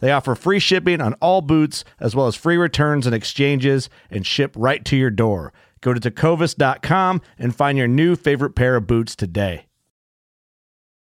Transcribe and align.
They 0.00 0.12
offer 0.12 0.34
free 0.34 0.58
shipping 0.58 1.00
on 1.00 1.14
all 1.14 1.40
boots, 1.40 1.84
as 1.98 2.14
well 2.14 2.26
as 2.26 2.36
free 2.36 2.56
returns 2.56 3.06
and 3.06 3.14
exchanges, 3.14 3.90
and 4.10 4.26
ship 4.26 4.54
right 4.56 4.84
to 4.84 4.96
your 4.96 5.10
door. 5.10 5.52
Go 5.80 5.94
to 5.94 6.00
tecovas.com 6.00 7.20
and 7.38 7.54
find 7.54 7.78
your 7.78 7.88
new 7.88 8.16
favorite 8.16 8.54
pair 8.54 8.76
of 8.76 8.86
boots 8.86 9.14
today. 9.14 9.66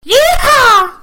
Yeehaw! 0.06 0.95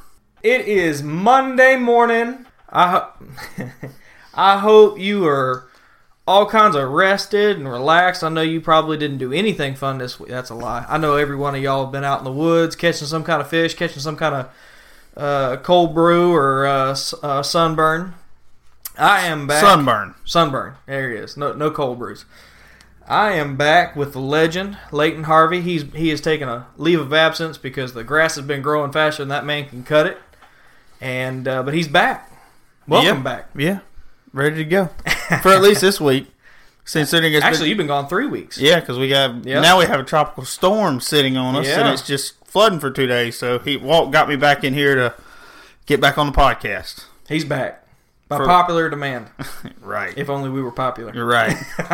It 0.42 0.67
is 0.67 1.03
Monday 1.03 1.77
morning. 1.77 2.47
I 2.69 2.91
ho- 2.91 3.64
I 4.34 4.58
hope 4.58 4.98
you 4.98 5.27
are 5.27 5.67
all 6.27 6.47
kinds 6.47 6.77
of 6.77 6.89
rested 6.91 7.56
and 7.56 7.69
relaxed. 7.69 8.23
I 8.23 8.28
know 8.28 8.42
you 8.42 8.61
probably 8.61 8.97
didn't 8.97 9.19
do 9.19 9.33
anything 9.33 9.75
fun 9.75 9.98
this 9.98 10.20
week. 10.20 10.31
That's 10.31 10.51
a 10.51 10.55
lie. 10.55 10.86
I 10.89 10.97
know 10.97 11.17
every 11.17 11.36
one 11.36 11.55
of 11.55 11.62
y'all 11.62 11.84
have 11.84 11.92
been 11.92 12.05
out 12.05 12.19
in 12.19 12.25
the 12.25 12.33
woods 12.33 12.77
catching 12.77 13.08
some 13.08 13.25
kind 13.25 13.41
of 13.42 13.48
fish, 13.48 13.75
catching 13.75 14.01
some 14.01 14.17
kind 14.17 14.34
of 14.34 14.51
uh, 15.16 15.56
cold 15.58 15.94
brew 15.94 16.33
or 16.34 16.66
uh, 16.66 16.97
uh, 17.22 17.42
sunburn. 17.42 18.14
I 18.98 19.27
am 19.27 19.47
back. 19.47 19.61
Sunburn. 19.62 20.14
Sunburn. 20.25 20.75
There 20.86 21.11
he 21.11 21.17
is. 21.17 21.36
No, 21.36 21.52
no 21.52 21.70
cold 21.70 21.98
brews. 21.98 22.25
I 23.08 23.33
am 23.33 23.56
back 23.56 23.97
with 23.97 24.12
the 24.12 24.20
legend, 24.20 24.78
Leighton 24.92 25.25
Harvey. 25.25 25.62
He's 25.62 25.83
he 25.94 26.11
has 26.11 26.20
taken 26.20 26.48
a 26.48 26.67
leave 26.77 27.00
of 27.00 27.12
absence 27.12 27.58
because 27.58 27.92
the 27.92 28.05
grass 28.05 28.36
has 28.36 28.44
been 28.44 28.62
growing 28.62 28.92
faster 28.92 29.22
than 29.22 29.28
that 29.30 29.44
man 29.44 29.69
can 29.69 29.83
cut 29.83 30.07
it. 30.07 30.18
And 31.01 31.48
uh, 31.48 31.63
but 31.63 31.74
he's 31.74 31.89
back. 31.89 32.30
Welcome 32.86 33.18
Yeah. 33.18 33.23
back. 33.23 33.51
Yeah, 33.57 33.79
ready 34.33 34.57
to 34.57 34.64
go 34.64 34.86
for 35.42 35.48
at 35.52 35.63
least 35.63 35.80
this 35.80 36.01
week. 36.01 36.30
Considering 36.85 37.33
it's 37.35 37.45
Actually, 37.45 37.61
been, 37.64 37.68
you've 37.68 37.79
been 37.79 37.86
gone 37.86 38.08
three 38.08 38.27
weeks. 38.27 38.58
yeah, 38.58 38.80
because 38.80 38.98
we 38.98 39.08
got 39.08 39.45
Yeah. 39.45 39.61
now 39.61 39.79
we 39.79 39.86
have 39.86 40.01
a 40.01 40.05
tropical 40.05 40.45
storm 40.45 41.01
sitting 41.01 41.36
on 41.36 41.55
us, 41.57 41.68
and 41.68 41.89
it's 41.89 42.02
just 42.07 42.35
flooding 42.46 42.80
for 42.80 42.91
two 42.91 43.07
days. 43.07 43.39
So 43.39 43.58
he 43.61 43.77
Walt 43.77 44.11
got 44.11 44.29
me 44.29 44.36
back 44.36 44.64
in 44.64 44.74
here 44.74 44.95
to 44.96 45.14
get 45.86 46.01
back 46.01 46.19
on 46.19 46.27
the 46.27 46.33
podcast. 46.33 47.05
He's 47.29 47.45
back 47.45 47.86
by 48.29 48.39
For- 48.39 48.46
popular 48.46 48.89
demand. 48.90 49.29
Right, 49.80 50.17
If 50.17 50.30
only 50.30 50.51
we 50.51 50.63
were 50.63 50.70
popular. 50.73 51.13
you're 51.14 51.27
right. 51.27 51.57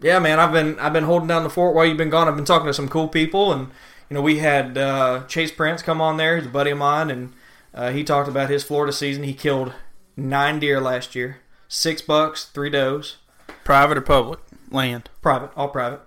yeah, 0.00 0.18
man, 0.18 0.38
I've 0.40 0.52
been 0.52 0.78
I've 0.78 0.92
been 0.92 1.04
holding 1.04 1.28
down 1.28 1.42
the 1.44 1.50
fort 1.50 1.74
while 1.74 1.86
you've 1.86 1.96
been 1.96 2.10
gone. 2.10 2.28
I've 2.28 2.36
been 2.36 2.44
talking 2.44 2.66
to 2.66 2.74
some 2.74 2.88
cool 2.88 3.08
people, 3.08 3.52
and 3.52 3.68
you 4.10 4.14
know 4.14 4.22
we 4.22 4.38
had 4.38 4.76
uh, 4.78 5.24
Chase 5.28 5.52
Prince 5.52 5.82
come 5.82 6.00
on 6.00 6.16
there. 6.16 6.36
He's 6.36 6.46
a 6.46 6.50
buddy 6.50 6.70
of 6.70 6.78
mine, 6.78 7.10
and 7.10 7.32
uh, 7.74 7.90
he 7.92 8.02
talked 8.04 8.28
about 8.28 8.50
his 8.50 8.64
Florida 8.64 8.92
season. 8.92 9.22
He 9.24 9.34
killed 9.34 9.72
nine 10.16 10.58
deer 10.58 10.80
last 10.80 11.14
year, 11.14 11.38
six 11.68 12.02
bucks, 12.02 12.46
three 12.46 12.70
does, 12.70 13.16
Private 13.64 13.98
or 13.98 14.02
public 14.02 14.40
land? 14.70 15.08
private, 15.22 15.50
all 15.56 15.68
private. 15.68 16.00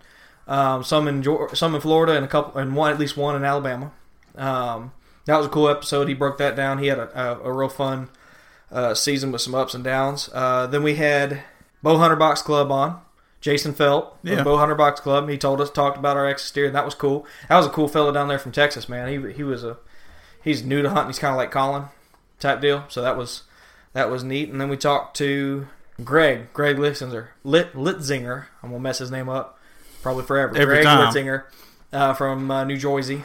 Um, 0.48 0.84
some 0.84 1.08
in 1.08 1.22
Geor- 1.24 1.56
some 1.58 1.76
in 1.76 1.82
Florida, 1.82 2.14
and 2.16 2.24
a 2.24 2.28
couple, 2.28 2.60
and 2.60 2.76
one 2.76 2.92
at 2.92 3.00
least 3.00 3.18
one 3.18 3.36
in 3.36 3.44
Alabama. 3.44 3.92
Um, 4.36 4.92
that 5.26 5.38
was 5.38 5.46
a 5.48 5.50
cool 5.50 5.68
episode. 5.70 6.08
He 6.08 6.14
broke 6.14 6.38
that 6.38 6.56
down. 6.56 6.78
He 6.80 6.88
had 6.88 7.00
a, 7.00 7.20
a, 7.20 7.40
a 7.50 7.52
real 7.52 7.68
fun 7.70 8.10
uh, 8.72 8.94
season 8.94 9.32
with 9.32 9.42
some 9.42 9.56
ups 9.56 9.74
and 9.74 9.84
downs. 9.84 10.30
Uh, 10.34 10.68
then 10.68 10.84
we 10.84 10.96
had 10.96 11.42
Bow 11.84 11.98
Hunter 11.98 12.16
Box 12.16 12.42
Club 12.42 12.72
on. 12.72 13.02
Jason 13.40 13.74
Felt 13.74 14.18
Yeah. 14.24 14.44
Bow 14.44 14.58
Hunter 14.58 14.74
Box 14.76 15.00
Club. 15.00 15.30
He 15.30 15.38
told 15.38 15.62
us 15.62 15.70
talked 15.70 15.98
about 15.98 16.18
our 16.18 16.26
Exodus 16.26 16.50
steer, 16.50 16.66
and 16.66 16.76
that 16.76 16.86
was 16.86 16.96
cool. 16.96 17.26
That 17.50 17.58
was 17.58 17.66
a 17.68 17.70
cool 17.70 17.88
fellow 17.88 18.12
down 18.12 18.28
there 18.30 18.40
from 18.40 18.52
Texas, 18.52 18.90
man. 18.90 19.08
He 19.08 19.34
he 19.34 19.44
was 19.44 19.64
a 19.64 19.78
he's 20.44 20.64
new 20.64 20.82
to 20.82 20.90
hunting. 20.90 21.08
He's 21.10 21.20
kind 21.20 21.34
of 21.34 21.38
like 21.38 21.52
Colin 21.52 21.86
type 22.40 22.62
deal. 22.62 22.86
So 22.88 23.02
that 23.02 23.16
was 23.18 23.44
that 23.94 24.10
was 24.10 24.24
neat. 24.24 24.50
And 24.50 24.60
then 24.60 24.70
we 24.70 24.78
talked 24.78 25.16
to 25.18 25.68
Greg 26.04 26.52
Greg 26.54 26.78
Litzinger 26.78 27.28
Lit 27.44 27.74
Litzinger. 27.74 28.46
I'm 28.64 28.70
gonna 28.70 28.82
mess 28.82 29.00
his 29.00 29.12
name 29.12 29.30
up 29.30 29.60
probably 30.02 30.24
forever. 30.24 30.56
Every 30.56 30.76
Greg 30.76 30.84
time. 30.84 31.12
Litzinger 31.14 31.44
uh, 31.94 32.14
from 32.14 32.50
uh, 32.52 32.64
New 32.66 32.78
Jersey, 32.78 33.24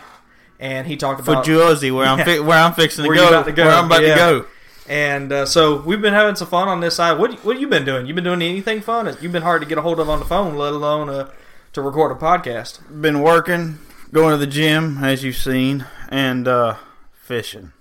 and 0.58 0.86
he 0.86 0.96
talked 0.96 1.20
about 1.20 1.44
For 1.44 1.50
Jersey, 1.50 1.90
where 1.90 2.06
I'm 2.06 2.18
fi- 2.24 2.40
where 2.40 2.58
I'm 2.58 2.72
fixing 2.72 3.04
to 3.04 3.08
Where 3.08 3.16
go, 3.18 3.28
about 3.28 3.44
to 3.46 3.52
go, 3.52 3.64
where 3.66 3.74
I'm 3.74 3.86
about 3.86 4.02
yeah. 4.02 4.14
to 4.14 4.16
go. 4.40 4.46
And 4.88 5.30
uh, 5.32 5.46
so 5.46 5.80
we've 5.82 6.00
been 6.02 6.12
having 6.14 6.34
some 6.34 6.48
fun 6.48 6.66
on 6.68 6.80
this 6.80 6.96
side. 6.96 7.18
What 7.18 7.44
what 7.44 7.60
you 7.60 7.68
been 7.68 7.84
doing? 7.84 8.06
You 8.06 8.14
been 8.14 8.24
doing 8.24 8.42
anything 8.42 8.80
fun? 8.80 9.14
You've 9.20 9.32
been 9.32 9.42
hard 9.42 9.62
to 9.62 9.68
get 9.68 9.78
a 9.78 9.82
hold 9.82 10.00
of 10.00 10.08
on 10.08 10.18
the 10.18 10.24
phone, 10.24 10.56
let 10.56 10.72
alone 10.72 11.08
uh, 11.08 11.30
to 11.74 11.82
record 11.82 12.10
a 12.12 12.14
podcast. 12.16 12.80
Been 13.00 13.20
working, 13.20 13.78
going 14.12 14.30
to 14.32 14.36
the 14.38 14.46
gym 14.46 15.04
as 15.04 15.22
you've 15.22 15.36
seen, 15.36 15.86
and 16.08 16.48
uh, 16.48 16.76
fishing. 17.12 17.72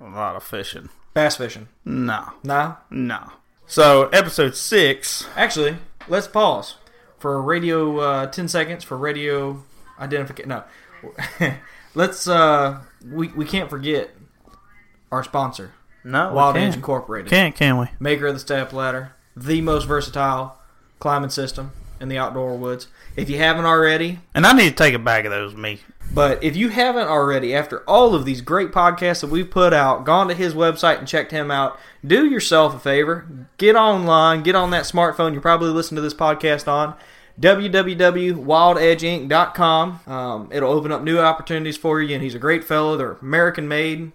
A 0.00 0.04
lot 0.04 0.36
of 0.36 0.42
fishing. 0.44 0.90
Bass 1.14 1.36
fishing. 1.36 1.68
No, 1.84 2.32
No. 2.42 2.76
no. 2.90 3.32
So 3.66 4.08
episode 4.08 4.54
six. 4.56 5.26
Actually, 5.36 5.76
let's 6.08 6.26
pause 6.28 6.76
for 7.18 7.40
radio 7.42 7.98
uh, 7.98 8.26
ten 8.26 8.48
seconds 8.48 8.84
for 8.84 8.96
radio 8.96 9.62
identification. 9.98 10.48
No, 10.50 10.64
let's. 11.94 12.28
Uh, 12.28 12.80
we 13.10 13.28
we 13.28 13.44
can't 13.44 13.70
forget 13.70 14.10
our 15.10 15.22
sponsor, 15.24 15.72
No, 16.02 16.28
we 16.30 16.34
Wild 16.34 16.56
can't. 16.56 16.68
Edge 16.70 16.76
Incorporated, 16.76 17.30
Can't 17.30 17.54
can 17.54 17.78
we? 17.78 17.86
maker 18.00 18.26
of 18.26 18.34
the 18.34 18.40
step 18.40 18.72
ladder, 18.72 19.12
the 19.36 19.60
most 19.60 19.84
versatile 19.84 20.58
climbing 20.98 21.30
system 21.30 21.70
in 22.04 22.08
the 22.08 22.18
outdoor 22.18 22.56
woods. 22.56 22.86
If 23.16 23.28
you 23.28 23.38
haven't 23.38 23.64
already, 23.64 24.20
And 24.32 24.46
I 24.46 24.52
need 24.52 24.70
to 24.70 24.76
take 24.76 24.94
a 24.94 24.98
bag 25.00 25.26
of 25.26 25.32
those 25.32 25.56
me. 25.56 25.80
But 26.12 26.44
if 26.44 26.54
you 26.54 26.68
haven't 26.68 27.08
already, 27.08 27.52
after 27.54 27.80
all 27.88 28.14
of 28.14 28.24
these 28.24 28.42
great 28.42 28.70
podcasts 28.70 29.22
that 29.22 29.30
we've 29.30 29.50
put 29.50 29.72
out, 29.72 30.04
gone 30.04 30.28
to 30.28 30.34
his 30.34 30.54
website 30.54 30.98
and 30.98 31.08
checked 31.08 31.32
him 31.32 31.50
out, 31.50 31.76
do 32.06 32.26
yourself 32.26 32.74
a 32.74 32.78
favor. 32.78 33.26
Get 33.58 33.74
online, 33.74 34.42
get 34.42 34.54
on 34.54 34.70
that 34.70 34.84
smartphone 34.84 35.32
you're 35.32 35.40
probably 35.40 35.70
listening 35.70 35.96
to 35.96 36.02
this 36.02 36.14
podcast 36.14 36.68
on. 36.68 36.94
www.wildedgeinc.com. 37.40 40.00
Um, 40.06 40.48
it'll 40.52 40.72
open 40.72 40.92
up 40.92 41.02
new 41.02 41.18
opportunities 41.18 41.76
for 41.76 42.00
you, 42.00 42.14
and 42.14 42.22
he's 42.22 42.36
a 42.36 42.38
great 42.38 42.62
fellow. 42.62 42.96
They're 42.96 43.14
American 43.14 43.66
made 43.66 44.12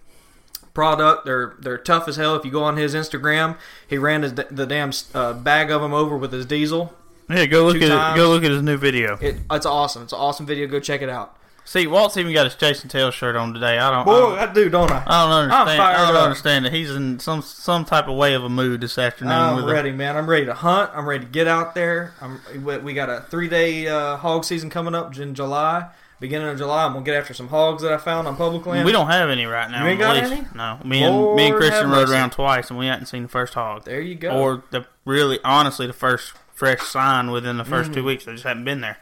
product. 0.72 1.26
They're 1.26 1.56
they're 1.58 1.76
tough 1.76 2.08
as 2.08 2.16
hell. 2.16 2.36
If 2.36 2.44
you 2.44 2.50
go 2.50 2.62
on 2.62 2.76
his 2.76 2.94
Instagram, 2.94 3.58
he 3.86 3.98
ran 3.98 4.22
his, 4.22 4.34
the 4.34 4.66
damn 4.66 4.92
uh, 5.12 5.34
bag 5.34 5.70
of 5.70 5.82
them 5.82 5.92
over 5.92 6.16
with 6.16 6.32
his 6.32 6.46
diesel. 6.46 6.94
Yeah, 7.30 7.46
go 7.46 7.64
look 7.66 7.76
at 7.80 7.88
times. 7.88 8.16
it. 8.16 8.20
Go 8.20 8.28
look 8.30 8.44
at 8.44 8.50
his 8.50 8.62
new 8.62 8.76
video. 8.76 9.16
It, 9.20 9.36
it's 9.50 9.66
awesome. 9.66 10.02
It's 10.02 10.12
an 10.12 10.18
awesome 10.18 10.46
video. 10.46 10.66
Go 10.66 10.80
check 10.80 11.02
it 11.02 11.08
out. 11.08 11.36
See, 11.64 11.86
Walt's 11.86 12.16
even 12.16 12.32
got 12.32 12.46
his 12.46 12.56
Jason 12.56 12.88
Tail 12.88 13.12
shirt 13.12 13.36
on 13.36 13.54
today. 13.54 13.78
I 13.78 13.90
don't. 13.90 14.08
I 14.08 14.18
don't, 14.18 14.38
I 14.38 14.52
do, 14.52 14.68
don't 14.68 14.90
I? 14.90 15.04
I 15.06 15.22
don't 15.24 15.50
understand. 15.50 15.82
I 15.82 16.06
don't 16.08 16.16
up. 16.16 16.22
understand 16.24 16.64
that 16.64 16.72
he's 16.72 16.90
in 16.90 17.20
some 17.20 17.42
some 17.42 17.84
type 17.84 18.08
of 18.08 18.16
way 18.16 18.34
of 18.34 18.42
a 18.42 18.48
mood 18.48 18.80
this 18.80 18.98
afternoon. 18.98 19.32
I'm 19.32 19.62
a- 19.62 19.72
ready, 19.72 19.92
man. 19.92 20.16
I'm 20.16 20.28
ready 20.28 20.46
to 20.46 20.54
hunt. 20.54 20.90
I'm 20.94 21.08
ready 21.08 21.24
to 21.26 21.30
get 21.30 21.46
out 21.46 21.74
there. 21.76 22.14
I'm, 22.20 22.40
we- 22.84 22.92
got 22.94 23.08
a 23.08 23.20
three 23.30 23.48
day 23.48 23.86
uh, 23.86 24.16
hog 24.16 24.44
season 24.44 24.68
coming 24.70 24.94
up 24.94 25.16
in 25.16 25.34
July. 25.34 25.88
Beginning 26.18 26.48
of 26.48 26.58
July, 26.58 26.84
I'm 26.84 26.92
gonna 26.92 27.04
get 27.04 27.14
after 27.14 27.32
some 27.32 27.48
hogs 27.48 27.82
that 27.82 27.92
I 27.92 27.96
found 27.96 28.26
on 28.28 28.36
public 28.36 28.66
land. 28.66 28.84
we 28.84 28.92
don't 28.92 29.06
have 29.06 29.30
any 29.30 29.46
right 29.46 29.70
now. 29.70 29.84
You 29.84 29.90
ain't 29.90 30.00
got 30.00 30.16
any? 30.16 30.44
No, 30.54 30.78
me 30.84 31.02
and 31.02 31.34
me 31.36 31.46
and 31.48 31.56
Christian 31.56 31.88
rode 31.88 32.10
around 32.10 32.30
twice, 32.30 32.68
and 32.68 32.78
we 32.78 32.86
hadn't 32.86 33.06
seen 33.06 33.22
the 33.22 33.28
first 33.28 33.54
hog, 33.54 33.84
There 33.84 34.02
you 34.02 34.16
go. 34.16 34.30
or 34.30 34.64
the 34.70 34.86
really 35.06 35.38
honestly 35.44 35.86
the 35.86 35.94
first 35.94 36.34
fresh 36.60 36.82
sign 36.82 37.30
within 37.30 37.56
the 37.56 37.64
1st 37.64 37.94
two 37.94 38.04
weeks. 38.04 38.26
They 38.26 38.32
just 38.32 38.44
hadn't 38.44 38.64
been 38.64 38.82
there. 38.82 38.98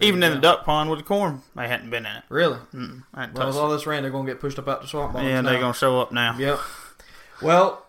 Even 0.00 0.22
in 0.22 0.32
the 0.32 0.40
duck 0.40 0.64
pond 0.64 0.88
with 0.88 0.98
the 0.98 1.04
corn, 1.04 1.42
they 1.54 1.68
hadn't 1.68 1.90
been 1.90 2.06
in 2.06 2.16
it. 2.16 2.22
Really? 2.30 2.56
Mm, 2.74 3.04
I 3.12 3.20
hadn't 3.20 3.36
Well, 3.36 3.48
with 3.48 3.56
all 3.56 3.68
this 3.68 3.86
rain, 3.86 4.00
they're 4.00 4.10
going 4.10 4.24
to 4.24 4.32
get 4.32 4.40
pushed 4.40 4.58
up 4.58 4.66
out 4.66 4.80
the 4.80 4.88
swamp. 4.88 5.14
Yeah, 5.16 5.42
they're 5.42 5.60
gonna 5.60 5.74
show 5.74 6.00
up 6.00 6.10
now. 6.10 6.34
Yep. 6.38 6.58
Well, 7.42 7.84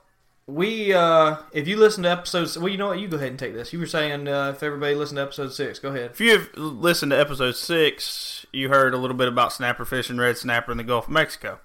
we 0.45 0.91
uh 0.91 1.37
if 1.53 1.69
you 1.69 1.77
listen 1.77 2.03
to 2.03 2.09
episodes, 2.09 2.59
well, 2.59 2.67
you 2.67 2.77
know 2.77 2.87
what? 2.87 2.99
You 2.99 3.07
go 3.07 3.15
ahead 3.15 3.29
and 3.29 3.39
take 3.39 3.53
this. 3.53 3.71
You 3.71 3.79
were 3.79 3.85
saying 3.85 4.27
uh, 4.27 4.49
if 4.53 4.61
everybody 4.61 4.93
listened 4.93 5.15
to 5.15 5.21
episode 5.21 5.53
six, 5.53 5.79
go 5.79 5.89
ahead. 5.95 6.11
If 6.11 6.19
you've 6.19 6.49
listened 6.57 7.13
to 7.13 7.17
episode 7.17 7.55
six, 7.55 8.45
you 8.51 8.67
heard 8.67 8.93
a 8.93 8.97
little 8.97 9.15
bit 9.15 9.29
about 9.29 9.53
snapper 9.53 9.85
fishing, 9.85 10.17
red 10.17 10.37
snapper 10.37 10.73
in 10.73 10.77
the 10.77 10.83
Gulf 10.83 11.05
of 11.05 11.13
Mexico, 11.13 11.61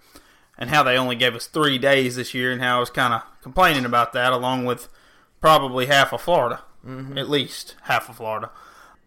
and 0.56 0.70
how 0.70 0.84
they 0.84 0.96
only 0.96 1.16
gave 1.16 1.34
us 1.34 1.48
three 1.48 1.78
days 1.78 2.14
this 2.14 2.32
year, 2.32 2.52
and 2.52 2.62
how 2.62 2.76
I 2.76 2.80
was 2.80 2.90
kind 2.90 3.12
of 3.14 3.22
complaining 3.42 3.84
about 3.84 4.12
that, 4.12 4.32
along 4.32 4.64
with 4.66 4.88
probably 5.40 5.86
half 5.86 6.12
of 6.12 6.20
Florida, 6.20 6.62
Mm-hmm. 6.86 7.18
at 7.18 7.28
least 7.28 7.74
half 7.82 8.08
of 8.08 8.16
Florida. 8.16 8.50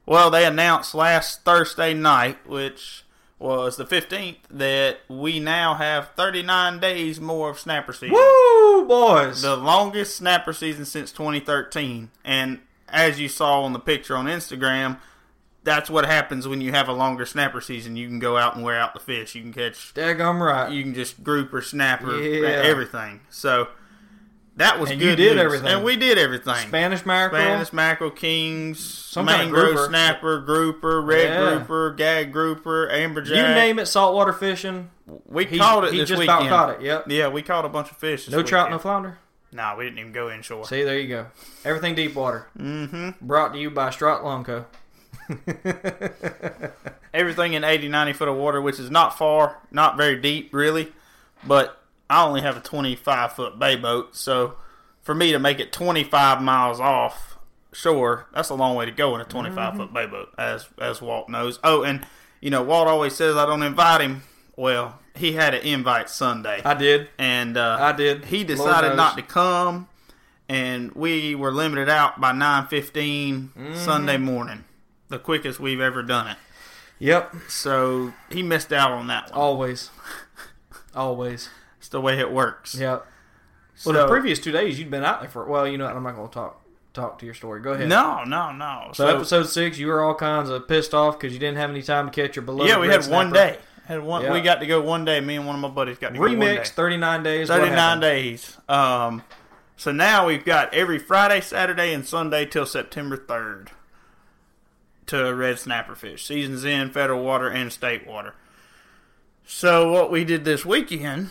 Well, 0.06 0.30
they 0.30 0.46
announced 0.46 0.94
last 0.94 1.44
Thursday 1.44 1.94
night, 1.94 2.46
which 2.48 3.04
was 3.40 3.78
the 3.78 3.86
15th, 3.86 4.38
that 4.52 5.00
we 5.08 5.40
now 5.40 5.76
have 5.76 6.10
39 6.16 6.80
days 6.80 7.20
more 7.20 7.50
of 7.50 7.60
snapper 7.60 7.94
season 7.94 8.12
Woo, 8.14 8.86
boys! 8.88 9.42
the 9.42 9.56
longest 9.56 10.16
snapper 10.16 10.54
season 10.54 10.86
since 10.86 11.12
2013. 11.12 12.12
And 12.26 12.60
as 12.90 13.20
you 13.20 13.28
saw 13.30 13.62
on 13.64 13.74
the 13.74 13.80
picture 13.80 14.16
on 14.16 14.26
Instagram, 14.26 15.00
that's 15.64 15.90
what 15.90 16.06
happens 16.06 16.48
when 16.48 16.60
you 16.62 16.72
have 16.72 16.88
a 16.88 16.94
longer 16.94 17.26
snapper 17.26 17.62
season. 17.62 17.96
You 17.96 18.08
can 18.08 18.20
go 18.20 18.38
out 18.38 18.56
and 18.56 18.64
wear 18.64 18.78
out 18.80 18.94
the 18.94 19.00
fish. 19.00 19.34
You 19.36 19.42
can 19.44 19.54
catch, 19.54 19.94
Daggum 19.94 20.40
right. 20.40 20.72
you 20.72 20.84
can 20.84 20.94
just 20.94 21.24
group 21.24 21.54
or 21.54 21.62
snapper, 21.62 22.20
Yeah. 22.22 22.48
everything. 22.50 23.22
So 23.30 23.70
that 24.58 24.80
was 24.80 24.90
And 24.92 25.00
good. 25.00 25.10
you 25.12 25.16
did 25.16 25.36
news. 25.36 25.46
everything. 25.46 25.68
and 25.70 25.84
we 25.84 25.96
did 25.96 26.18
everything. 26.18 26.56
Spanish 26.68 27.06
mackerel. 27.06 27.42
Spanish 27.42 27.74
mackerel, 27.74 28.12
kings, 28.12 28.80
Some 28.80 29.26
kind 29.28 29.42
of 29.44 29.48
mangrove 29.48 29.74
grouper. 29.76 29.90
snapper, 29.90 30.40
grouper, 30.40 31.02
red 31.02 31.30
Yeah. 31.30 31.56
grouper, 31.56 31.92
gag 31.92 32.32
grouper, 32.34 32.88
amberjack. 32.90 33.36
You 33.36 33.44
name 33.44 33.80
it, 33.80 33.88
saltwater 33.88 34.34
fishing. 34.34 34.90
We 35.26 35.46
He, 35.46 35.58
caught 35.58 35.86
it 35.86 35.94
he 35.94 36.00
this 36.00 36.10
just 36.10 36.20
weekend. 36.20 36.48
about 36.48 36.68
caught 36.68 36.82
it. 36.82 36.86
Yep. 36.86 37.06
Yeah, 37.08 37.28
we 37.30 37.42
caught 37.42 37.66
a 37.66 37.70
bunch 37.70 37.92
of 37.92 37.98
fish. 37.98 38.30
No 38.30 38.44
trout, 38.44 38.66
no 38.70 38.76
weekend. 38.76 38.82
flounder. 38.82 39.18
Nah, 39.54 39.76
we 39.76 39.84
didn't 39.84 40.00
even 40.00 40.12
go 40.14 40.30
inshore. 40.30 40.66
See, 40.66 40.84
there 40.84 40.98
you 40.98 41.10
go. 41.10 41.26
Everything 41.66 41.94
deep 41.96 42.16
water. 42.16 42.48
Mm-hmm. 42.58 43.10
Brought 43.26 43.52
to 43.54 43.60
you 43.60 43.70
by 43.70 43.90
Lonco. 43.90 44.66
everything 47.14 47.54
in 47.54 47.64
80, 47.64 47.88
90 47.90 48.14
foot 48.14 48.28
of 48.30 48.36
water, 48.36 48.62
which 48.62 48.80
is 48.80 48.90
not 48.90 49.18
far, 49.18 49.58
not 49.72 49.98
very 49.98 50.20
deep, 50.20 50.54
really. 50.54 50.92
But 51.46 51.81
I 52.12 52.24
only 52.26 52.42
have 52.42 52.58
a 52.58 52.62
25 52.62 53.34
foot 53.34 53.58
bay 53.58 53.76
boat, 53.76 54.16
so 54.16 54.56
for 55.02 55.16
me 55.16 55.32
to 55.32 55.40
make 55.40 55.60
it 55.60 55.72
25 55.72 56.42
miles 56.42 56.80
off 56.80 57.38
shore, 57.74 58.28
that's 58.34 58.50
a 58.50 58.54
long 58.56 58.76
way 58.76 58.86
to 58.86 58.92
go 58.92 59.16
in 59.16 59.22
a 59.22 59.26
25 59.26 59.76
foot 59.78 59.94
bay 59.94 60.06
boat, 60.06 60.30
as 60.38 60.68
as 60.78 61.02
Walt 61.02 61.30
knows. 61.30 61.58
Oh, 61.64 61.84
and 61.84 62.06
you 62.42 62.50
know 62.50 62.62
Walt 62.64 62.88
always 62.88 63.16
says 63.16 63.36
I 63.38 63.46
don't 63.46 63.64
invite 63.64 64.02
him. 64.02 64.24
Well, 64.58 65.00
he 65.16 65.32
had 65.34 65.54
an 65.54 65.62
invite 65.62 66.10
Sunday, 66.10 66.62
I 66.64 66.74
did. 66.74 67.08
and 67.18 67.58
uh, 67.58 67.78
I 67.80 67.94
did. 67.94 68.26
He 68.26 68.44
decided 68.44 68.96
not 68.96 69.16
to 69.16 69.24
come, 69.24 69.88
and 70.50 70.92
we 70.92 71.34
were 71.34 71.52
limited 71.52 71.88
out 71.90 72.20
by 72.20 72.32
9:15 72.34 72.92
Mm-hmm. 72.92 73.76
Sunday 73.76 74.18
morning, 74.18 74.66
the 75.08 75.18
quickest 75.18 75.60
we've 75.60 75.80
ever 75.82 76.04
done 76.04 76.28
it. 76.28 76.38
Yep. 77.00 77.34
So 77.48 78.14
he 78.30 78.44
missed 78.44 78.72
out 78.74 78.92
on 78.92 79.08
that 79.08 79.32
one. 79.32 79.40
Always. 79.40 79.90
Always. 80.96 81.50
The 81.92 82.02
way 82.02 82.20
it 82.20 82.32
works. 82.32 82.76
Yep. 82.76 83.06
So, 83.76 83.92
Well, 83.92 84.06
the 84.06 84.12
previous 84.12 84.40
two 84.40 84.52
days 84.52 84.80
you'd 84.80 84.92
been 84.92 85.04
out 85.04 85.22
there 85.22 85.30
for. 85.30 85.46
Well, 85.46 85.68
you 85.68 85.78
know, 85.78 85.86
what, 85.86 85.96
I'm 85.96 86.04
not 86.04 86.16
going 86.16 86.28
to 86.28 86.34
talk 86.34 86.62
talk 86.94 87.20
to 87.20 87.26
your 87.26 87.34
story. 87.36 87.62
Go 87.62 87.72
ahead. 87.74 87.88
no, 87.88 88.24
no, 88.26 88.52
no. 88.52 88.92
So, 88.94 89.08
episode 89.08 89.44
six, 89.44 89.78
you 89.78 89.88
were 89.88 90.02
all 90.02 90.16
kinds 90.16 90.50
of 90.50 90.68
pissed 90.68 90.94
off 90.94 91.18
because 91.20 91.34
you 91.34 91.40
didn't 91.40 91.58
have 91.58 91.70
any 91.70 91.82
time 91.82 92.10
to 92.10 92.12
catch 92.12 92.36
your 92.36 92.44
beloved. 92.44 92.68
yeah, 92.70 92.80
we 92.80 92.88
had 92.88 93.06
one 93.08 93.32
day. 93.32 93.58
Had 93.86 94.04
one. 94.04 94.24
Yeah. 94.24 94.34
We 94.34 94.42
got 94.42 94.60
to 94.62 94.66
go 94.68 94.82
one 94.82 95.06
day. 95.06 95.20
Me 95.22 95.36
and 95.36 95.46
one 95.46 95.56
of 95.56 95.62
my 95.62 95.68
buddies 95.70 95.98
got 95.98 96.10
to 96.10 96.16
go 96.16 96.22
one 96.22 96.40
day. 96.40 96.58
Remix, 96.58 96.70
39 96.70 97.24
days. 97.24 97.48
39 97.48 98.00
days. 98.00 98.58
Um, 98.70 99.24
so 99.76 99.92
now 99.92 100.28
we've 100.28 100.46
got 100.46 100.74
every 100.74 101.00
Friday, 101.00 101.42
Saturday, 101.42 101.94
and 101.94 102.06
Sunday 102.06 102.46
till 102.46 102.66
September 102.66 103.18
3rd 103.18 103.70
to 105.08 105.34
red 105.34 105.60
snapper 105.60 105.96
fish. 105.96 106.26
Seasons 106.26 106.64
in 106.64 106.92
federal 106.92 107.24
water 107.24 107.50
and 107.50 107.74
state 107.74 108.06
water. 108.08 108.36
So 109.46 109.92
what 109.92 110.12
we 110.12 110.24
did 110.24 110.46
this 110.46 110.66
weekend 110.66 111.30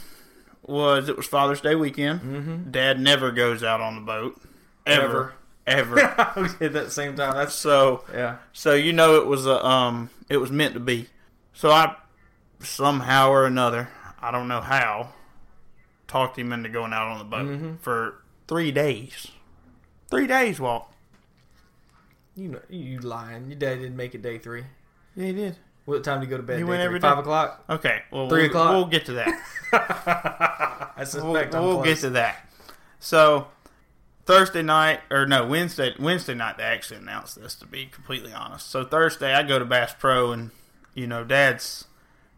was 0.63 1.09
it 1.09 1.17
was 1.17 1.27
Father's 1.27 1.61
Day 1.61 1.75
weekend. 1.75 2.21
Mm-hmm. 2.21 2.71
Dad 2.71 3.01
never 3.01 3.31
goes 3.31 3.63
out 3.63 3.81
on 3.81 3.95
the 3.97 4.01
boat 4.03 4.41
ever, 4.87 5.35
ever. 5.67 5.95
we 6.37 6.49
did 6.59 6.73
that 6.75 6.93
same 6.93 7.17
time. 7.17 7.35
That's 7.35 7.55
so 7.55 8.05
yeah. 8.13 8.37
so 8.53 8.75
you 8.75 8.93
know 8.93 9.17
it 9.17 9.27
was 9.27 9.47
a 9.47 9.65
um 9.65 10.11
it 10.29 10.37
was 10.39 10.51
meant 10.51 10.75
to 10.75 10.81
be. 10.81 11.07
So 11.53 11.71
I 11.71 11.97
somehow 12.61 13.31
or 13.31 13.47
another, 13.47 13.89
I 14.21 14.31
don't 14.31 14.49
know 14.49 14.61
how, 14.61 15.11
talked 16.07 16.39
him 16.39 16.53
into 16.53 16.69
going 16.69 16.93
out 16.93 17.09
on 17.09 17.19
the 17.19 17.25
boat 17.25 17.47
Mm-hmm. 17.47 17.75
for 17.77 18.17
three 18.49 18.71
days. 18.71 19.29
Three 20.11 20.27
days, 20.27 20.59
Walt. 20.61 20.87
You 22.37 22.49
know, 22.49 22.61
you 22.69 22.99
lying. 23.01 23.47
Your 23.49 23.59
dad 23.59 23.77
didn't 23.77 23.97
make 23.97 24.15
it 24.15 24.23
day 24.23 24.39
three. 24.39 24.65
Yeah, 25.17 25.27
he 25.27 25.33
did. 25.33 25.57
What 25.91 26.05
time 26.05 26.21
do 26.21 26.27
you 26.27 26.31
go 26.31 26.37
to 26.37 26.43
bed? 26.43 26.57
Day 26.59 26.65
went 26.65 26.81
every 26.81 27.01
Five 27.01 27.17
day. 27.17 27.21
o'clock. 27.21 27.65
Okay, 27.69 28.03
well, 28.11 28.29
Three 28.29 28.43
we'll, 28.43 28.51
o'clock? 28.51 28.71
We'll 28.73 28.87
get 28.87 29.07
to 29.07 29.13
that. 29.15 29.29
I 29.73 30.91
We'll, 30.99 31.07
suspect 31.07 31.53
we'll 31.55 31.73
close. 31.75 31.85
get 31.85 31.99
to 31.99 32.11
that. 32.11 32.49
So 32.99 33.49
Thursday 34.27 34.63
night, 34.63 35.01
or 35.11 35.27
no 35.27 35.47
Wednesday, 35.47 35.95
Wednesday 35.99 36.35
night 36.35 36.57
they 36.59 36.63
actually 36.65 36.99
announced 36.99 37.41
this. 37.41 37.55
To 37.57 37.67
be 37.67 37.87
completely 37.87 38.33
honest, 38.33 38.71
so 38.71 38.85
Thursday 38.85 39.35
I 39.35 39.43
go 39.43 39.59
to 39.59 39.65
Bass 39.65 39.95
Pro, 39.99 40.33
and 40.33 40.51
you 40.95 41.07
know, 41.07 41.25
Dad's 41.25 41.87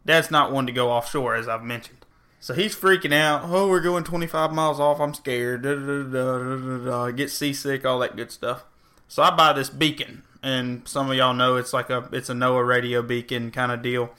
Dad's 0.07 0.31
not 0.31 0.53
one 0.53 0.67
to 0.67 0.73
go 0.73 0.91
offshore, 0.91 1.35
as 1.35 1.49
I've 1.49 1.63
mentioned. 1.63 1.99
So 2.41 2.55
he's 2.55 2.75
freaking 2.75 3.13
out. 3.13 3.43
Oh, 3.45 3.69
we're 3.69 3.81
going 3.81 4.03
25 4.03 4.53
miles 4.53 4.81
off. 4.81 5.01
I'm 5.01 5.15
scared. 5.15 5.63
Da, 5.63 5.75
da, 5.75 5.81
da, 5.81 6.03
da, 6.03 6.39
da, 6.39 6.57
da, 6.57 6.85
da. 6.85 7.11
Get 7.13 7.31
seasick, 7.31 7.85
all 7.87 8.01
that 8.01 8.17
good 8.17 8.33
stuff. 8.33 8.65
So 9.07 9.23
I 9.23 9.31
buy 9.31 9.53
this 9.53 9.71
beacon, 9.71 10.23
and 10.43 10.87
some 10.89 11.11
of 11.11 11.17
y'all 11.17 11.35
know 11.35 11.57
it's 11.57 11.73
like 11.73 11.91
a 11.91 12.09
it's 12.13 12.29
a 12.31 12.35
NOAA 12.35 12.67
radio 12.67 13.03
beacon 13.03 13.51
kind 13.51 13.71
of 13.73 13.83
deal. 13.83 14.11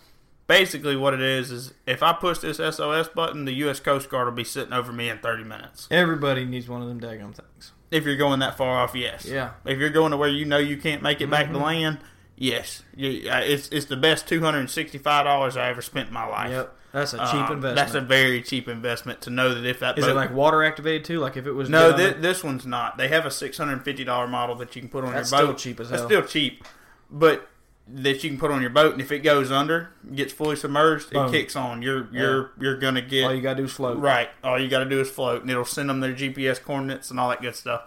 Basically, 0.46 0.96
what 0.98 1.14
it 1.14 1.22
is 1.22 1.52
is 1.52 1.74
if 1.88 2.04
I 2.04 2.12
push 2.14 2.40
this 2.40 2.58
SOS 2.58 3.08
button, 3.08 3.46
the 3.46 3.54
U.S. 3.54 3.80
Coast 3.80 4.10
Guard 4.10 4.28
will 4.28 4.34
be 4.34 4.44
sitting 4.44 4.74
over 4.74 4.92
me 4.92 5.08
in 5.10 5.20
30 5.20 5.44
minutes. 5.46 5.88
Everybody 5.90 6.44
needs 6.46 6.68
one 6.68 6.82
of 6.82 6.88
them 6.90 7.00
daggum 7.00 7.34
things. 7.34 7.72
If 7.92 8.04
you're 8.06 8.18
going 8.18 8.40
that 8.40 8.58
far 8.58 8.78
off, 8.84 8.94
yes. 8.94 9.26
Yeah. 9.26 9.52
If 9.66 9.80
you're 9.80 9.90
going 9.90 10.12
to 10.12 10.18
where 10.18 10.28
you 10.30 10.44
know 10.46 10.58
you 10.58 10.78
can't 10.78 11.02
make 11.02 11.22
it 11.22 11.30
back 11.30 11.46
to 11.48 11.54
Mm-hmm. 11.54 11.64
land, 11.64 11.98
yes. 12.38 12.82
Uh, 12.96 13.42
it's 13.44 13.70
it's 13.70 13.86
the 13.88 13.98
best 13.98 14.28
two 14.28 14.42
hundred 14.42 14.60
and 14.60 14.70
sixty 14.70 14.98
five 14.98 15.26
dollars 15.26 15.58
I 15.58 15.70
ever 15.70 15.82
spent 15.82 16.08
in 16.10 16.14
my 16.14 16.26
life. 16.26 16.50
Yep. 16.52 16.76
That's 16.92 17.14
a 17.14 17.18
cheap 17.18 17.34
Um, 17.34 17.54
investment. 17.54 17.76
That's 17.76 17.96
a 17.96 18.02
very 18.02 18.42
cheap 18.44 18.68
investment 18.68 19.22
to 19.22 19.32
know 19.32 19.56
that 19.56 19.66
if 19.66 19.80
that 19.80 19.98
Is 19.98 20.06
boat, 20.06 20.12
it 20.12 20.16
like 20.16 20.32
water 20.32 20.64
activated 20.64 21.06
too? 21.06 21.20
Like 21.20 21.36
if 21.38 21.48
it 21.48 21.52
was 21.54 21.68
no, 21.68 21.92
thi- 21.98 22.20
this 22.20 22.44
one's 22.44 22.68
not. 22.68 22.98
They 22.98 23.08
have 23.08 23.26
a 23.26 23.32
six 23.32 23.58
hundred 23.58 23.74
and 23.74 23.84
fifty 23.84 24.04
dollar 24.04 24.28
model 24.28 24.56
that 24.58 24.76
you 24.76 24.82
can 24.84 24.90
put 24.90 25.04
on 25.04 25.12
That's 25.14 25.32
your 25.32 25.40
boat. 25.42 25.60
still 25.60 25.72
cheap 25.72 25.80
as 25.80 25.90
That's 25.90 26.02
hell. 26.02 26.10
still 26.10 26.22
cheap, 26.22 26.64
but 27.10 27.50
that 27.88 28.24
you 28.24 28.30
can 28.30 28.38
put 28.40 28.52
on 28.52 28.62
your 28.62 28.70
boat, 28.70 28.94
and 28.94 29.02
if 29.02 29.12
it 29.12 29.20
goes 29.20 29.52
under, 29.52 29.90
gets 30.14 30.32
fully 30.32 30.56
submerged, 30.56 31.10
Boom. 31.10 31.28
it 31.28 31.32
kicks 31.32 31.56
on. 31.56 31.82
You're 31.82 32.08
you're 32.14 32.52
you're 32.60 32.78
gonna 32.78 33.02
get 33.02 33.26
all 33.26 33.34
you 33.34 33.42
gotta 33.42 33.58
do 33.58 33.64
is 33.66 33.72
float. 33.74 33.98
Right. 33.98 34.30
All 34.44 34.60
you 34.62 34.68
got 34.70 34.80
to 34.84 34.90
do 34.90 35.02
is 35.02 35.10
float, 35.10 35.42
and 35.42 35.50
it'll 35.50 35.66
send 35.66 35.90
them 35.90 36.00
their 36.00 36.14
GPS 36.14 36.64
coordinates 36.64 37.10
and 37.10 37.20
all 37.20 37.30
that 37.30 37.42
good 37.42 37.56
stuff. 37.56 37.82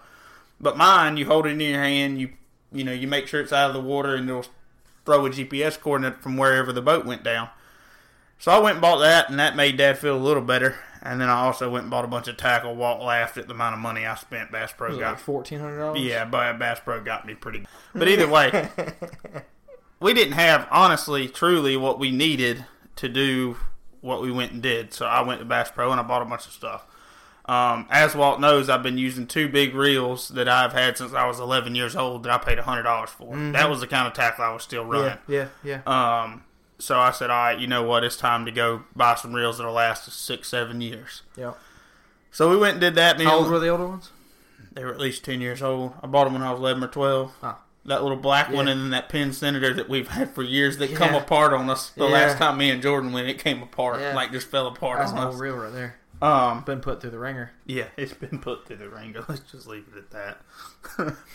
But 0.61 0.77
mine, 0.77 1.17
you 1.17 1.27
hold 1.27 1.47
it 1.47 1.51
in 1.51 1.61
your 1.61 1.81
hand, 1.83 2.21
you 2.21 2.31
you 2.77 2.85
know, 2.85 2.93
you 2.93 3.07
make 3.07 3.27
sure 3.27 3.41
it's 3.41 3.53
out 3.53 3.71
of 3.71 3.75
the 3.75 3.81
water, 3.81 4.15
and 4.15 4.29
it'll 4.29 4.47
throw 5.05 5.27
a 5.27 5.31
GPS 5.31 5.79
coordinate 5.81 6.23
from 6.23 6.37
wherever 6.37 6.73
the 6.73 6.83
boat 6.83 7.05
went 7.07 7.23
down. 7.23 7.49
So 8.39 8.53
I 8.53 8.59
went 8.59 8.77
and 8.77 8.83
bought 8.83 8.99
that, 8.99 9.31
and 9.31 9.39
that 9.39 9.57
made 9.57 9.77
Dad 9.79 9.99
feel 9.99 10.17
a 10.17 10.19
little 10.19 10.43
better. 10.43 10.77
And 11.03 11.21
then 11.21 11.29
I 11.29 11.43
also 11.43 11.71
went 11.71 11.85
and 11.85 11.91
bought 11.91 12.05
a 12.05 12.09
bunch 12.09 12.27
of 12.27 12.37
tackle. 12.37 12.75
Walt 12.75 13.01
laughed 13.01 13.39
at 13.39 13.47
the 13.47 13.55
amount 13.55 13.75
of 13.75 13.81
money 13.81 14.05
I 14.05 14.17
spent. 14.17 14.51
Bass 14.51 14.73
Pro 14.77 14.99
got 14.99 15.13
like 15.13 15.19
fourteen 15.21 15.61
hundred 15.61 15.79
dollars? 15.79 16.01
yeah, 16.01 16.25
but 16.25 16.59
Bass 16.59 16.81
Pro 16.85 17.01
got 17.01 17.25
me 17.25 17.35
pretty. 17.35 17.65
But 17.95 18.09
either 18.09 18.29
way, 18.29 18.69
we 20.01 20.15
didn't 20.15 20.35
have 20.35 20.67
honestly, 20.71 21.29
truly 21.29 21.77
what 21.77 22.01
we 22.01 22.11
needed 22.11 22.65
to 22.97 23.09
do 23.09 23.57
what 24.01 24.21
we 24.21 24.33
went 24.33 24.53
and 24.53 24.63
did. 24.63 24.93
So 24.93 25.07
I 25.07 25.23
went 25.23 25.41
to 25.41 25.45
Bass 25.45 25.71
Pro 25.71 25.91
and 25.91 26.01
I 26.01 26.03
bought 26.03 26.23
a 26.23 26.25
bunch 26.25 26.47
of 26.47 26.53
stuff. 26.53 26.87
Um, 27.49 27.87
as 27.91 28.15
Walt 28.17 28.41
knows, 28.41 28.69
I've 28.69 28.83
been 28.83 28.99
using 28.99 29.27
two 29.27 29.49
big 29.49 29.75
reels 29.75 30.29
that 30.31 30.49
I've 30.49 30.73
had 30.73 30.99
since 30.99 31.13
I 31.13 31.27
was 31.27 31.39
11 31.39 31.75
years 31.77 31.95
old 31.95 32.25
that 32.25 32.33
I 32.33 32.39
paid 32.39 32.59
$100 32.59 33.09
for. 33.09 33.37
That 33.53 33.71
was 33.71 33.81
the 33.81 33.87
kind 33.87 34.07
of 34.09 34.15
tackle 34.15 34.45
I 34.45 34.53
was 34.53 34.65
still 34.65 34.85
running. 34.85 35.19
Yeah, 35.29 35.49
yeah, 35.63 35.81
yeah. 35.87 36.23
Um, 36.25 36.43
so 36.79 36.99
I 36.99 37.13
said, 37.13 37.31
all 37.31 37.37
right, 37.45 37.59
you 37.59 37.67
know 37.69 37.85
what? 37.85 38.03
It's 38.05 38.17
time 38.17 38.45
to 38.47 38.51
go 38.51 38.83
buy 38.97 39.15
some 39.15 39.33
reels 39.33 39.59
that'll 39.59 39.73
last 39.73 40.11
six, 40.13 40.49
seven 40.49 40.81
years. 40.81 41.23
yeah. 41.37 41.53
So 42.33 42.51
we 42.51 42.57
went 42.59 42.73
and 42.73 42.81
did 42.83 42.97
that. 42.97 43.19
How 43.21 43.39
old 43.39 43.51
were 43.51 43.59
the 43.59 43.69
older 43.69 43.87
ones? 43.89 44.11
they 44.73 44.85
were 44.85 44.93
at 44.93 45.01
least 45.01 45.25
10 45.25 45.41
years 45.41 45.63
old. 45.63 45.95
I 46.03 46.07
bought 46.07 46.25
them 46.25 46.35
when 46.35 46.43
I 46.43 46.51
was 46.51 46.61
11 46.61 46.85
or 46.85 46.89
12. 46.89 47.33
Ah. 47.43 47.61
That 47.87 48.03
little 48.03 48.19
black 48.19 48.51
one 48.53 48.69
and 48.69 48.79
then 48.81 48.91
that 48.91 49.09
Penn 49.09 49.33
Senator 49.33 49.73
that 49.73 49.89
we've 49.89 50.09
had 50.09 50.35
for 50.35 50.43
years 50.43 50.77
that 50.79 50.95
come 50.95 51.15
apart 51.15 51.55
on 51.55 51.71
us. 51.71 51.91
The 51.91 52.05
Yeah. 52.05 52.11
last 52.13 52.37
time 52.39 52.59
me 52.59 52.69
and 52.69 52.83
Jordan 52.83 53.13
went, 53.13 53.29
it 53.29 53.39
came 53.39 53.63
apart. 53.63 54.01
Yeah. 54.01 54.15
Like 54.15 54.33
just 54.33 54.49
fell 54.49 54.67
apart 54.67 54.99
That's 54.99 55.13
on 55.13 55.19
an 55.19 55.25
old 55.25 55.35
us. 55.37 55.41
reel 55.41 55.55
right 55.57 55.73
there. 55.73 55.97
Um, 56.23 56.63
Been 56.65 56.81
put 56.81 57.01
through 57.01 57.11
the 57.11 57.19
ringer. 57.19 57.51
yeah, 57.67 57.87
it's 57.97 58.15
been 58.15 58.39
put 58.39 58.67
through 58.67 58.77
the 58.77 58.89
ringer. 58.89 59.25
Let's 59.29 59.41
just 59.51 59.67
leave 59.67 59.85
it 59.95 59.99
at 59.99 60.11
that. 60.99 61.15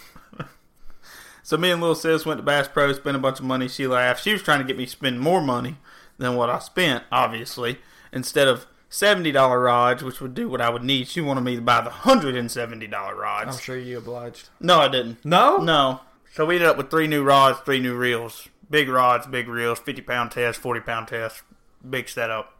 So 1.44 1.58
me 1.58 1.72
and 1.72 1.82
little 1.82 1.96
sis 1.96 2.26
went 2.26 2.38
to 2.38 2.44
Bass 2.44 2.68
Pro, 2.68 2.94
spent 2.94 3.18
a 3.18 3.20
bunch 3.20 3.40
of 3.40 3.46
money. 3.46 3.68
She 3.68 3.88
laughed. 3.88 4.24
She 4.24 4.32
was 4.32 4.44
trying 4.44 4.60
to 4.60 4.64
get 4.64 4.78
me 4.78 4.86
to 4.86 4.92
spend 4.92 5.20
more 5.20 5.42
money 5.42 5.78
than 6.18 6.36
what 6.36 6.50
I 6.52 6.60
spent, 6.60 7.04
obviously. 7.12 7.80
Instead 8.14 8.48
of 8.48 8.68
seventy 8.90 9.32
dollar 9.32 9.60
rods, 9.60 10.04
which 10.04 10.22
would 10.22 10.36
do 10.36 10.48
what 10.48 10.62
I 10.62 10.70
would 10.70 10.84
need, 10.84 11.08
she 11.08 11.20
wanted 11.20 11.42
me 11.42 11.56
to 11.56 11.62
buy 11.62 11.82
the 11.82 11.90
hundred 11.90 12.36
and 12.36 12.50
seventy 12.50 12.86
dollar 12.88 13.16
rods. 13.16 13.56
I'm 13.58 13.62
sure 13.62 13.78
you 13.78 13.98
obliged. 13.98 14.50
No, 14.60 14.80
I 14.80 14.88
didn't. 14.88 15.26
No, 15.26 15.58
No. 15.58 16.02
So 16.34 16.46
we 16.46 16.56
ended 16.56 16.70
up 16.70 16.78
with 16.78 16.90
three 16.90 17.08
new 17.08 17.24
rods, 17.24 17.60
three 17.66 17.80
new 17.80 17.96
reels. 17.96 18.48
Big 18.70 18.88
rods, 18.88 19.28
big 19.28 19.50
reels, 19.50 19.80
50 19.80 20.02
pound 20.04 20.32
test, 20.32 20.60
40 20.62 20.80
pound 20.82 21.08
test, 21.10 21.42
big 21.90 22.08
setup. 22.08 22.56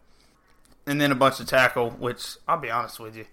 And 0.88 1.00
then 1.00 1.12
a 1.12 1.16
bunch 1.16 1.40
of 1.40 1.46
tackle, 1.48 1.92
which 1.92 2.38
I'll 2.48 2.58
be 2.60 2.72
honest 2.72 3.00
with 3.00 3.16
you. 3.16 3.26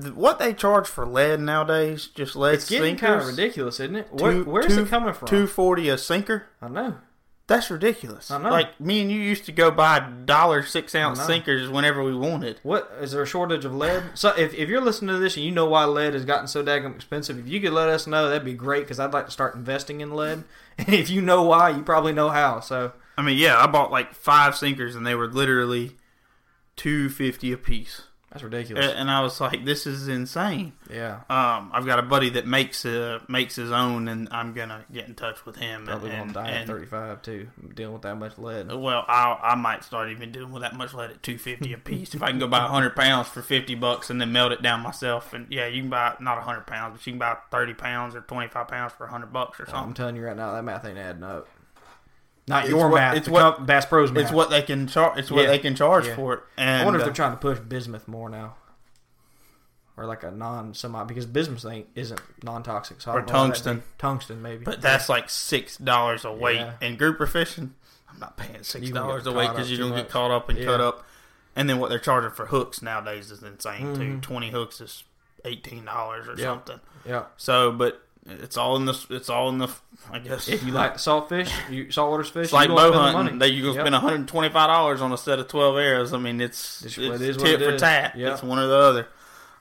th- 0.00 0.14
What 0.14 0.38
they 0.38 0.52
charge 0.54 0.86
for 0.86 1.06
lead 1.06 1.40
nowadays, 1.40 2.08
just 2.14 2.36
lead 2.36 2.54
It's 2.54 2.68
getting 2.68 2.96
sinkers, 2.98 3.08
kind 3.08 3.20
of 3.22 3.26
ridiculous, 3.26 3.80
isn't 3.80 3.96
it? 3.96 4.08
Where, 4.12 4.32
two- 4.32 4.44
where's 4.44 4.74
two- 4.74 4.82
it 4.82 4.88
coming 4.88 5.14
from? 5.14 5.28
240 5.28 5.88
a 5.88 5.98
sinker? 5.98 6.44
I 6.60 6.68
know. 6.68 6.94
That's 7.48 7.70
ridiculous. 7.70 8.30
I 8.30 8.38
know. 8.38 8.50
Like 8.50 8.80
me 8.80 9.02
and 9.02 9.10
you 9.10 9.18
used 9.20 9.44
to 9.46 9.52
go 9.52 9.70
buy 9.70 9.98
dollar 10.24 10.62
six 10.62 10.94
ounce 10.94 11.20
sinkers 11.22 11.68
whenever 11.68 12.02
we 12.02 12.14
wanted. 12.14 12.60
What 12.62 12.90
is 13.00 13.12
there 13.12 13.22
a 13.22 13.26
shortage 13.26 13.64
of 13.64 13.74
lead? 13.74 14.02
So 14.14 14.28
if, 14.38 14.54
if 14.54 14.68
you're 14.68 14.80
listening 14.80 15.14
to 15.14 15.18
this 15.20 15.36
and 15.36 15.44
you 15.44 15.50
know 15.50 15.66
why 15.66 15.84
lead 15.84 16.14
has 16.14 16.24
gotten 16.24 16.46
so 16.46 16.62
daggum 16.64 16.94
expensive, 16.94 17.38
if 17.38 17.48
you 17.48 17.60
could 17.60 17.72
let 17.72 17.88
us 17.88 18.06
know, 18.06 18.28
that'd 18.28 18.44
be 18.44 18.54
great 18.54 18.84
because 18.84 19.00
I'd 19.00 19.12
like 19.12 19.26
to 19.26 19.32
start 19.32 19.54
investing 19.54 20.00
in 20.02 20.14
lead. 20.14 20.44
And 20.78 20.94
if 20.94 21.10
you 21.10 21.20
know 21.20 21.42
why, 21.42 21.68
you 21.70 21.82
probably 21.82 22.14
know 22.14 22.30
how. 22.30 22.60
So 22.60 22.92
I 23.18 23.22
mean, 23.22 23.36
yeah, 23.36 23.58
I 23.62 23.66
bought 23.66 23.90
like 23.90 24.14
five 24.14 24.56
sinkers 24.56 24.94
and 24.96 25.06
they 25.06 25.14
were 25.14 25.26
literally 25.28 25.92
two 26.76 27.08
fifty 27.08 27.52
a 27.52 27.56
piece. 27.56 28.02
that's 28.30 28.42
ridiculous. 28.42 28.92
And 28.96 29.10
I 29.10 29.20
was 29.20 29.38
like, 29.42 29.64
this 29.66 29.86
is 29.86 30.08
insane. 30.08 30.72
yeah, 30.90 31.20
Um, 31.28 31.70
I've 31.74 31.84
got 31.84 31.98
a 31.98 32.02
buddy 32.02 32.30
that 32.30 32.46
makes 32.46 32.86
uh, 32.86 33.20
makes 33.28 33.56
his 33.56 33.70
own, 33.70 34.08
and 34.08 34.26
I'm 34.30 34.54
gonna 34.54 34.84
get 34.90 35.06
in 35.06 35.14
touch 35.14 35.44
with 35.44 35.56
him. 35.56 35.84
probably 35.84 36.10
and, 36.10 36.32
gonna 36.32 36.48
die 36.48 36.52
at 36.52 36.66
35 36.66 37.20
too, 37.20 37.48
dealing 37.74 37.92
with 37.92 38.02
that 38.02 38.16
much 38.16 38.38
lead. 38.38 38.72
Well, 38.72 39.04
I 39.06 39.38
I 39.42 39.54
might 39.54 39.84
start 39.84 40.10
even 40.10 40.32
dealing 40.32 40.50
with 40.52 40.62
that 40.62 40.74
much 40.74 40.94
lead 40.94 41.10
at 41.10 41.22
two 41.22 41.36
fifty 41.36 41.74
a 41.74 41.78
piece. 41.78 42.14
if 42.14 42.22
I 42.22 42.30
can 42.30 42.38
go 42.38 42.46
buy 42.48 42.60
hundred 42.60 42.96
pounds 42.96 43.28
for 43.28 43.42
fifty 43.42 43.74
bucks 43.74 44.08
and 44.08 44.18
then 44.18 44.32
melt 44.32 44.52
it 44.52 44.62
down 44.62 44.80
myself, 44.80 45.34
and 45.34 45.46
yeah, 45.50 45.66
you 45.66 45.82
can 45.82 45.90
buy 45.90 46.14
not 46.18 46.42
hundred 46.42 46.66
pounds, 46.66 46.96
but 46.96 47.06
you 47.06 47.12
can 47.12 47.18
buy 47.18 47.36
thirty 47.50 47.74
pounds 47.74 48.14
or 48.14 48.22
twenty 48.22 48.48
five 48.48 48.66
pounds 48.68 48.92
for 48.94 49.06
hundred 49.06 49.32
bucks 49.32 49.60
or 49.60 49.66
something. 49.66 49.84
I'm 49.88 49.94
telling 49.94 50.16
you 50.16 50.24
right 50.24 50.36
now, 50.36 50.52
that 50.52 50.64
math 50.64 50.86
ain't 50.86 50.96
adding 50.96 51.22
up. 51.22 51.48
Not 52.48 52.64
It's 52.64 52.70
your 52.70 52.88
what- 52.88 52.96
math. 52.96 53.16
it's 53.16 53.28
what- 53.28 53.64
Bass 53.66 53.86
Pro's 53.86 54.10
math. 54.10 54.24
It's 54.24 54.32
what 54.32 54.50
they 54.50 54.62
can 54.62 54.86
charge. 54.88 55.18
It's 55.18 55.30
what 55.30 55.42
Yeah. 55.44 55.50
they 55.50 55.58
can 55.58 55.74
charge 55.76 56.06
Yeah. 56.08 56.16
for 56.16 56.34
it. 56.34 56.40
And 56.56 56.82
I 56.82 56.84
wonder 56.84 56.98
if 56.98 57.04
they're 57.04 57.14
trying 57.14 57.30
to 57.32 57.36
push 57.38 57.58
bismuth 57.60 58.08
more 58.08 58.28
now, 58.28 58.54
or 59.96 60.06
like 60.06 60.22
a 60.22 60.30
non-semi 60.30 61.04
because 61.04 61.26
bismuth 61.26 61.64
ain't 61.66 61.86
isn't 61.94 62.20
non-toxic. 62.42 63.00
So 63.00 63.12
Or 63.12 63.20
don't 63.20 63.26
know 63.28 63.32
what 63.32 63.48
that'd 63.48 63.54
tungsten. 63.64 63.82
Tungsten 63.98 64.42
maybe. 64.42 64.64
But 64.64 64.80
that's 64.80 65.08
like 65.08 65.30
six 65.30 65.76
dollars 65.76 66.24
a 66.24 66.32
weight. 66.32 66.56
Yeah. 66.56 66.72
And 66.80 66.98
grouper 66.98 67.26
fishing, 67.26 67.74
I'm 68.10 68.18
not 68.18 68.36
paying 68.36 68.62
six 68.62 68.90
dollars 68.90 69.26
a 69.26 69.32
weight 69.32 69.50
because 69.50 69.70
you're 69.70 69.78
too 69.78 69.90
gonna 69.90 70.02
get 70.02 70.10
caught 70.10 70.30
up 70.30 70.48
and 70.48 70.58
cut 70.64 70.80
up. 70.80 71.04
And 71.54 71.68
then 71.68 71.78
what 71.78 71.90
they're 71.90 71.98
charging 71.98 72.30
for 72.30 72.46
hooks 72.46 72.80
nowadays 72.82 73.30
is 73.30 73.42
insane 73.42 73.94
too. 73.94 74.00
Mhm. 74.00 74.22
Twenty 74.22 74.50
hooks 74.50 74.80
is 74.80 75.04
eighteen 75.44 75.84
dollars 75.84 76.26
or 76.26 76.36
something. 76.38 76.80
yeah. 77.04 77.24
So, 77.36 77.70
but 77.70 78.02
it's 78.26 78.56
all 78.56 78.76
in 78.76 78.84
the. 78.84 79.06
It's 79.10 79.28
all 79.28 79.48
in 79.48 79.58
the. 79.58 79.68
I 80.10 80.18
guess 80.18 80.48
If 80.48 80.62
you 80.64 80.72
like 80.72 80.94
saltfish, 80.96 81.50
you 81.70 81.90
saltwater 81.90 82.24
fish, 82.24 82.44
it's 82.44 82.52
like 82.52 82.68
bow 82.68 82.92
hunting. 82.92 83.24
money. 83.24 83.38
That 83.38 83.50
you 83.52 83.62
gonna 83.62 83.74
Yep. 83.74 83.82
spend 83.82 83.94
125 83.94 84.52
dollars 84.68 85.00
on 85.00 85.12
a 85.12 85.16
set 85.18 85.38
of 85.38 85.48
12 85.48 85.76
arrows. 85.76 86.12
I 86.12 86.18
mean, 86.18 86.40
it's 86.40 86.82
It's 86.84 86.98
it's, 86.98 87.08
what 87.08 87.20
it 87.20 87.22
is 87.22 87.36
tit 87.36 87.60
it 87.62 87.72
for 87.72 87.78
tat. 87.78 88.14
Yeah. 88.16 88.32
It's 88.32 88.42
one 88.42 88.58
or 88.58 88.66
the 88.66 88.76
other. 88.76 89.08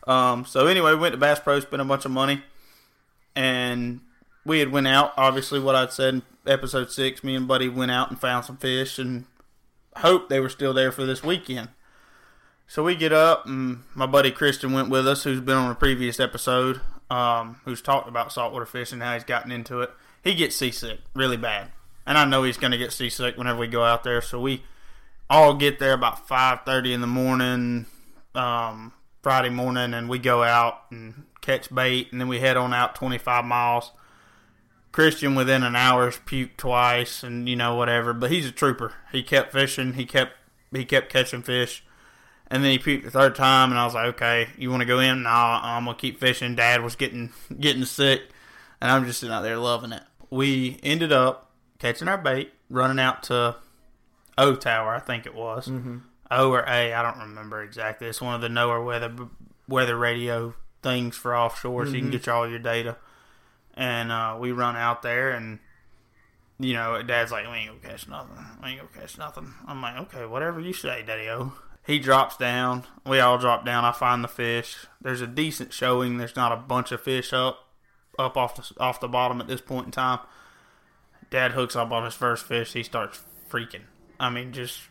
Um. 0.08 0.46
So 0.46 0.68
anyway, 0.68 0.92
we 0.94 1.00
went 1.00 1.14
to 1.14 1.18
Bass 1.18 1.40
Pro, 1.40 1.60
spent 1.60 1.82
a 1.82 1.86
bunch 1.86 2.06
of 2.06 2.12
money, 2.12 2.44
and 3.36 4.02
we 4.46 4.60
had 4.60 4.72
went 4.72 4.88
out. 4.88 5.14
Obviously, 5.18 5.60
what 5.60 5.76
I'd 5.76 5.92
said 5.92 6.16
in 6.16 6.22
episode 6.48 6.92
six, 6.92 7.24
me 7.24 7.36
and 7.36 7.48
Buddy 7.48 7.70
went 7.70 7.92
out 7.92 8.10
and 8.10 8.20
found 8.20 8.46
some 8.46 8.58
fish, 8.58 8.98
and 9.00 9.26
hoped 9.98 10.30
they 10.30 10.40
were 10.40 10.50
still 10.50 10.74
there 10.74 10.92
for 10.92 11.06
this 11.06 11.24
weekend. 11.24 11.70
So 12.68 12.84
we 12.84 12.96
get 12.96 13.12
up, 13.12 13.46
and 13.46 13.84
my 13.94 14.06
buddy 14.06 14.32
Christian 14.32 14.72
went 14.72 14.90
with 14.90 15.08
us, 15.08 15.24
who's 15.24 15.42
been 15.42 15.58
on 15.58 15.70
a 15.72 15.76
previous 15.76 16.20
episode, 16.22 16.80
um, 17.12 17.60
who's 17.66 17.82
talked 17.82 18.08
about 18.08 18.32
saltwater 18.32 18.66
fishing, 18.66 19.02
how 19.02 19.14
he's 19.14 19.26
gotten 19.26 19.52
into 19.52 19.82
it. 19.82 19.92
He 20.24 20.34
gets 20.34 20.56
seasick 20.56 21.00
really 21.14 21.36
bad, 21.36 21.72
and 22.06 22.18
I 22.18 22.24
know 22.26 22.44
he's 22.44 22.58
going 22.58 22.72
to 22.72 22.78
get 22.78 22.94
seasick 22.94 23.38
whenever 23.38 23.60
we 23.60 23.68
go 23.68 23.84
out 23.84 24.04
there. 24.04 24.22
So 24.22 24.40
we 24.40 24.64
all 25.30 25.54
get 25.54 25.78
there 25.78 25.94
about 25.94 26.28
five 26.28 26.62
thirty 26.66 26.94
in 26.94 27.02
the 27.02 27.08
morning, 27.08 27.86
um, 28.34 28.94
Friday 29.22 29.50
morning, 29.50 29.94
and 29.94 30.08
we 30.08 30.20
go 30.20 30.42
out 30.42 30.84
and 30.90 31.26
catch 31.42 31.74
bait, 31.74 32.08
and 32.12 32.22
then 32.22 32.30
we 32.30 32.40
head 32.40 32.56
on 32.56 32.74
out 32.74 32.96
twenty 32.96 33.18
five 33.18 33.44
miles. 33.44 33.92
Christian 34.94 35.36
within 35.36 35.64
an 35.64 35.76
hour's 35.76 36.18
puked 36.20 36.58
twice, 36.58 37.24
and 37.24 37.50
you 37.50 37.58
know 37.58 37.76
whatever. 37.76 38.14
But 38.14 38.32
he's 38.32 38.46
a 38.46 38.52
trooper. 38.52 38.94
He 39.12 39.22
kept 39.22 39.52
fishing. 39.52 39.94
He 39.94 40.06
kept 40.06 40.34
he 40.72 40.86
kept 40.86 41.12
catching 41.12 41.42
fish. 41.42 41.84
And 42.54 42.62
then 42.64 42.72
he 42.72 42.80
puked 42.80 43.06
the 43.06 43.12
third 43.12 43.34
time, 43.36 43.72
and 43.72 43.80
I 43.80 43.86
was 43.86 43.94
like, 43.94 44.08
"Okay, 44.16 44.50
you 44.58 44.70
want 44.70 44.82
to 44.82 44.86
go 44.86 45.00
in? 45.00 45.24
No, 45.24 45.30
I'm 45.30 45.86
gonna 45.86 45.98
keep 45.98 46.20
fishing." 46.20 46.54
Dad 46.56 46.84
was 46.84 46.96
getting 46.98 47.32
getting 47.60 47.86
sick, 47.86 48.24
and 48.82 48.92
I'm 48.92 49.06
just 49.06 49.22
sitting 49.22 49.34
out 49.34 49.42
there 49.42 49.58
loving 49.58 49.94
it. 49.94 50.04
We 50.30 50.78
ended 50.84 51.14
up 51.14 51.50
catching 51.80 52.10
our 52.10 52.18
bait, 52.18 52.54
running 52.70 53.00
out 53.00 53.24
to 53.24 53.56
O 54.38 54.56
Tower, 54.56 54.94
I 54.96 55.00
think 55.00 55.26
it 55.26 55.34
was 55.34 55.68
Mm-hmm. 55.68 56.00
O 56.30 56.52
or 56.52 56.64
A, 56.68 56.94
I 56.94 57.02
don't 57.02 57.20
remember 57.20 57.62
exactly. 57.64 58.08
It's 58.08 58.22
one 58.22 58.36
of 58.36 58.42
the 58.42 58.48
NOAA 58.50 58.86
weather 58.86 59.12
weather 59.68 59.96
radio 59.98 60.54
things 60.84 61.16
for 61.16 61.36
offshore, 61.36 61.86
so 61.86 61.94
you 61.94 62.00
can 62.00 62.10
Mhm. 62.10 62.12
get 62.12 62.26
you 62.28 62.34
all 62.34 62.50
your 62.50 62.60
data. 62.60 62.98
And 63.76 64.12
uh, 64.12 64.36
we 64.40 64.52
run 64.52 64.76
out 64.76 65.02
there, 65.04 65.32
and 65.32 65.60
you 66.60 66.74
know, 66.74 67.02
Dad's 67.02 67.32
like, 67.32 67.46
"We 67.50 67.54
ain't 67.54 67.82
gonna 67.82 67.94
catch 67.94 68.08
nothing. 68.10 68.46
We 68.62 68.70
ain't 68.72 68.80
gonna 68.82 69.02
catch 69.02 69.18
nothing." 69.18 69.54
I'm 69.68 69.82
like, 69.82 69.96
"Okay, 70.02 70.26
whatever 70.26 70.60
you 70.60 70.74
say, 70.74 71.02
Daddy 71.04 71.30
O." 71.30 71.54
He 71.86 72.00
drops 72.00 72.38
down. 72.38 72.86
We 73.06 73.20
all 73.20 73.38
drop 73.38 73.66
down. 73.66 73.86
I 73.86 73.92
find 73.92 74.24
the 74.24 74.28
fish. 74.28 74.78
There's 75.02 75.22
a 75.22 75.28
decent 75.28 75.74
showing. 75.74 76.18
There's 76.18 76.36
not 76.36 76.52
a 76.52 76.58
bunch 76.58 76.92
of 76.92 77.02
fish 77.02 77.34
up 77.34 77.68
up 78.20 78.38
off 78.38 78.56
the 78.56 78.80
off 78.80 79.00
the 79.00 79.08
bottom 79.08 79.42
at 79.42 79.48
this 79.48 79.62
point 79.62 79.88
in 79.88 79.92
time. 79.92 80.20
Dad 81.30 81.52
hooks 81.52 81.76
up 81.76 81.92
on 81.92 82.04
his 82.04 82.14
first 82.14 82.46
fish. 82.46 82.74
He 82.74 82.84
starts 82.84 83.24
freaking. 83.50 83.84
I 84.20 84.30
mean, 84.30 84.54
just 84.54 84.82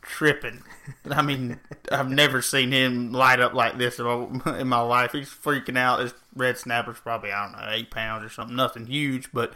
tripping. 0.00 0.62
I 1.10 1.22
mean, 1.22 1.60
I've 1.90 2.10
never 2.10 2.40
seen 2.40 2.72
him 2.72 3.12
light 3.12 3.40
up 3.40 3.52
like 3.52 3.76
this 3.76 3.98
in 3.98 4.68
my, 4.68 4.80
life. 4.80 5.12
He's 5.12 5.28
freaking 5.28 5.76
out. 5.76 5.98
This 5.98 6.14
red 6.34 6.56
snapper's 6.56 7.00
probably 7.00 7.32
I 7.32 7.44
don't 7.44 7.52
know 7.52 7.68
eight 7.70 7.90
pounds 7.90 8.24
or 8.24 8.28
something. 8.28 8.56
Nothing 8.56 8.86
huge, 8.86 9.32
but 9.32 9.52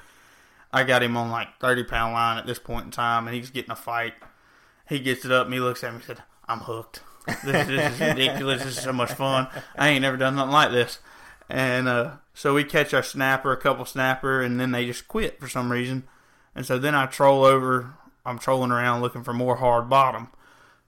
I 0.72 0.84
got 0.84 1.02
him 1.02 1.16
on 1.16 1.30
like 1.30 1.58
thirty 1.60 1.84
pound 1.84 2.12
line 2.12 2.38
at 2.38 2.46
this 2.46 2.58
point 2.58 2.86
in 2.86 2.90
time, 2.90 3.26
and 3.26 3.36
he's 3.36 3.50
getting 3.50 3.70
a 3.70 3.76
fight. 3.76 4.14
He 4.88 4.98
gets 4.98 5.24
it 5.24 5.30
up, 5.30 5.46
and 5.46 5.54
he 5.54 5.60
looks 5.60 5.84
at 5.84 5.92
me 5.92 5.96
and 5.96 6.04
said, 6.04 6.22
"I'm 6.50 6.60
hooked. 6.60 7.02
This, 7.44 7.66
this 7.66 7.94
is 7.94 8.00
ridiculous. 8.00 8.64
This 8.64 8.78
is 8.78 8.82
so 8.82 8.92
much 8.92 9.12
fun. 9.12 9.48
I 9.78 9.90
ain't 9.90 10.02
never 10.02 10.16
done 10.16 10.36
nothing 10.36 10.52
like 10.52 10.72
this." 10.72 10.98
And 11.48 11.88
uh, 11.88 12.16
so 12.34 12.54
we 12.54 12.64
catch 12.64 12.94
our 12.94 13.02
snapper, 13.02 13.52
a 13.52 13.56
couple 13.56 13.84
snapper, 13.84 14.40
and 14.40 14.58
then 14.58 14.70
they 14.70 14.86
just 14.86 15.08
quit 15.08 15.40
for 15.40 15.48
some 15.48 15.70
reason. 15.70 16.04
And 16.54 16.64
so 16.64 16.78
then 16.78 16.94
I 16.94 17.06
troll 17.06 17.44
over. 17.44 17.94
I'm 18.24 18.38
trolling 18.38 18.70
around 18.70 19.00
looking 19.00 19.24
for 19.24 19.32
more 19.32 19.56
hard 19.56 19.88
bottom. 19.88 20.28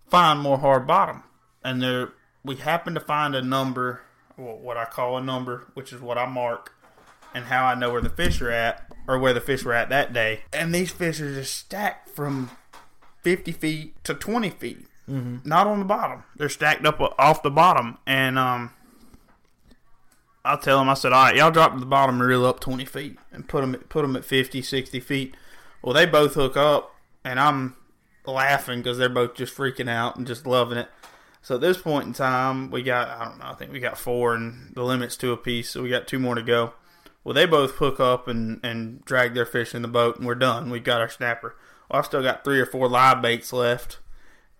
Find 0.09 0.41
more 0.41 0.59
hard 0.59 0.87
bottom, 0.87 1.23
and 1.65 1.83
there 1.83 2.13
we 2.45 2.57
happen 2.57 2.95
to 2.95 3.01
find 3.01 3.35
a 3.35 3.43
number, 3.43 4.03
what 4.37 4.77
I 4.77 4.85
call 4.85 5.17
a 5.17 5.23
number, 5.23 5.67
which 5.75 5.93
is 5.93 6.01
what 6.01 6.19
I 6.19 6.27
mark, 6.27 6.75
and 7.35 7.47
how 7.47 7.65
I 7.65 7.75
know 7.75 7.91
where 7.91 8.01
the 8.01 8.11
fish 8.11 8.41
are 8.43 8.51
at, 8.51 8.91
or 9.07 9.19
where 9.19 9.33
the 9.33 9.41
fish 9.41 9.65
were 9.65 9.73
at 9.73 9.89
that 9.91 10.13
day. 10.13 10.41
And 10.53 10.75
these 10.75 10.91
fish 10.91 11.21
are 11.21 11.33
just 11.33 11.57
stacked 11.57 12.11
from 12.11 12.51
50 13.23 13.53
feet 13.53 14.05
to 14.05 14.15
20 14.15 14.51
feet, 14.51 14.87
Mm-hmm. 15.09 15.49
not 15.49 15.67
on 15.67 15.81
the 15.81 15.85
bottom. 15.85 16.23
They're 16.37 16.49
stacked 16.49 16.87
up 16.87 17.01
off 17.19 17.43
the 17.43 17.51
bottom, 17.51 17.99
and 18.07 18.39
um, 18.39 18.73
I'll 20.45 20.59
tell 20.59 20.79
them, 20.79 20.89
I 20.89 20.95
said, 20.95 21.13
all 21.13 21.25
right, 21.25 21.37
y'all 21.37 21.51
drop 21.51 21.75
to 21.75 21.81
the 21.81 21.87
bottom 21.87 22.21
and 22.21 22.29
reel 22.29 22.47
up 22.47 22.61
20 22.61 22.85
feet 22.85 23.19
and 23.33 23.49
put 23.49 23.61
them, 23.61 23.75
put 23.89 24.03
them 24.03 24.17
at 24.17 24.25
50, 24.25 24.63
60 24.63 25.01
feet. 25.01 25.37
Well, 25.83 25.93
they 25.93 26.07
both 26.07 26.35
hook 26.35 26.57
up, 26.57 26.95
and 27.25 27.41
I'm 27.41 27.77
laughing 28.27 28.79
because 28.81 28.99
they're 28.99 29.09
both 29.09 29.35
just 29.35 29.57
freaking 29.57 29.89
out 29.91 30.17
and 30.17 30.27
just 30.27 30.47
loving 30.47 30.79
it. 30.79 30.89
So 31.43 31.57
at 31.57 31.61
this 31.61 31.79
point 31.79 32.07
in 32.07 32.13
time, 32.13 32.71
we 32.71 32.85
got, 32.85 33.09
I 33.09 33.25
don't 33.25 33.39
know, 33.39 33.47
I 33.47 33.55
think 33.55 33.73
we 33.73 33.81
got 33.81 33.99
four, 33.99 34.35
and 34.35 34.73
the 34.75 34.85
limit's 34.85 35.17
two 35.17 35.33
apiece, 35.33 35.71
so 35.71 35.83
we 35.83 35.89
got 35.89 36.07
two 36.07 36.21
more 36.21 36.37
to 36.37 36.43
go. 36.43 36.75
Well, 37.25 37.35
they 37.35 37.47
both 37.47 37.73
hook 37.73 38.01
up 38.01 38.29
and, 38.29 38.61
and 38.65 39.05
drag 39.05 39.35
their 39.35 39.47
fish 39.47 39.75
in 39.75 39.83
the 39.83 39.89
boat, 39.89 40.19
and 40.19 40.27
we're 40.27 40.35
done. 40.37 40.71
We've 40.71 40.83
got 40.83 41.01
our 41.01 41.09
snapper. 41.09 41.57
Well, 41.91 41.99
I've 41.99 42.07
still 42.07 42.23
got 42.23 42.45
three 42.45 42.61
or 42.61 42.67
four 42.67 42.89
live 42.89 43.21
baits 43.23 43.53
left. 43.53 43.99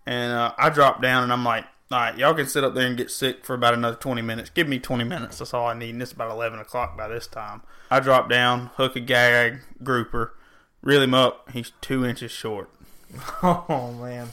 And 0.07 0.33
uh, 0.33 0.53
I 0.59 0.71
drop 0.71 1.01
down, 1.03 1.23
and 1.25 1.33
I'm 1.33 1.45
like, 1.45 1.65
all 1.91 1.99
right, 1.99 2.17
y'all 2.17 2.35
can 2.35 2.47
sit 2.47 2.65
up 2.65 2.75
there 2.75 2.87
and 2.87 2.97
get 2.97 3.11
sick 3.11 3.45
for 3.45 3.55
about 3.55 3.75
another 3.75 3.97
20 3.97 4.23
minutes. 4.23 4.51
Give 4.51 4.67
me 4.67 4.79
20 4.79 5.05
minutes. 5.05 5.39
That's 5.39 5.53
all 5.55 5.67
I 5.67 5.75
need. 5.75 5.91
And 5.91 6.03
it's 6.03 6.13
about 6.13 6.31
11 6.31 6.59
o'clock 6.59 6.97
by 6.97 7.07
this 7.09 7.27
time. 7.27 7.63
I 7.91 8.01
drop 8.01 8.29
down, 8.31 8.71
hook 8.77 8.97
a 8.97 9.01
gag, 9.01 9.61
grouper, 9.83 10.35
reel 10.81 11.03
him 11.03 11.13
up. 11.15 11.51
He's 11.53 11.73
two 11.81 12.05
inches 12.07 12.31
short. 12.31 12.71
Oh 13.43 13.93
man, 14.01 14.31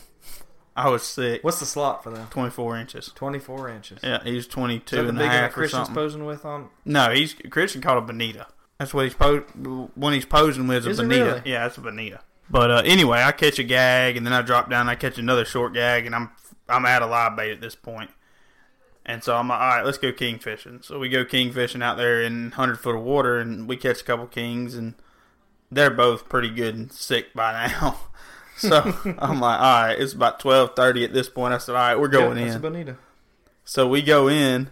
I 0.76 0.88
was 0.88 1.04
sick. 1.04 1.44
what's 1.44 1.60
the 1.60 1.66
slot 1.66 2.02
for 2.02 2.12
them? 2.12 2.28
24 2.30 2.78
inches. 2.78 3.12
24 3.14 3.70
inches. 3.70 4.00
Yeah, 4.02 4.24
he's 4.24 4.48
22 4.48 4.80
Is 4.84 4.90
that 4.90 5.04
the 5.04 5.10
and 5.10 5.18
a 5.18 5.22
big 5.22 5.30
half 5.30 5.52
or 5.52 5.54
Christian's 5.56 5.88
something. 5.88 5.96
posing 5.96 6.26
with 6.26 6.46
on? 6.46 6.70
No, 6.86 7.12
he's 7.12 7.34
Christian 7.50 7.82
caught 7.82 7.98
a 7.98 8.02
bonita. 8.02 8.48
That's 8.78 8.94
what 8.94 9.04
he's 9.04 9.14
po- 9.14 9.42
when 9.96 10.14
he's 10.14 10.24
posing 10.26 10.68
with 10.68 10.78
is 10.78 10.86
a 10.86 10.90
Is 10.92 11.00
it 11.00 11.04
bonita. 11.04 11.26
really? 11.26 11.42
Yeah, 11.52 11.66
it's 11.66 11.78
a 11.78 11.82
bonita. 11.82 12.22
But 12.50 12.72
uh, 12.72 12.82
anyway, 12.86 13.22
I 13.22 13.32
catch 13.32 13.60
a 13.60 13.64
gag 13.64 14.18
and 14.18 14.26
then 14.26 14.34
I 14.34 14.42
drop 14.42 14.70
down. 14.70 14.82
and 14.82 14.90
I 14.90 14.96
catch 14.96 15.18
another 15.18 15.46
short 15.46 15.74
gag 15.74 16.06
and 16.06 16.16
I'm 16.16 16.32
I'm 16.68 16.86
out 16.86 17.02
of 17.04 17.10
live 17.10 17.36
bait 17.36 17.52
at 17.52 17.62
this 17.62 17.76
point. 17.76 18.12
And 19.06 19.24
so 19.24 19.36
I'm 19.36 19.48
like, 19.48 19.60
all 19.60 19.68
right, 19.68 19.86
let's 19.86 19.98
go 19.98 20.12
king 20.12 20.38
fishing. 20.40 20.80
So 20.84 21.00
we 21.00 21.10
go 21.10 21.26
king 21.26 21.52
fishing 21.52 21.82
out 21.82 21.98
there 21.98 22.22
in 22.22 22.52
hundred 22.52 22.80
foot 22.80 22.96
of 22.96 23.02
water 23.04 23.40
and 23.40 23.68
we 23.68 23.76
catch 23.78 24.02
a 24.02 24.04
couple 24.04 24.28
kings 24.28 24.76
and 24.76 24.94
they're 25.72 25.90
both 25.92 26.30
pretty 26.30 26.50
good 26.50 26.76
and 26.76 26.92
sick 26.92 27.34
by 27.34 27.68
now. 27.68 28.00
so 28.58 28.82
I'm 29.20 29.40
like, 29.40 29.60
all 29.60 29.84
right, 29.84 29.96
it's 30.00 30.14
about 30.14 30.40
twelve 30.40 30.76
thirty 30.76 31.04
at 31.04 31.14
this 31.14 31.30
point. 31.30 31.54
I 31.54 31.58
said, 31.60 31.74
all 31.76 31.82
right, 31.82 32.00
we're 32.00 32.08
going 32.08 32.38
Yeah, 32.38 32.56
in. 32.56 32.62
bonita. 32.62 32.98
So 33.64 33.88
we 33.88 34.02
go 34.02 34.28
in 34.28 34.70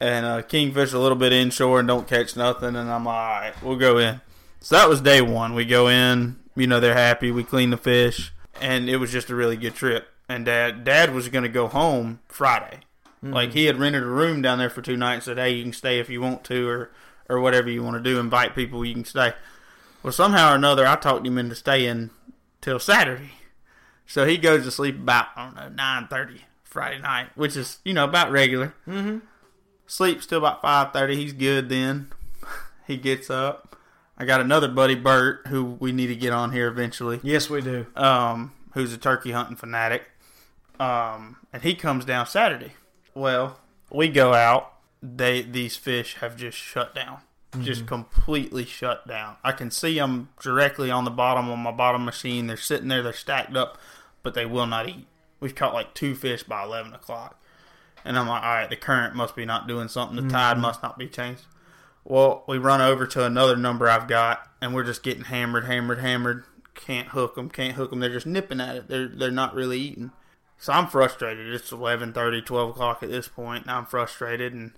and 0.00 0.26
uh, 0.26 0.42
kingfish 0.42 0.92
a 0.92 0.98
little 0.98 1.16
bit 1.16 1.32
inshore 1.32 1.78
and 1.78 1.88
don't 1.88 2.06
catch 2.06 2.36
nothing. 2.36 2.76
And 2.76 2.90
I'm 2.90 3.04
like, 3.06 3.14
all 3.16 3.40
right, 3.40 3.62
we'll 3.62 3.76
go 3.76 3.96
in. 3.98 4.20
So 4.60 4.74
that 4.76 4.88
was 4.90 5.00
day 5.00 5.22
one. 5.22 5.54
We 5.54 5.64
go 5.64 5.88
in, 5.88 6.36
you 6.56 6.66
know, 6.66 6.80
they're 6.80 6.94
happy. 6.94 7.30
We 7.30 7.44
clean 7.44 7.70
the 7.70 7.76
fish, 7.76 8.32
and 8.60 8.88
it 8.88 8.96
was 8.96 9.12
just 9.12 9.30
a 9.30 9.34
really 9.34 9.56
good 9.56 9.74
trip. 9.74 10.08
And 10.28 10.44
dad, 10.44 10.82
dad 10.82 11.14
was 11.14 11.28
going 11.28 11.44
to 11.44 11.48
go 11.48 11.68
home 11.68 12.20
Friday. 12.28 12.80
Like 13.32 13.52
he 13.52 13.64
had 13.64 13.78
rented 13.78 14.02
a 14.02 14.06
room 14.06 14.42
down 14.42 14.58
there 14.58 14.70
for 14.70 14.82
two 14.82 14.96
nights. 14.96 15.24
Said, 15.24 15.38
hey, 15.38 15.50
you 15.50 15.62
can 15.62 15.72
stay 15.72 15.98
if 15.98 16.08
you 16.08 16.20
want 16.20 16.44
to, 16.44 16.68
or 16.68 16.90
or 17.28 17.40
whatever 17.40 17.70
you 17.70 17.82
want 17.82 17.96
to 17.96 18.02
do. 18.02 18.18
Invite 18.18 18.54
people, 18.54 18.84
you 18.84 18.94
can 18.94 19.04
stay. 19.04 19.32
Well, 20.02 20.12
somehow 20.12 20.52
or 20.52 20.56
another, 20.56 20.86
I 20.86 20.96
talked 20.96 21.26
him 21.26 21.38
into 21.38 21.54
staying 21.54 22.10
till 22.60 22.78
Saturday. 22.78 23.32
So 24.06 24.24
he 24.24 24.38
goes 24.38 24.64
to 24.64 24.70
sleep 24.70 24.96
about 24.96 25.28
I 25.36 25.46
don't 25.46 25.56
know 25.56 25.68
nine 25.68 26.06
thirty 26.08 26.42
Friday 26.62 27.00
night, 27.00 27.28
which 27.34 27.56
is 27.56 27.78
you 27.84 27.92
know 27.92 28.04
about 28.04 28.30
regular. 28.30 28.74
Mm-hmm. 28.86 29.18
Sleeps 29.86 30.26
till 30.26 30.38
about 30.38 30.62
five 30.62 30.92
thirty. 30.92 31.16
He's 31.16 31.32
good 31.32 31.68
then. 31.68 32.12
he 32.86 32.96
gets 32.96 33.30
up. 33.30 33.75
I 34.18 34.24
got 34.24 34.40
another 34.40 34.68
buddy, 34.68 34.94
Bert, 34.94 35.46
who 35.48 35.64
we 35.64 35.92
need 35.92 36.06
to 36.06 36.16
get 36.16 36.32
on 36.32 36.52
here 36.52 36.68
eventually. 36.68 37.20
Yes, 37.22 37.50
we 37.50 37.60
do. 37.60 37.86
Um, 37.94 38.52
who's 38.72 38.92
a 38.92 38.98
turkey 38.98 39.32
hunting 39.32 39.56
fanatic. 39.56 40.04
Um, 40.80 41.36
and 41.52 41.62
he 41.62 41.74
comes 41.74 42.04
down 42.04 42.26
Saturday. 42.26 42.74
Well, 43.14 43.60
we 43.90 44.08
go 44.08 44.34
out. 44.34 44.72
They 45.02 45.42
these 45.42 45.76
fish 45.76 46.16
have 46.16 46.36
just 46.36 46.58
shut 46.58 46.94
down, 46.94 47.18
just 47.60 47.86
completely 47.86 48.64
shut 48.64 49.06
down. 49.06 49.36
I 49.44 49.52
can 49.52 49.70
see 49.70 49.94
them 49.98 50.30
directly 50.40 50.90
on 50.90 51.04
the 51.04 51.10
bottom 51.10 51.50
on 51.50 51.60
my 51.60 51.70
bottom 51.70 52.04
machine. 52.04 52.46
They're 52.46 52.56
sitting 52.56 52.88
there. 52.88 53.02
They're 53.02 53.12
stacked 53.12 53.56
up, 53.56 53.78
but 54.22 54.34
they 54.34 54.46
will 54.46 54.66
not 54.66 54.88
eat. 54.88 55.06
We've 55.38 55.54
caught 55.54 55.74
like 55.74 55.94
two 55.94 56.14
fish 56.14 56.42
by 56.42 56.64
eleven 56.64 56.92
o'clock, 56.92 57.40
and 58.04 58.18
I'm 58.18 58.26
like, 58.26 58.42
all 58.42 58.54
right, 58.54 58.70
the 58.70 58.76
current 58.76 59.14
must 59.14 59.36
be 59.36 59.44
not 59.44 59.68
doing 59.68 59.88
something. 59.88 60.16
The 60.16 60.30
tide 60.30 60.58
must 60.58 60.82
not 60.82 60.98
be 60.98 61.08
changed. 61.08 61.44
Well, 62.08 62.44
we 62.46 62.58
run 62.58 62.80
over 62.80 63.04
to 63.04 63.24
another 63.24 63.56
number 63.56 63.88
I've 63.88 64.06
got, 64.06 64.48
and 64.62 64.72
we're 64.72 64.84
just 64.84 65.02
getting 65.02 65.24
hammered, 65.24 65.64
hammered, 65.64 65.98
hammered. 65.98 66.44
Can't 66.76 67.08
hook 67.08 67.34
them, 67.34 67.50
can't 67.50 67.74
hook 67.74 67.90
them. 67.90 67.98
They're 67.98 68.10
just 68.10 68.26
nipping 68.26 68.60
at 68.60 68.76
it. 68.76 68.88
They're 68.88 69.08
they're 69.08 69.30
not 69.32 69.56
really 69.56 69.80
eating. 69.80 70.12
So 70.56 70.72
I'm 70.72 70.86
frustrated. 70.86 71.52
It's 71.52 71.72
11:30, 71.72 72.46
12 72.46 72.70
o'clock 72.70 73.02
at 73.02 73.10
this 73.10 73.26
point, 73.26 73.62
and 73.62 73.72
I'm 73.72 73.86
frustrated. 73.86 74.52
And 74.52 74.72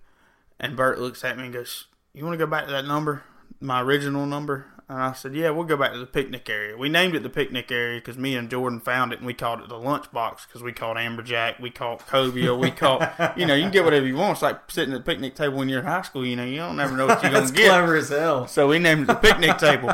and 0.58 0.74
Bert 0.74 1.00
looks 1.00 1.22
at 1.22 1.36
me 1.36 1.44
and 1.44 1.52
goes, 1.52 1.88
"You 2.14 2.24
want 2.24 2.32
to 2.32 2.44
go 2.44 2.50
back 2.50 2.64
to 2.64 2.70
that 2.70 2.86
number, 2.86 3.24
my 3.60 3.82
original 3.82 4.24
number?" 4.24 4.64
And 4.90 4.98
I 4.98 5.12
said, 5.12 5.34
"Yeah, 5.34 5.50
we'll 5.50 5.64
go 5.66 5.76
back 5.76 5.92
to 5.92 5.98
the 5.98 6.06
picnic 6.06 6.48
area." 6.48 6.74
We 6.76 6.88
named 6.88 7.14
it 7.14 7.22
the 7.22 7.28
picnic 7.28 7.70
area 7.70 7.98
because 8.00 8.16
me 8.16 8.34
and 8.36 8.48
Jordan 8.48 8.80
found 8.80 9.12
it, 9.12 9.18
and 9.18 9.26
we 9.26 9.34
called 9.34 9.60
it 9.60 9.68
the 9.68 9.74
lunchbox 9.74 10.46
because 10.46 10.62
we 10.62 10.72
called 10.72 10.96
amberjack, 10.96 11.60
we 11.60 11.68
called 11.70 12.00
cobia, 12.00 12.58
we 12.58 12.70
called 12.70 13.06
you 13.36 13.44
know 13.44 13.54
you 13.54 13.64
can 13.64 13.70
get 13.70 13.84
whatever 13.84 14.06
you 14.06 14.16
want. 14.16 14.32
It's 14.32 14.42
like 14.42 14.70
sitting 14.70 14.94
at 14.94 15.04
the 15.04 15.12
picnic 15.12 15.34
table 15.34 15.58
when 15.58 15.68
you're 15.68 15.80
in 15.80 15.86
high 15.86 16.02
school. 16.02 16.24
You 16.24 16.36
know 16.36 16.44
you 16.44 16.56
don't 16.56 16.76
never 16.76 16.96
know 16.96 17.06
what 17.06 17.22
you're 17.22 17.32
gonna 17.32 17.52
get. 17.52 17.68
clever 17.68 17.96
as 17.96 18.08
hell. 18.08 18.46
So 18.46 18.68
we 18.68 18.78
named 18.78 19.02
it 19.02 19.06
the 19.08 19.14
picnic 19.14 19.58
table 19.58 19.92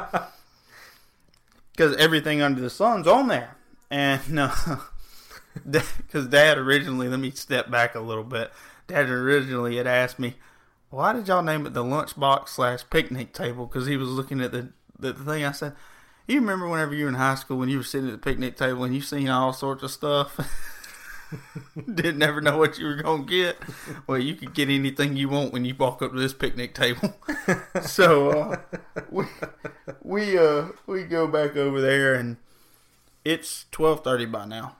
because 1.72 1.96
everything 1.96 2.40
under 2.40 2.60
the 2.60 2.70
sun's 2.70 3.08
on 3.08 3.26
there. 3.26 3.56
And 3.90 4.38
uh, 4.38 4.54
because 5.70 6.28
Dad 6.28 6.56
originally, 6.58 7.08
let 7.08 7.20
me 7.20 7.30
step 7.30 7.70
back 7.70 7.94
a 7.94 8.00
little 8.00 8.24
bit. 8.24 8.52
Dad 8.86 9.08
originally 9.08 9.76
had 9.76 9.86
asked 9.86 10.18
me, 10.18 10.34
"Why 10.90 11.12
did 11.12 11.28
y'all 11.28 11.42
name 11.42 11.66
it 11.66 11.74
the 11.74 11.82
lunchbox 11.84 12.48
slash 12.50 12.84
picnic 12.90 13.32
table?" 13.32 13.66
Because 13.66 13.86
he 13.86 13.96
was 13.96 14.08
looking 14.08 14.40
at 14.40 14.52
the 14.52 14.68
the 15.12 15.24
thing. 15.24 15.44
I 15.44 15.52
said, 15.52 15.74
"You 16.26 16.40
remember 16.40 16.68
whenever 16.68 16.94
you 16.94 17.04
were 17.04 17.10
in 17.10 17.16
high 17.16 17.34
school 17.36 17.58
when 17.58 17.68
you 17.68 17.78
were 17.78 17.84
sitting 17.84 18.08
at 18.08 18.12
the 18.12 18.18
picnic 18.18 18.56
table 18.56 18.84
and 18.84 18.94
you 18.94 19.00
seen 19.00 19.28
all 19.28 19.52
sorts 19.52 19.82
of 19.82 19.90
stuff." 19.90 20.38
Didn't 21.76 22.18
never 22.18 22.40
know 22.40 22.58
what 22.58 22.78
you 22.78 22.86
were 22.86 22.96
gonna 22.96 23.24
get. 23.24 23.56
Well, 24.06 24.18
you 24.18 24.34
could 24.34 24.54
get 24.54 24.68
anything 24.68 25.16
you 25.16 25.28
want 25.28 25.52
when 25.52 25.64
you 25.64 25.74
walk 25.74 26.02
up 26.02 26.12
to 26.12 26.18
this 26.18 26.34
picnic 26.34 26.74
table. 26.74 27.14
so 27.82 28.30
uh, 28.30 28.56
we 29.10 29.24
we 30.02 30.38
uh 30.38 30.68
we 30.86 31.04
go 31.04 31.26
back 31.26 31.56
over 31.56 31.80
there 31.80 32.14
and 32.14 32.36
it's 33.24 33.66
twelve 33.70 34.04
thirty 34.04 34.26
by 34.26 34.46
now, 34.46 34.76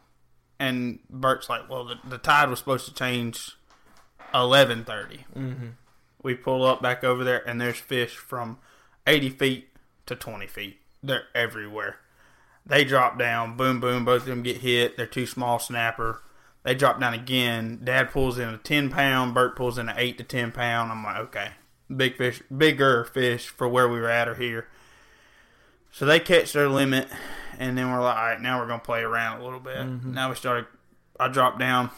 and 0.59 1.01
Bert's 1.09 1.49
like, 1.49 1.69
"Well, 1.69 1.85
the, 1.85 1.97
the 2.09 2.19
tide 2.19 2.51
was 2.51 2.59
supposed 2.59 2.87
to 2.87 2.95
change 2.95 3.57
eleven 4.33 4.85
thirty. 4.85 5.25
Mm-hmm. 5.37 5.69
We 6.23 6.35
pull 6.35 6.65
up 6.65 6.81
back 6.83 7.05
over 7.05 7.25
there, 7.25 7.47
and 7.49 7.61
there's 7.61 7.79
fish 7.79 8.17
from 8.17 8.59
eighty 9.07 9.31
feet 9.31 9.69
to 10.07 10.17
twenty 10.17 10.47
feet. 10.47 10.79
They're 11.03 11.25
everywhere. 11.35 11.99
They 12.67 12.85
drop 12.85 13.19
down, 13.19 13.57
boom, 13.57 13.79
boom. 13.79 14.05
Both 14.05 14.23
of 14.23 14.29
them 14.29 14.43
get 14.43 14.59
hit. 14.59 14.97
They're 14.97 15.07
too 15.07 15.27
small 15.27 15.59
snapper. 15.59 16.23
They 16.63 16.75
drop 16.75 16.99
down 16.99 17.13
again. 17.13 17.81
Dad 17.85 18.11
pulls 18.11 18.39
in 18.39 18.49
a 18.49 18.59
ten 18.59 18.89
pound. 18.89 19.35
Bert 19.35 19.55
pulls 19.55 19.77
in 19.77 19.89
an 19.89 19.97
eight 19.99 20.17
to 20.19 20.25
ten 20.25 20.51
pound. 20.51 20.91
I'm 20.91 21.05
like, 21.05 21.17
okay, 21.17 21.49
big 21.95 22.17
fish, 22.17 22.43
bigger 22.57 23.05
fish 23.05 23.49
for 23.49 23.69
where 23.69 23.89
we 23.89 24.01
were 24.01 24.09
at 24.09 24.29
or 24.29 24.35
here. 24.35 24.69
So 25.93 26.07
they 26.07 26.19
catch 26.19 26.53
their 26.53 26.69
limit, 26.69 27.09
and 27.59 27.77
then 27.77 27.93
we're 27.93 28.03
like, 28.03 28.17
all 28.17 28.25
right, 28.25 28.41
now 28.41 28.59
we're 28.59 28.67
gonna 28.67 28.81
play 28.81 29.03
around 29.03 29.41
a 29.41 29.45
little 29.45 29.61
bit. 29.61 29.77
Mm-hmm. 29.77 30.15
Now 30.15 30.31
we 30.31 30.35
started. 30.35 30.67
I 31.21 31.29
drop 31.29 31.59
down. 31.59 31.91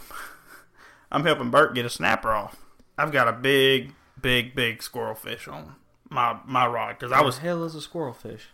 I'm 1.13 1.25
helping 1.25 1.51
Bert 1.51 1.75
get 1.75 1.87
a 1.87 1.91
snapper 1.91 2.33
off. 2.33 2.57
I've 2.99 3.13
got 3.13 3.29
a 3.29 3.33
big, 3.33 3.95
big, 4.21 4.55
big 4.55 4.83
squirrel 4.83 5.15
fish 5.15 5.47
on 5.47 5.77
my 6.09 6.39
my 6.47 6.67
rod 6.67 6.99
because 6.99 7.13
I 7.13 7.21
was 7.23 7.39
hell 7.39 7.65
is 7.65 7.75
a 7.75 7.81
squirrel 7.81 8.13
fish? 8.15 8.47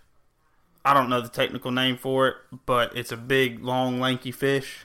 I 0.85 0.95
don't 0.95 1.09
know 1.09 1.21
the 1.21 1.29
technical 1.29 1.71
name 1.71 1.97
for 1.97 2.27
it, 2.29 2.37
but 2.67 2.97
it's 2.97 3.13
a 3.13 3.17
big, 3.17 3.63
long, 3.63 4.01
lanky 4.01 4.33
fish 4.33 4.85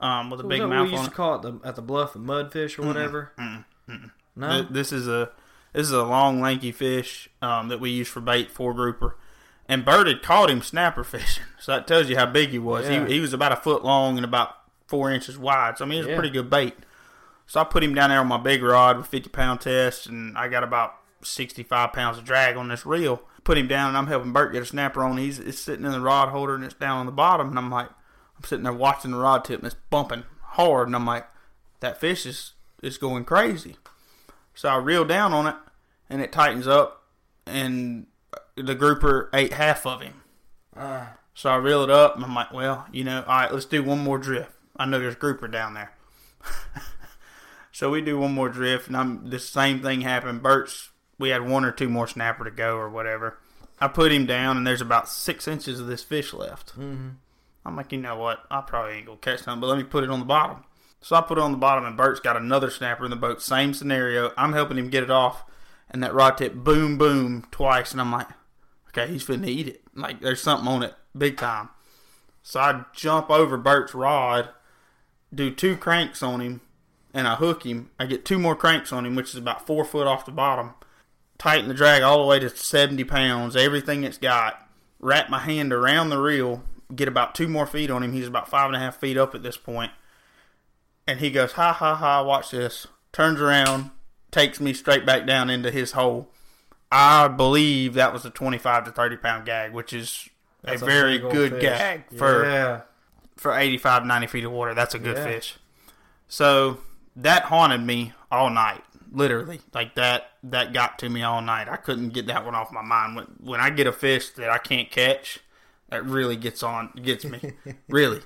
um, 0.00 0.28
with 0.30 0.40
a 0.40 0.44
big 0.44 0.60
mouth 0.62 0.86
we 0.86 0.90
used 0.92 0.98
on 0.98 1.04
to 1.06 1.10
it. 1.12 1.14
call 1.14 1.34
it 1.36 1.42
the, 1.42 1.68
at 1.68 1.76
the 1.76 1.82
bluff, 1.82 2.14
the 2.14 2.18
mudfish 2.18 2.78
or 2.78 2.86
whatever. 2.86 3.32
No, 4.36 4.50
Th- 4.62 4.68
This 4.70 4.92
is 4.92 5.06
a 5.08 5.30
this 5.72 5.86
is 5.86 5.92
a 5.92 6.02
long, 6.04 6.40
lanky 6.40 6.72
fish 6.72 7.28
um, 7.42 7.68
that 7.68 7.78
we 7.80 7.90
use 7.90 8.08
for 8.08 8.20
bait, 8.20 8.50
four 8.50 8.74
grouper. 8.74 9.16
And 9.68 9.84
Bert 9.84 10.08
had 10.08 10.20
caught 10.20 10.50
him 10.50 10.62
snapper 10.62 11.04
fishing, 11.04 11.44
so 11.60 11.72
that 11.72 11.86
tells 11.86 12.08
you 12.08 12.16
how 12.16 12.26
big 12.26 12.48
he 12.50 12.58
was. 12.58 12.88
Yeah. 12.88 13.06
He 13.06 13.14
he 13.14 13.20
was 13.20 13.32
about 13.32 13.52
a 13.52 13.56
foot 13.56 13.84
long 13.84 14.16
and 14.16 14.24
about 14.24 14.56
four 14.88 15.12
inches 15.12 15.38
wide. 15.38 15.78
So 15.78 15.84
I 15.84 15.88
mean, 15.88 15.98
it 15.98 16.02
was 16.02 16.06
Yeah. 16.08 16.14
a 16.14 16.16
pretty 16.16 16.32
good 16.32 16.50
bait. 16.50 16.74
So 17.46 17.60
I 17.60 17.64
put 17.64 17.84
him 17.84 17.94
down 17.94 18.10
there 18.10 18.18
on 18.20 18.26
my 18.26 18.36
big 18.38 18.62
rod 18.64 18.96
with 18.96 19.06
fifty 19.06 19.28
pound 19.28 19.60
test, 19.60 20.06
and 20.06 20.36
I 20.36 20.48
got 20.48 20.64
about 20.64 20.94
sixty 21.22 21.62
five 21.62 21.92
pounds 21.92 22.18
of 22.18 22.24
drag 22.24 22.56
on 22.56 22.68
this 22.68 22.86
reel. 22.86 23.22
Put 23.44 23.58
him 23.58 23.68
down, 23.68 23.88
and 23.88 23.96
I'm 23.96 24.06
helping 24.06 24.32
Bert 24.32 24.52
get 24.52 24.62
a 24.62 24.66
snapper 24.66 25.02
on. 25.02 25.16
He's 25.16 25.38
it's 25.38 25.58
sitting 25.58 25.84
in 25.84 25.92
the 25.92 26.00
rod 26.00 26.28
holder, 26.28 26.54
and 26.54 26.64
it's 26.64 26.74
down 26.74 26.98
on 26.98 27.06
the 27.06 27.12
bottom. 27.12 27.48
And 27.48 27.58
I'm 27.58 27.70
like, 27.70 27.88
I'm 28.36 28.44
sitting 28.44 28.64
there 28.64 28.72
watching 28.72 29.12
the 29.12 29.18
rod 29.18 29.44
tip, 29.44 29.60
and 29.60 29.66
it's 29.66 29.80
bumping 29.90 30.24
hard, 30.42 30.88
and 30.88 30.96
I'm 30.96 31.06
like, 31.06 31.26
that 31.80 32.00
fish 32.00 32.26
is 32.26 32.52
is 32.82 32.98
going 32.98 33.24
crazy. 33.24 33.76
So 34.54 34.68
I 34.68 34.76
reel 34.76 35.04
down 35.04 35.32
on 35.32 35.46
it, 35.46 35.56
and 36.08 36.20
it 36.20 36.32
tightens 36.32 36.66
up, 36.66 37.04
and 37.46 38.06
the 38.56 38.74
grouper 38.74 39.30
ate 39.32 39.52
half 39.52 39.86
of 39.86 40.00
him. 40.02 40.22
Ah. 40.76 41.14
So 41.34 41.50
I 41.50 41.56
reel 41.56 41.82
it 41.82 41.90
up, 41.90 42.16
and 42.16 42.24
I'm 42.24 42.34
like, 42.34 42.52
well, 42.52 42.86
you 42.92 43.04
know, 43.04 43.24
all 43.26 43.40
right, 43.40 43.52
let's 43.52 43.64
do 43.64 43.82
one 43.82 44.00
more 44.00 44.18
drift. 44.18 44.52
I 44.76 44.84
know 44.84 44.98
there's 44.98 45.14
grouper 45.14 45.48
down 45.48 45.74
there. 45.74 45.92
so 47.72 47.90
we 47.90 48.02
do 48.02 48.18
one 48.18 48.34
more 48.34 48.48
drift, 48.48 48.88
and 48.88 48.96
I'm 48.96 49.30
the 49.30 49.38
same 49.38 49.80
thing 49.80 50.02
happened. 50.02 50.42
Bert's, 50.42 50.89
we 51.20 51.28
had 51.28 51.46
one 51.46 51.64
or 51.64 51.70
two 51.70 51.88
more 51.88 52.08
snapper 52.08 52.44
to 52.44 52.50
go 52.50 52.76
or 52.76 52.88
whatever. 52.88 53.38
I 53.78 53.88
put 53.88 54.10
him 54.10 54.26
down, 54.26 54.56
and 54.56 54.66
there's 54.66 54.80
about 54.80 55.08
six 55.08 55.46
inches 55.46 55.78
of 55.78 55.86
this 55.86 56.02
fish 56.02 56.32
left. 56.32 56.70
mm-hmm. 56.78 57.10
I'm 57.64 57.76
like, 57.76 57.92
you 57.92 57.98
know 57.98 58.16
what? 58.16 58.40
I 58.50 58.62
probably 58.62 58.96
ain't 58.96 59.06
gonna 59.06 59.18
catch 59.18 59.46
none, 59.46 59.60
but 59.60 59.66
let 59.66 59.76
me 59.76 59.84
put 59.84 60.02
it 60.02 60.10
on 60.10 60.18
the 60.18 60.24
bottom. 60.24 60.64
So 61.02 61.14
I 61.14 61.20
put 61.20 61.38
it 61.38 61.44
on 61.44 61.52
the 61.52 61.58
bottom, 61.58 61.84
and 61.84 61.96
Bert's 61.96 62.20
got 62.20 62.36
another 62.36 62.70
snapper 62.70 63.04
in 63.04 63.10
the 63.10 63.16
boat. 63.16 63.42
Same 63.42 63.74
scenario. 63.74 64.32
I'm 64.36 64.54
helping 64.54 64.78
him 64.78 64.88
get 64.88 65.02
it 65.02 65.10
off, 65.10 65.44
and 65.90 66.02
that 66.02 66.14
rod 66.14 66.38
tip 66.38 66.54
boom, 66.54 66.96
boom 66.96 67.46
twice, 67.50 67.92
and 67.92 68.00
I'm 68.00 68.12
like, 68.12 68.28
okay, 68.88 69.12
he's 69.12 69.26
finna 69.26 69.46
eat 69.46 69.68
it. 69.68 69.82
Like 69.94 70.20
there's 70.20 70.42
something 70.42 70.68
on 70.68 70.82
it, 70.82 70.94
big 71.16 71.36
time. 71.36 71.68
So 72.42 72.60
I 72.60 72.84
jump 72.94 73.30
over 73.30 73.58
Bert's 73.58 73.94
rod, 73.94 74.48
do 75.34 75.50
two 75.50 75.76
cranks 75.76 76.22
on 76.22 76.40
him, 76.40 76.62
and 77.12 77.28
I 77.28 77.34
hook 77.34 77.64
him. 77.64 77.90
I 77.98 78.06
get 78.06 78.24
two 78.24 78.38
more 78.38 78.56
cranks 78.56 78.90
on 78.90 79.04
him, 79.04 79.14
which 79.14 79.30
is 79.30 79.36
about 79.36 79.66
four 79.66 79.84
foot 79.84 80.06
off 80.06 80.24
the 80.24 80.32
bottom. 80.32 80.74
Tighten 81.40 81.68
the 81.68 81.74
drag 81.74 82.02
all 82.02 82.20
the 82.20 82.26
way 82.26 82.38
to 82.38 82.50
70 82.54 83.02
pounds, 83.04 83.56
everything 83.56 84.04
it's 84.04 84.18
got. 84.18 84.68
Wrap 85.00 85.30
my 85.30 85.38
hand 85.38 85.72
around 85.72 86.10
the 86.10 86.18
reel, 86.20 86.62
get 86.94 87.08
about 87.08 87.34
two 87.34 87.48
more 87.48 87.66
feet 87.66 87.90
on 87.90 88.02
him. 88.02 88.12
He's 88.12 88.26
about 88.28 88.46
five 88.48 88.66
and 88.66 88.76
a 88.76 88.78
half 88.78 88.98
feet 88.98 89.16
up 89.16 89.34
at 89.34 89.42
this 89.42 89.56
point. 89.56 89.90
And 91.06 91.18
he 91.18 91.30
goes, 91.30 91.52
ha 91.52 91.72
ha 91.72 91.94
ha, 91.94 92.22
watch 92.22 92.50
this. 92.50 92.86
Turns 93.10 93.40
around, 93.40 93.90
takes 94.30 94.60
me 94.60 94.74
straight 94.74 95.06
back 95.06 95.26
down 95.26 95.48
into 95.48 95.70
his 95.70 95.92
hole. 95.92 96.28
I 96.92 97.26
believe 97.28 97.94
that 97.94 98.12
was 98.12 98.26
a 98.26 98.30
25 98.30 98.84
to 98.84 98.90
30 98.92 99.16
pound 99.16 99.46
gag, 99.46 99.72
which 99.72 99.94
is 99.94 100.28
That's 100.62 100.82
a 100.82 100.84
very 100.84 101.18
good 101.18 101.52
fish. 101.52 101.62
gag 101.62 102.04
for 102.18 102.44
yeah. 102.44 102.80
for 103.38 103.56
85, 103.56 104.04
90 104.04 104.26
feet 104.26 104.44
of 104.44 104.52
water. 104.52 104.74
That's 104.74 104.94
a 104.94 104.98
good 104.98 105.16
Yeah. 105.16 105.24
fish. 105.24 105.56
So 106.28 106.80
that 107.16 107.44
haunted 107.44 107.80
me 107.80 108.12
all 108.30 108.50
night, 108.50 108.84
literally. 109.10 109.60
Like 109.72 109.94
that, 109.94 110.32
that 110.44 110.72
got 110.72 110.98
to 111.00 111.08
me 111.08 111.22
all 111.22 111.40
night. 111.42 111.68
I 111.68 111.76
couldn't 111.76 112.10
get 112.10 112.26
that 112.26 112.44
one 112.44 112.54
off 112.54 112.72
my 112.72 112.82
mind. 112.82 113.16
When, 113.16 113.26
when 113.40 113.60
I 113.60 113.70
get 113.70 113.86
a 113.86 113.92
fish 113.92 114.30
that 114.30 114.50
I 114.50 114.58
can't 114.58 114.90
catch, 114.90 115.40
that 115.88 116.04
really 116.04 116.36
gets 116.36 116.62
on, 116.62 116.92
gets 117.02 117.24
me, 117.24 117.52
really. 117.88 118.20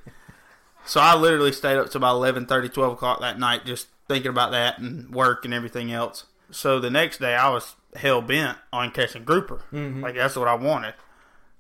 So 0.87 1.01
I 1.01 1.17
literally 1.17 1.53
stayed 1.53 1.79
up 1.79 1.91
to 1.91 1.99
about 1.99 2.17
11, 2.17 2.47
30 2.47 2.69
12 2.69 2.93
o'clock 2.93 3.21
that 3.21 3.39
night 3.39 3.65
just 3.65 3.89
thinking 4.09 4.31
about 4.31 4.53
that 4.53 4.79
and 4.79 5.15
work 5.15 5.45
and 5.45 5.55
everything 5.55 5.93
else. 5.93 6.27
So 6.51 6.79
the 6.79 6.91
next 6.91 7.19
day 7.19 7.35
I 7.35 7.49
was 7.49 7.75
hell 7.97 8.21
bent 8.21 8.59
on 8.73 8.91
catching 8.91 9.25
grouper. 9.25 9.63
Mm-hmm. 9.73 10.03
Like 10.03 10.15
that's 10.15 10.37
what 10.37 10.49
I 10.49 10.55
wanted. 10.55 10.95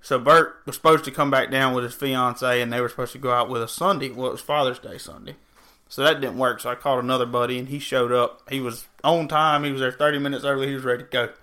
So 0.01 0.19
Bert 0.19 0.57
was 0.67 0.77
supposed 0.77 1.07
to 1.07 1.11
come 1.11 1.31
back 1.31 1.51
down 1.51 1.73
with 1.73 1.85
his 1.85 1.95
fiance, 1.95 2.61
and 2.61 2.71
they 2.71 2.83
were 2.83 2.91
supposed 2.91 3.13
to 3.13 3.19
go 3.19 3.33
out 3.33 3.49
with 3.49 3.63
a 3.63 3.69
Sunday. 3.69 4.11
Well, 4.11 4.27
it 4.27 4.33
was 4.33 4.43
Father's 4.43 4.79
Day 4.79 4.99
Sunday, 4.99 5.37
so 5.95 6.03
that 6.03 6.21
didn't 6.21 6.39
work. 6.39 6.59
So 6.59 6.71
I 6.71 6.75
called 6.75 7.05
another 7.05 7.25
buddy, 7.25 7.57
and 7.57 7.69
he 7.69 7.79
showed 7.79 8.11
up. 8.11 8.43
He 8.51 8.59
was 8.59 8.89
on 9.05 9.29
time. 9.29 9.63
He 9.63 9.71
was 9.71 9.81
there 9.81 9.93
thirty 9.93 10.19
minutes 10.19 10.45
early. 10.45 10.67
He 10.67 10.75
was 10.75 10.83
ready 10.83 11.05
to 11.05 11.09
go. 11.09 11.29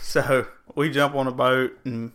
So 0.00 0.46
we 0.74 0.88
jump 0.88 1.14
on 1.14 1.26
a 1.26 1.32
boat, 1.32 1.78
and 1.84 2.12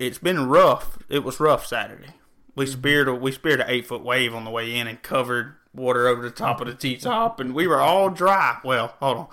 it's 0.00 0.18
been 0.18 0.48
rough. 0.48 0.98
It 1.08 1.22
was 1.22 1.38
rough 1.38 1.64
Saturday. 1.64 2.08
We 2.56 2.64
mm-hmm. 2.64 2.72
speared 2.72 3.06
a, 3.06 3.14
we 3.14 3.30
speared 3.30 3.60
an 3.60 3.68
eight 3.68 3.86
foot 3.86 4.02
wave 4.02 4.34
on 4.34 4.44
the 4.44 4.50
way 4.50 4.76
in, 4.76 4.88
and 4.88 5.00
covered 5.00 5.54
water 5.72 6.08
over 6.08 6.22
the 6.22 6.32
top 6.32 6.60
of 6.60 6.66
the 6.66 6.74
T 6.74 6.96
top, 6.96 7.38
and 7.38 7.54
we 7.54 7.68
were 7.68 7.80
all 7.80 8.10
dry. 8.10 8.58
Well, 8.64 8.96
hold 8.98 9.16
on, 9.16 9.26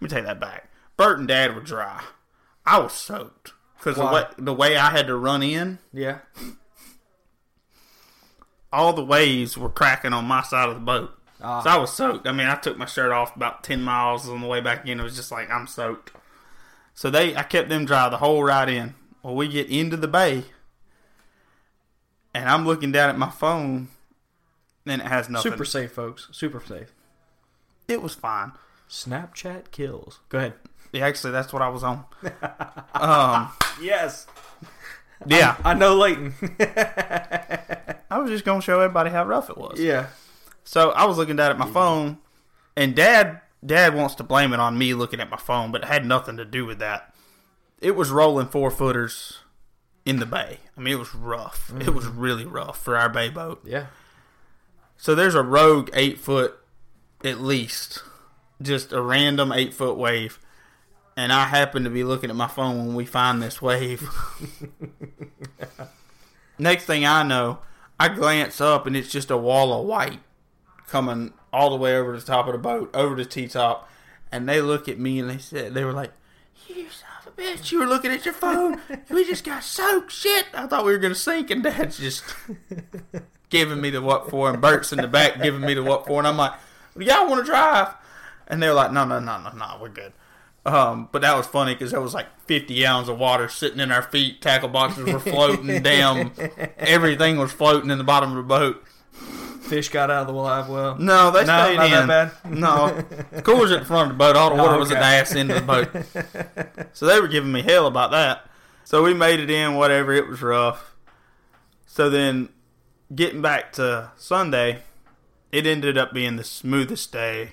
let 0.00 0.02
me 0.02 0.08
take 0.08 0.26
that 0.26 0.38
back. 0.38 0.70
Bert 0.96 1.18
and 1.18 1.26
Dad 1.26 1.56
were 1.56 1.60
dry. 1.60 2.04
I 2.64 2.78
was 2.78 2.92
soaked 2.92 3.52
because 3.78 3.96
the 3.96 4.06
way, 4.06 4.24
the 4.38 4.54
way 4.54 4.76
I 4.76 4.90
had 4.90 5.08
to 5.08 5.16
run 5.16 5.42
in, 5.42 5.80
Yeah. 5.92 6.18
All 8.72 8.92
the 8.92 9.04
waves 9.04 9.56
were 9.58 9.68
cracking 9.68 10.12
on 10.12 10.24
my 10.24 10.42
side 10.42 10.68
of 10.68 10.74
the 10.74 10.80
boat. 10.80 11.16
Ah. 11.40 11.60
So 11.60 11.70
I 11.70 11.76
was 11.76 11.92
soaked. 11.92 12.26
I 12.26 12.32
mean, 12.32 12.46
I 12.46 12.54
took 12.56 12.78
my 12.78 12.86
shirt 12.86 13.12
off 13.12 13.34
about 13.36 13.62
ten 13.64 13.82
miles 13.82 14.28
on 14.28 14.40
the 14.40 14.46
way 14.46 14.60
back 14.60 14.86
in. 14.86 15.00
It 15.00 15.02
was 15.02 15.16
just 15.16 15.32
like 15.32 15.50
I'm 15.50 15.66
soaked. 15.66 16.12
So 16.94 17.10
they, 17.10 17.36
I 17.36 17.42
kept 17.42 17.68
them 17.68 17.84
dry 17.84 18.08
the 18.08 18.18
whole 18.18 18.42
ride 18.44 18.68
in. 18.68 18.94
Well, 19.22 19.34
we 19.34 19.48
get 19.48 19.68
into 19.70 19.96
the 19.96 20.08
bay, 20.08 20.44
and 22.34 22.48
I'm 22.48 22.66
looking 22.66 22.92
down 22.92 23.08
at 23.10 23.18
my 23.18 23.30
phone, 23.30 23.88
and 24.86 25.00
it 25.00 25.06
has 25.06 25.28
nothing. 25.28 25.52
Super 25.52 25.64
safe, 25.64 25.92
folks. 25.92 26.28
Super 26.32 26.60
safe. 26.60 26.92
It 27.88 28.02
was 28.02 28.14
fine. 28.14 28.52
Snapchat 28.88 29.70
kills. 29.70 30.20
Go 30.28 30.38
ahead. 30.38 30.54
Yeah, 30.92 31.06
actually, 31.06 31.32
that's 31.32 31.52
what 31.52 31.62
I 31.62 31.68
was 31.68 31.82
on. 31.82 32.04
um, 32.94 33.50
Yes. 33.80 34.26
Yeah, 35.26 35.56
I 35.64 35.74
know 35.74 35.96
Leighton. 35.96 36.34
I 38.10 38.18
was 38.18 38.30
just 38.30 38.44
gonna 38.44 38.62
show 38.62 38.80
everybody 38.80 39.10
how 39.10 39.24
rough 39.24 39.50
it 39.50 39.56
was. 39.56 39.80
yeah. 39.80 40.08
So 40.64 40.90
I 40.90 41.06
was 41.06 41.16
looking 41.16 41.36
down 41.36 41.50
at 41.50 41.58
my 41.58 41.70
phone, 41.70 42.18
and 42.76 42.94
Dad 42.94 43.40
Dad 43.64 43.94
wants 43.94 44.14
to 44.16 44.24
blame 44.24 44.52
it 44.52 44.60
on 44.60 44.76
me 44.76 44.94
looking 44.94 45.20
at 45.20 45.30
my 45.30 45.36
phone, 45.36 45.70
but 45.70 45.82
it 45.82 45.88
had 45.88 46.04
nothing 46.04 46.36
to 46.36 46.44
do 46.44 46.66
with 46.66 46.78
that. 46.78 47.14
It 47.80 47.96
was 47.96 48.10
rolling 48.10 48.48
four 48.48 48.70
footers 48.70 49.40
in 50.04 50.18
the 50.18 50.26
bay. 50.26 50.58
I 50.76 50.80
mean, 50.80 50.94
it 50.94 50.98
was 50.98 51.14
rough. 51.14 51.72
It 51.80 51.94
was 51.94 52.06
mm-hmm. 52.06 52.20
really 52.20 52.44
rough 52.44 52.82
for 52.82 52.96
our 52.96 53.08
bay 53.08 53.28
boat. 53.28 53.60
Yeah. 53.64 53.86
So 54.96 55.14
there's 55.14 55.34
a 55.34 55.42
rogue 55.42 55.90
eight 55.94 56.18
foot, 56.18 56.58
at 57.24 57.40
least, 57.40 58.02
just 58.60 58.92
a 58.92 59.02
random 59.02 59.52
eight 59.52 59.74
foot 59.74 59.96
wave, 59.96 60.38
and 61.16 61.32
I 61.32 61.46
happen 61.46 61.84
to 61.84 61.90
be 61.90 62.04
looking 62.04 62.30
at 62.30 62.36
my 62.36 62.48
phone 62.48 62.86
when 62.86 62.94
we 62.94 63.04
find 63.04 63.42
this 63.42 63.60
wave. 63.60 64.08
Next 66.58 66.84
thing 66.84 67.04
I 67.04 67.22
know, 67.22 67.58
I 67.98 68.08
glance 68.08 68.60
up 68.60 68.86
and 68.86 68.96
it's 68.96 69.10
just 69.10 69.30
a 69.30 69.36
wall 69.36 69.78
of 69.78 69.86
white 69.86 70.20
coming 70.88 71.32
all 71.52 71.70
the 71.70 71.76
way 71.76 71.96
over 71.96 72.16
the 72.16 72.24
top 72.24 72.46
of 72.46 72.52
the 72.52 72.58
boat, 72.58 72.90
over 72.94 73.14
the 73.14 73.24
T 73.24 73.48
top, 73.48 73.88
and 74.30 74.48
they 74.48 74.60
look 74.60 74.88
at 74.88 74.98
me 74.98 75.18
and 75.18 75.28
they 75.28 75.38
said 75.38 75.74
they 75.74 75.84
were 75.84 75.92
like, 75.92 76.12
"You 76.68 76.88
son 76.90 77.10
of 77.20 77.26
a 77.26 77.30
bitch! 77.30 77.72
You 77.72 77.80
were 77.80 77.86
looking 77.86 78.10
at 78.10 78.24
your 78.24 78.34
phone. 78.34 78.80
we 79.10 79.24
just 79.24 79.44
got 79.44 79.64
soaked. 79.64 80.12
Shit! 80.12 80.46
I 80.54 80.66
thought 80.66 80.84
we 80.84 80.92
were 80.92 80.98
gonna 80.98 81.14
sink." 81.14 81.50
And 81.50 81.62
Dad's 81.62 81.98
just 81.98 82.24
giving 83.50 83.80
me 83.80 83.90
the 83.90 84.00
what 84.00 84.30
for, 84.30 84.50
and 84.50 84.60
Bert's 84.60 84.92
in 84.92 84.98
the 84.98 85.08
back 85.08 85.42
giving 85.42 85.60
me 85.60 85.74
the 85.74 85.82
what 85.82 86.06
for, 86.06 86.18
and 86.18 86.26
I'm 86.26 86.36
like, 86.36 86.52
"Do 86.96 87.04
y'all 87.04 87.28
want 87.28 87.44
to 87.44 87.50
drive?" 87.50 87.94
And 88.46 88.62
they're 88.62 88.74
like, 88.74 88.92
"No, 88.92 89.04
no, 89.04 89.18
no, 89.18 89.40
no, 89.40 89.50
no, 89.50 89.78
we're 89.80 89.88
good." 89.88 90.12
Um, 90.64 91.08
but 91.10 91.22
that 91.22 91.36
was 91.36 91.46
funny 91.46 91.74
because 91.74 91.90
there 91.90 92.00
was 92.00 92.14
like 92.14 92.26
50 92.46 92.74
gallons 92.76 93.08
of 93.08 93.18
water 93.18 93.48
sitting 93.48 93.80
in 93.80 93.90
our 93.90 94.02
feet. 94.02 94.40
Tackle 94.40 94.68
boxes 94.68 95.12
were 95.12 95.18
floating 95.18 95.82
down. 95.82 96.30
Everything 96.78 97.36
was 97.38 97.50
floating 97.52 97.90
in 97.90 97.98
the 97.98 98.04
bottom 98.04 98.30
of 98.30 98.36
the 98.36 98.42
boat. 98.44 98.84
Fish 99.62 99.88
got 99.88 100.10
out 100.10 100.22
of 100.22 100.26
the 100.28 100.32
live 100.34 100.68
well. 100.68 100.96
No, 100.98 101.30
they 101.32 101.44
No, 101.44 101.64
stayed 101.64 101.76
not 101.76 101.86
in. 101.86 102.06
that 102.06 102.32
bad. 102.44 102.50
No, 102.52 103.04
the 103.32 103.42
cooler's 103.42 103.72
at 103.72 103.80
the 103.80 103.86
front 103.86 104.10
of 104.12 104.16
the 104.16 104.18
boat. 104.18 104.36
All 104.36 104.50
the 104.54 104.60
Oh, 104.60 104.64
water 104.66 104.78
was 104.78 104.90
at 104.90 104.94
the 104.94 105.00
okay. 105.00 105.18
ass 105.18 105.34
end 105.34 105.50
of 105.50 105.66
the 105.66 105.66
boat. 105.66 106.86
So 106.92 107.06
they 107.06 107.20
were 107.20 107.28
giving 107.28 107.50
me 107.52 107.62
hell 107.62 107.86
about 107.86 108.10
that. 108.12 108.46
So 108.84 109.02
we 109.02 109.14
made 109.14 109.40
it 109.40 109.50
in. 109.50 109.74
Whatever. 109.74 110.12
It 110.12 110.28
was 110.28 110.42
rough. 110.42 110.94
So 111.86 112.08
then, 112.10 112.50
getting 113.14 113.40
back 113.42 113.72
to 113.74 114.10
Sunday, 114.16 114.82
it 115.50 115.66
ended 115.66 115.96
up 115.98 116.12
being 116.12 116.36
the 116.36 116.44
smoothest 116.44 117.12
day 117.12 117.52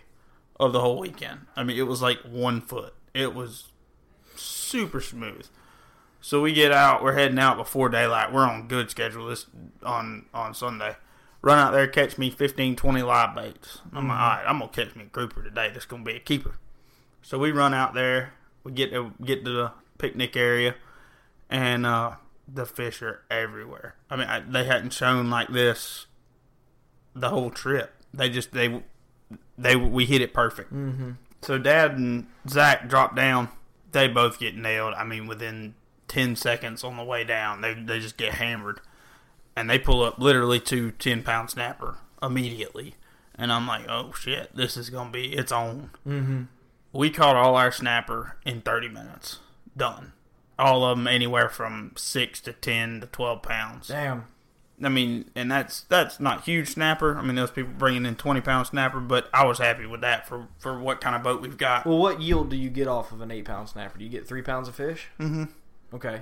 of 0.60 0.74
the 0.74 0.82
whole 0.82 1.00
weekend. 1.00 1.42
I 1.56 1.64
mean, 1.64 1.78
it 1.78 1.88
was 1.88 2.02
like 2.02 2.20
one 2.22 2.60
foot. 2.62 2.94
It 3.20 3.34
was 3.34 3.66
super 4.36 5.02
smooth. 5.02 5.48
So 6.22 6.42
we 6.42 6.54
get 6.54 6.72
out. 6.72 7.04
We're 7.04 7.14
heading 7.14 7.40
out 7.40 7.58
before 7.58 7.90
daylight. 7.90 8.34
We're 8.34 8.46
on 8.46 8.68
good 8.68 8.90
schedule 8.90 9.28
this 9.28 9.46
on 9.84 10.26
on 10.34 10.54
Sunday. 10.54 10.96
Run 11.42 11.58
out 11.58 11.72
there, 11.72 11.88
catch 11.88 12.18
me 12.18 12.30
15, 12.30 12.76
20 12.76 13.02
live 13.02 13.34
baits. 13.34 13.80
I'm 13.94 14.10
like, 14.10 14.20
all 14.20 14.28
right, 14.28 14.44
I'm 14.46 14.60
gonna 14.60 14.72
catch 14.72 14.94
me 14.96 15.04
a 15.04 15.08
grouper 15.08 15.42
today. 15.42 15.70
That's 15.72 15.86
gonna 15.86 16.04
be 16.04 16.18
a 16.18 16.20
keeper. 16.20 16.56
So 17.22 17.40
we 17.40 17.52
run 17.52 17.74
out 17.74 17.94
there. 17.94 18.34
We 18.66 18.74
get 18.74 18.92
to 18.92 19.14
get 19.24 19.46
to 19.46 19.52
the 19.52 19.72
picnic 19.98 20.36
area, 20.36 20.76
and 21.50 21.86
uh, 21.86 22.16
the 22.48 22.66
fish 22.66 23.02
are 23.02 23.22
everywhere. 23.32 23.96
I 24.10 24.18
mean, 24.18 24.28
I, 24.28 24.42
they 24.42 24.66
hadn't 24.66 24.92
shown 24.92 25.30
like 25.30 25.48
this 25.48 26.08
the 27.16 27.30
whole 27.30 27.52
trip. 27.52 27.94
They 28.14 28.30
just 28.30 28.52
they 28.52 28.84
they 29.58 29.78
we 29.78 30.06
hit 30.06 30.22
it 30.22 30.34
perfect. 30.34 30.74
Mm-hmm. 30.74 31.12
So 31.42 31.58
Dad 31.58 31.92
and 31.92 32.28
Zach 32.48 32.88
drop 32.88 33.16
down. 33.16 33.50
They 33.92 34.08
both 34.08 34.40
get 34.40 34.56
nailed. 34.56 34.94
I 34.94 35.04
mean, 35.04 35.28
within 35.28 35.74
ten 36.08 36.36
seconds 36.36 36.84
on 36.84 36.98
the 36.98 37.04
way 37.04 37.24
down, 37.24 37.62
they 37.62 37.74
they 37.74 38.00
just 38.00 38.18
get 38.18 38.36
hammered, 38.36 38.82
and 39.56 39.70
they 39.70 39.80
pull 39.80 40.04
up 40.04 40.20
literally 40.20 40.60
to 40.62 40.92
ten 40.92 41.24
pound 41.24 41.50
snapper 41.50 41.98
immediately. 42.22 42.96
And 43.36 43.54
I'm 43.54 43.66
like, 43.68 43.88
oh 43.88 44.12
shit, 44.14 44.56
this 44.56 44.76
is 44.76 44.90
gonna 44.90 45.12
be 45.12 45.34
it's 45.34 45.52
own. 45.52 45.92
Mm-hmm. 46.08 46.44
We 46.92 47.10
caught 47.10 47.36
all 47.36 47.56
our 47.56 47.72
snapper 47.72 48.36
in 48.46 48.62
30 48.62 48.90
minutes. 48.90 49.40
Done. 49.78 50.14
All 50.58 50.84
of 50.84 50.98
them 50.98 51.08
anywhere 51.08 51.48
from 51.48 51.94
six 51.96 52.42
to 52.42 52.52
ten 52.52 53.00
to 53.00 53.08
twelve 53.08 53.44
pounds. 53.44 53.88
Damn. 53.88 54.26
I 54.82 54.88
mean, 54.90 55.30
and 55.36 55.52
that's 55.52 55.82
that's 55.82 56.20
not 56.20 56.46
huge 56.46 56.70
snapper. 56.70 57.18
I 57.18 57.22
mean, 57.22 57.36
those 57.36 57.52
people 57.52 57.74
bringing 57.78 58.06
in 58.06 58.16
twenty 58.16 58.42
pound 58.42 58.68
snapper, 58.68 59.00
but 59.00 59.30
I 59.34 59.46
was 59.46 59.58
happy 59.60 59.86
with 59.86 60.02
that 60.02 60.28
for 60.28 60.48
for 60.58 60.80
what 60.80 61.02
kind 61.02 61.16
of 61.16 61.24
boat 61.24 61.42
we've 61.42 61.58
got. 61.58 61.86
Well, 61.86 61.98
what 61.98 62.22
yield 62.22 62.50
do 62.50 62.56
you 62.56 62.70
get 62.70 62.88
off 62.88 63.12
of 63.12 63.20
an 63.22 63.30
eight 63.32 63.46
pound 63.46 63.68
snapper? 63.70 63.98
Do 63.98 64.04
you 64.06 64.10
get 64.10 64.28
three 64.28 64.42
pounds 64.42 64.68
of 64.68 64.76
fish? 64.76 65.08
Mm-hmm. 65.20 65.46
Okay. 65.96 66.22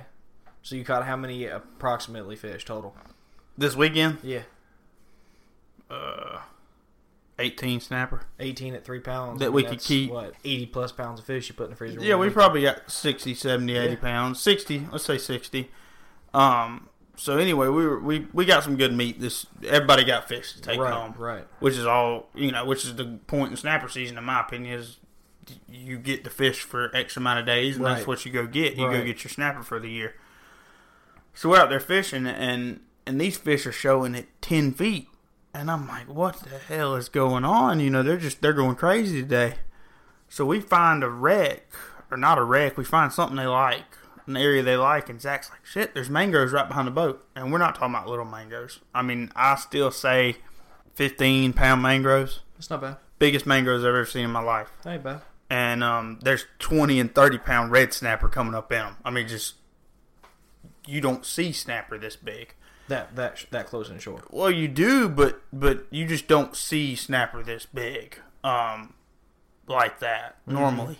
So 0.62 0.74
you 0.74 0.84
caught 0.84 1.04
how 1.04 1.16
many 1.16 1.46
approximately 1.46 2.34
fish 2.36 2.64
total? 2.64 2.96
This 3.56 3.76
weekend, 3.76 4.18
Yeah. 4.22 4.42
uh, 5.90 6.40
eighteen 7.38 7.80
snapper. 7.80 8.22
18 8.40 8.74
at 8.74 8.84
three 8.84 9.00
pounds. 9.00 9.38
That 9.40 9.46
I 9.46 9.48
mean, 9.48 9.54
we 9.56 9.64
could 9.64 9.80
keep. 9.80 10.10
What, 10.10 10.34
80 10.44 10.66
plus 10.66 10.92
pounds 10.92 11.20
of 11.20 11.26
fish 11.26 11.48
you 11.48 11.54
put 11.54 11.64
in 11.64 11.70
the 11.70 11.76
freezer? 11.76 12.00
Yeah, 12.00 12.16
we 12.16 12.30
probably 12.30 12.62
got 12.62 12.90
60, 12.90 13.34
70, 13.34 13.76
80 13.76 13.90
Yeah. 13.94 13.96
pounds. 14.00 14.40
60, 14.40 14.88
let's 14.92 15.04
say 15.04 15.18
60. 15.18 15.70
Um, 16.34 16.87
so 17.18 17.36
anyway, 17.36 17.66
we 17.66 17.84
were, 17.84 17.98
we 17.98 18.26
we 18.32 18.44
got 18.44 18.62
some 18.62 18.76
good 18.76 18.94
meat. 18.94 19.20
This 19.20 19.44
everybody 19.66 20.04
got 20.04 20.28
fish 20.28 20.52
to 20.52 20.62
take 20.62 20.78
right, 20.78 20.92
home. 20.92 21.14
Right. 21.18 21.44
which 21.58 21.74
is 21.74 21.84
all 21.84 22.28
you 22.32 22.52
know, 22.52 22.64
which 22.64 22.84
is 22.84 22.94
the 22.94 23.18
point 23.26 23.50
in 23.50 23.56
snapper 23.56 23.88
season, 23.88 24.16
in 24.16 24.24
my 24.24 24.40
opinion, 24.40 24.78
is 24.78 24.98
you 25.68 25.98
get 25.98 26.22
the 26.22 26.30
fish 26.30 26.60
for 26.60 26.94
X 26.94 27.16
amount 27.16 27.40
of 27.40 27.46
days, 27.46 27.76
and 27.76 27.84
that's 27.84 28.06
what 28.06 28.24
you 28.24 28.30
go 28.30 28.46
get. 28.46 28.76
You 28.76 28.88
go 28.88 29.04
get 29.04 29.24
your 29.24 29.30
snapper 29.30 29.62
for 29.62 29.80
the 29.80 29.90
year. 29.90 30.14
So 31.34 31.48
we're 31.48 31.58
out 31.58 31.70
there 31.70 31.80
fishing, 31.80 32.26
and 32.26 32.80
and 33.04 33.20
these 33.20 33.36
fish 33.36 33.66
are 33.66 33.72
showing 33.72 34.14
at 34.14 34.26
ten 34.40 34.72
feet, 34.72 35.08
and 35.52 35.70
I'm 35.70 35.88
like, 35.88 36.08
what 36.08 36.36
the 36.40 36.58
hell 36.58 36.94
is 36.94 37.08
going 37.08 37.44
on? 37.44 37.80
You 37.80 37.90
know, 37.90 38.04
they're 38.04 38.16
just 38.16 38.40
they're 38.42 38.52
going 38.52 38.76
crazy 38.76 39.22
today. 39.22 39.54
So 40.28 40.46
we 40.46 40.60
find 40.60 41.02
a 41.02 41.10
wreck, 41.10 41.66
or 42.12 42.16
not 42.16 42.38
a 42.38 42.44
wreck. 42.44 42.76
We 42.76 42.84
find 42.84 43.12
something 43.12 43.36
they 43.36 43.46
like, 43.46 43.97
an 44.28 44.36
area 44.36 44.62
they 44.62 44.76
like, 44.76 45.08
and 45.08 45.20
Zach's 45.20 45.50
like, 45.50 45.64
shit, 45.66 45.94
there's 45.94 46.08
mangroves 46.10 46.52
right 46.52 46.68
behind 46.68 46.86
the 46.86 46.92
boat, 46.92 47.26
and 47.34 47.50
we're 47.50 47.58
not 47.58 47.74
talking 47.74 47.94
about 47.94 48.06
little 48.08 48.24
mangoes. 48.24 48.78
I 48.94 49.02
mean, 49.02 49.32
I 49.34 49.56
still 49.56 49.90
say 49.90 50.36
fifteen 50.94 51.52
pound 51.52 51.82
mangroves 51.82 52.40
It's 52.58 52.70
not 52.70 52.80
bad. 52.80 52.96
biggest 53.18 53.46
mangroves 53.46 53.82
I've 53.84 53.88
ever 53.88 54.04
seen 54.06 54.24
in 54.24 54.30
my 54.30 54.42
life. 54.42 54.70
That 54.82 54.94
ain't 54.94 55.02
bad. 55.04 55.22
and 55.50 55.82
um, 55.82 56.18
there's 56.22 56.44
20 56.58 57.00
and 57.00 57.14
30 57.14 57.38
pound 57.38 57.72
red 57.72 57.92
snapper 57.94 58.28
coming 58.28 58.54
up 58.54 58.70
in 58.72 58.78
them. 58.78 58.96
I 59.04 59.10
mean, 59.10 59.26
just 59.28 59.54
you 60.86 61.00
don't 61.00 61.24
see 61.24 61.52
snapper 61.52 61.98
this 61.98 62.16
big. 62.16 62.54
That 62.88 63.14
that 63.16 63.44
that 63.50 63.66
close 63.66 63.90
and 63.90 64.00
short. 64.00 64.32
Well, 64.32 64.50
you 64.50 64.66
do, 64.68 65.08
but 65.10 65.42
but 65.52 65.86
you 65.90 66.06
just 66.06 66.26
don't 66.26 66.56
see 66.56 66.94
snapper 66.96 67.42
this 67.42 67.66
big, 67.66 68.18
um, 68.42 68.94
like 69.66 69.98
that 70.00 70.36
normally. 70.46 70.98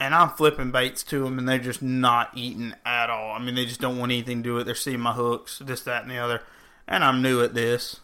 And 0.00 0.14
I'm 0.14 0.30
flipping 0.30 0.70
baits 0.70 1.02
to 1.04 1.24
them, 1.24 1.38
and 1.38 1.48
they're 1.48 1.58
just 1.58 1.82
not 1.82 2.30
eating 2.34 2.72
at 2.86 3.10
all. 3.10 3.32
I 3.32 3.40
mean, 3.40 3.56
they 3.56 3.64
just 3.64 3.80
don't 3.80 3.98
want 3.98 4.12
anything 4.12 4.38
to 4.38 4.42
do 4.42 4.54
with 4.54 4.62
it. 4.62 4.64
They're 4.66 4.74
seeing 4.76 5.00
my 5.00 5.12
hooks, 5.12 5.58
this, 5.64 5.80
that, 5.82 6.02
and 6.02 6.10
the 6.10 6.18
other. 6.18 6.42
And 6.86 7.02
I'm 7.02 7.20
new 7.20 7.42
at 7.42 7.54
this, 7.54 8.00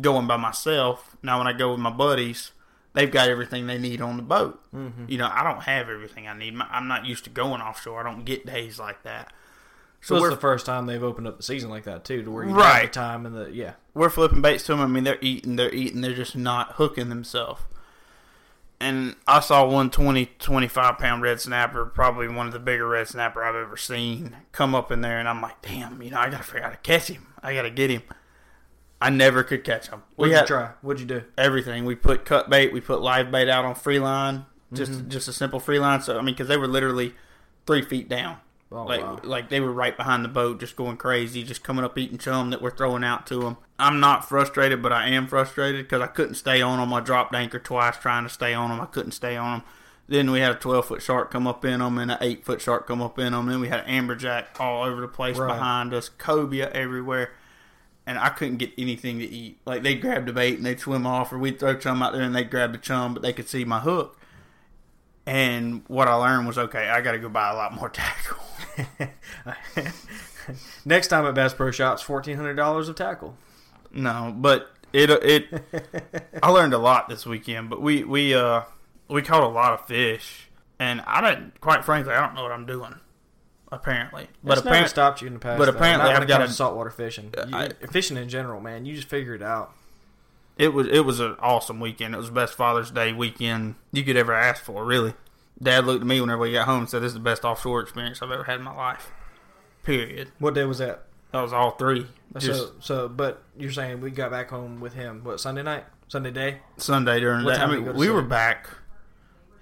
going 0.00 0.28
by 0.28 0.36
myself. 0.36 1.16
Now, 1.24 1.38
when 1.38 1.48
I 1.48 1.52
go 1.52 1.72
with 1.72 1.80
my 1.80 1.90
buddies, 1.90 2.52
they've 2.92 3.10
got 3.10 3.28
everything 3.28 3.66
they 3.66 3.76
need 3.76 4.00
on 4.00 4.16
the 4.16 4.22
boat. 4.22 4.62
Mm-hmm. 4.72 5.06
You 5.08 5.18
know, 5.18 5.28
I 5.32 5.42
don't 5.42 5.64
have 5.64 5.88
everything 5.88 6.28
I 6.28 6.38
need. 6.38 6.54
I'm 6.70 6.86
not 6.86 7.06
used 7.06 7.24
to 7.24 7.30
going 7.30 7.60
offshore. 7.60 8.00
I 8.00 8.04
don't 8.04 8.24
get 8.24 8.46
days 8.46 8.78
like 8.78 9.02
that. 9.02 9.32
So 10.00 10.18
So 10.18 10.24
it's 10.26 10.34
the 10.36 10.40
first 10.40 10.64
time 10.66 10.86
they've 10.86 11.02
opened 11.02 11.26
up 11.26 11.36
the 11.38 11.42
season 11.42 11.70
like 11.70 11.84
that 11.84 12.04
too, 12.04 12.22
to 12.22 12.30
where 12.30 12.44
you 12.44 12.50
have 12.50 12.58
Right. 12.58 12.82
the 12.84 12.88
time 13.00 13.26
and 13.26 13.34
the 13.34 13.50
yeah. 13.52 13.72
we're 13.94 14.10
flipping 14.10 14.40
baits 14.42 14.62
to 14.66 14.72
them. 14.72 14.80
I 14.80 14.86
mean, 14.86 15.02
they're 15.02 15.18
eating, 15.20 15.56
they're 15.56 15.74
eating, 15.74 16.02
they're 16.02 16.14
just 16.14 16.36
not 16.36 16.72
hooking 16.74 17.08
themselves. 17.08 17.62
And 18.78 19.16
I 19.26 19.40
saw 19.40 19.66
one 19.66 19.90
20, 19.90 20.26
25 20.38 20.98
pound 20.98 21.22
red 21.22 21.40
snapper, 21.40 21.86
probably 21.86 22.28
one 22.28 22.46
of 22.46 22.52
the 22.52 22.58
bigger 22.58 22.86
red 22.86 23.08
snapper 23.08 23.42
I've 23.42 23.54
ever 23.54 23.76
seen, 23.76 24.36
come 24.52 24.74
up 24.74 24.92
in 24.92 25.00
there, 25.00 25.18
and 25.18 25.28
I'm 25.28 25.40
like, 25.40 25.62
damn, 25.62 26.02
you 26.02 26.10
know, 26.10 26.18
I 26.18 26.28
gotta 26.28 26.44
figure 26.44 26.60
out 26.60 26.64
how 26.66 26.70
to 26.72 26.76
catch 26.76 27.08
him. 27.08 27.26
I 27.42 27.54
gotta 27.54 27.70
get 27.70 27.90
him. 27.90 28.02
I 29.00 29.10
never 29.10 29.42
could 29.42 29.64
catch 29.64 29.88
him. 29.88 30.02
What'd 30.16 30.30
We 30.30 30.34
you 30.34 30.36
had 30.38 30.46
try? 30.46 30.70
What'd 30.82 31.00
you 31.00 31.06
do? 31.06 31.24
everything. 31.38 31.84
We 31.84 31.94
put 31.94 32.24
cut 32.24 32.50
bait, 32.50 32.72
we 32.72 32.80
put 32.80 33.00
live 33.00 33.30
bait 33.30 33.48
out 33.48 33.64
on 33.64 33.74
free 33.74 33.98
line, 33.98 34.46
just 34.72 34.92
mm-hmm. 34.92 35.08
just 35.08 35.28
a 35.28 35.32
simple 35.32 35.60
free 35.60 35.78
line. 35.78 36.02
So 36.02 36.18
I 36.18 36.22
mean, 36.22 36.34
because 36.34 36.48
they 36.48 36.56
were 36.56 36.68
literally 36.68 37.14
three 37.66 37.82
feet 37.82 38.08
down. 38.08 38.38
Oh, 38.72 38.82
like 38.82 39.00
wow. 39.00 39.20
like 39.22 39.48
they 39.48 39.60
were 39.60 39.72
right 39.72 39.96
behind 39.96 40.24
the 40.24 40.28
boat, 40.28 40.58
just 40.58 40.74
going 40.74 40.96
crazy, 40.96 41.44
just 41.44 41.62
coming 41.62 41.84
up 41.84 41.96
eating 41.96 42.18
chum 42.18 42.50
that 42.50 42.60
we're 42.60 42.74
throwing 42.76 43.04
out 43.04 43.24
to 43.28 43.40
them. 43.40 43.58
I'm 43.78 44.00
not 44.00 44.28
frustrated, 44.28 44.82
but 44.82 44.92
I 44.92 45.08
am 45.08 45.28
frustrated 45.28 45.84
because 45.86 46.02
I 46.02 46.08
couldn't 46.08 46.34
stay 46.34 46.60
on 46.60 46.80
them. 46.80 46.92
I 46.92 47.00
dropped 47.00 47.32
anchor 47.34 47.60
twice 47.60 47.96
trying 47.96 48.24
to 48.24 48.28
stay 48.28 48.54
on 48.54 48.70
them. 48.70 48.80
I 48.80 48.86
couldn't 48.86 49.12
stay 49.12 49.36
on 49.36 49.60
them. 49.60 49.68
Then 50.08 50.30
we 50.32 50.40
had 50.40 50.52
a 50.52 50.56
12 50.58 50.86
foot 50.86 51.02
shark 51.02 51.30
come 51.30 51.46
up 51.46 51.64
in 51.64 51.78
them 51.80 51.98
and 51.98 52.10
an 52.10 52.18
8 52.20 52.44
foot 52.44 52.60
shark 52.60 52.86
come 52.88 53.00
up 53.02 53.18
in 53.20 53.32
them. 53.32 53.46
Then 53.46 53.60
we 53.60 53.68
had 53.68 53.84
amberjack 53.86 54.46
all 54.58 54.84
over 54.84 55.00
the 55.00 55.08
place 55.08 55.36
Right. 55.36 55.48
behind 55.48 55.92
us, 55.94 56.08
cobia 56.18 56.70
everywhere. 56.72 57.30
And 58.04 58.18
I 58.18 58.28
couldn't 58.30 58.58
get 58.58 58.70
anything 58.78 59.18
to 59.20 59.24
eat. 59.24 59.58
Like 59.64 59.82
they'd 59.84 60.00
grab 60.00 60.26
the 60.26 60.32
bait 60.32 60.56
and 60.56 60.66
they'd 60.66 60.78
swim 60.80 61.06
off, 61.06 61.32
or 61.32 61.38
we'd 61.38 61.58
throw 61.60 61.76
chum 61.76 62.02
out 62.02 62.12
there 62.12 62.22
and 62.22 62.34
they'd 62.34 62.50
grab 62.50 62.72
the 62.72 62.78
chum, 62.78 63.14
but 63.14 63.22
they 63.22 63.32
could 63.32 63.48
see 63.48 63.64
my 63.64 63.80
hook. 63.80 64.16
And 65.26 65.82
what 65.88 66.06
I 66.08 66.14
learned 66.14 66.46
was 66.46 66.56
okay, 66.58 66.88
I 66.88 67.00
got 67.00 67.12
to 67.12 67.18
go 67.18 67.28
buy 67.28 67.50
a 67.50 67.56
lot 67.56 67.74
more 67.74 67.88
tackle. 67.90 68.38
Next 70.84 71.08
time 71.08 71.26
at 71.26 71.34
Bass 71.34 71.54
Pro 71.54 71.70
Shops, 71.70 72.02
fourteen 72.02 72.36
hundred 72.36 72.54
dollars 72.54 72.88
of 72.88 72.94
tackle. 72.96 73.36
No, 73.92 74.32
but 74.36 74.70
it 74.92 75.10
it 75.10 75.48
I 76.42 76.50
learned 76.50 76.74
a 76.74 76.78
lot 76.78 77.08
this 77.08 77.26
weekend. 77.26 77.70
But 77.70 77.82
we 77.82 78.04
we 78.04 78.34
uh 78.34 78.62
we 79.08 79.22
caught 79.22 79.42
a 79.42 79.48
lot 79.48 79.72
of 79.72 79.86
fish, 79.86 80.48
and 80.78 81.00
I 81.06 81.20
didn't 81.28 81.60
quite 81.60 81.84
frankly 81.84 82.12
I 82.14 82.24
don't 82.24 82.34
know 82.34 82.42
what 82.42 82.52
I'm 82.52 82.66
doing. 82.66 82.94
Apparently, 83.72 84.28
but 84.44 84.58
apparently 84.58 84.88
stopped 84.88 85.20
you 85.20 85.26
in 85.26 85.34
the 85.34 85.40
past. 85.40 85.58
but 85.58 85.64
though. 85.64 85.72
apparently 85.72 86.10
I've 86.10 86.28
got 86.28 86.40
a- 86.42 86.48
saltwater 86.48 86.90
fishing. 86.90 87.34
You- 87.48 87.56
I- 87.56 87.68
fishing 87.90 88.16
in 88.16 88.28
general, 88.28 88.60
man. 88.60 88.86
You 88.86 88.94
just 88.94 89.08
figure 89.08 89.34
it 89.34 89.42
out. 89.42 89.72
it 90.56 90.72
was 90.72 90.86
it 90.86 91.04
was 91.04 91.18
an 91.18 91.34
awesome 91.40 91.80
weekend. 91.80 92.14
It 92.14 92.18
was 92.18 92.28
the 92.28 92.32
best 92.32 92.54
Father's 92.54 92.92
Day 92.92 93.12
weekend 93.12 93.74
you 93.90 94.04
could 94.04 94.16
ever 94.16 94.32
ask 94.32 94.62
for. 94.62 94.84
Really, 94.84 95.14
Dad 95.62 95.86
looked 95.86 96.02
at 96.02 96.06
me 96.06 96.20
whenever 96.20 96.42
we 96.42 96.52
got 96.52 96.66
home 96.66 96.80
and 96.80 96.88
said, 96.90 97.02
"This 97.02 97.08
is 97.08 97.14
the 97.14 97.20
best 97.20 97.44
offshore 97.44 97.80
experience 97.80 98.20
I've 98.22 98.30
ever 98.30 98.44
had 98.44 98.56
in 98.58 98.62
my 98.62 98.74
life." 98.74 99.10
Period. 99.82 100.30
What 100.38 100.54
day 100.54 100.64
was 100.64 100.78
that? 100.78 101.04
That 101.32 101.40
was 101.42 101.52
all 101.52 101.72
three. 101.72 102.06
Just 102.38 102.60
so, 102.60 102.72
so, 102.80 103.08
but 103.08 103.42
you're 103.56 103.72
saying 103.72 104.00
we 104.00 104.10
got 104.10 104.30
back 104.30 104.50
home 104.50 104.80
with 104.80 104.94
him. 104.94 105.22
What 105.24 105.40
Sunday 105.40 105.62
night? 105.62 105.84
Sunday 106.08 106.30
day? 106.30 106.58
Sunday 106.76 107.20
during 107.20 107.44
What 107.44 107.52
day. 107.52 107.56
I 107.56 107.60
time 107.60 107.70
did 107.70 107.74
you 107.80 107.84
mean, 107.86 107.94
to 107.94 107.98
we 107.98 108.10
were 108.10 108.22
back. 108.22 108.68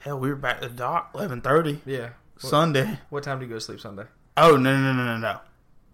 Hell, 0.00 0.18
we 0.18 0.28
were 0.28 0.36
back 0.36 0.56
at 0.56 0.62
the 0.62 0.68
dock 0.68 1.10
eleven 1.14 1.40
thirty 1.40 1.80
Yeah. 1.86 2.10
What, 2.40 2.50
Sunday. 2.50 2.98
what 3.10 3.22
time 3.22 3.38
do 3.38 3.44
you 3.44 3.48
go 3.48 3.54
to 3.56 3.60
sleep 3.60 3.80
Sunday? 3.80 4.04
Oh 4.36 4.56
no 4.56 4.76
no 4.78 4.92
no 4.92 5.04
no 5.04 5.16
no! 5.16 5.40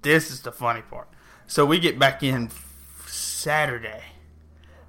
This 0.03 0.31
is 0.31 0.41
the 0.43 0.53
funny 0.53 0.83
part. 0.83 1.09
So 1.47 1.67
we 1.67 1.79
get 1.79 1.99
back 1.99 2.23
in 2.23 2.51
Saturday. 3.07 4.03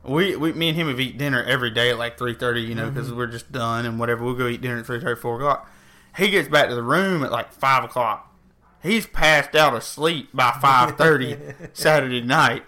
We, 0.04 0.36
we 0.36 0.54
me 0.54 0.70
and 0.70 0.78
him 0.78 0.88
have 0.88 1.00
eat 1.00 1.18
dinner 1.18 1.44
every 1.44 1.70
day 1.70 1.92
at 1.92 1.98
like 1.98 2.18
three 2.18 2.34
thirty, 2.34 2.62
you 2.62 2.74
know, 2.74 2.90
because 2.90 3.10
mm-hmm. 3.10 3.18
we're 3.18 3.28
just 3.28 3.52
done 3.52 3.86
and 3.86 4.00
whatever. 4.00 4.24
We'll 4.24 4.34
go 4.34 4.48
eat 4.48 4.62
dinner 4.62 4.80
at 4.80 4.86
three 4.86 5.00
thirty, 5.00 5.20
four 5.20 5.36
o'clock. 5.36 5.70
He 6.18 6.30
gets 6.30 6.48
back 6.48 6.70
to 6.70 6.76
the 6.76 6.84
room 6.84 7.24
at 7.24 7.32
like 7.32 7.54
five 7.54 7.84
o'clock. 7.84 8.34
He's 8.82 9.06
passed 9.06 9.56
out 9.56 9.76
asleep 9.76 10.30
by 10.34 10.58
five 10.60 10.98
thirty 10.98 11.38
Saturday 11.74 12.22
night. 12.22 12.64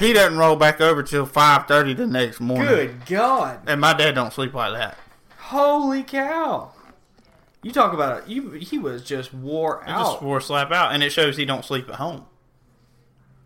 He 0.00 0.12
doesn't 0.12 0.38
roll 0.38 0.56
back 0.56 0.80
over 0.80 1.02
till 1.02 1.26
five 1.26 1.66
thirty 1.66 1.92
the 1.92 2.06
next 2.06 2.40
morning. 2.40 2.66
Good 2.68 3.06
God! 3.06 3.60
And 3.66 3.80
my 3.80 3.92
dad 3.92 4.14
don't 4.14 4.32
sleep 4.32 4.54
like 4.54 4.72
that. 4.72 4.98
Holy 5.38 6.02
cow! 6.02 6.72
You 7.62 7.72
talk 7.72 7.92
about 7.92 8.22
it. 8.22 8.28
You 8.28 8.52
he 8.52 8.78
was 8.78 9.04
just 9.04 9.34
wore 9.34 9.82
He 9.84 9.92
out, 9.92 10.12
just 10.12 10.22
wore 10.22 10.40
slap 10.40 10.72
out, 10.72 10.92
and 10.92 11.02
it 11.02 11.10
shows 11.10 11.36
he 11.36 11.44
don't 11.44 11.64
sleep 11.64 11.88
at 11.88 11.96
home. 11.96 12.24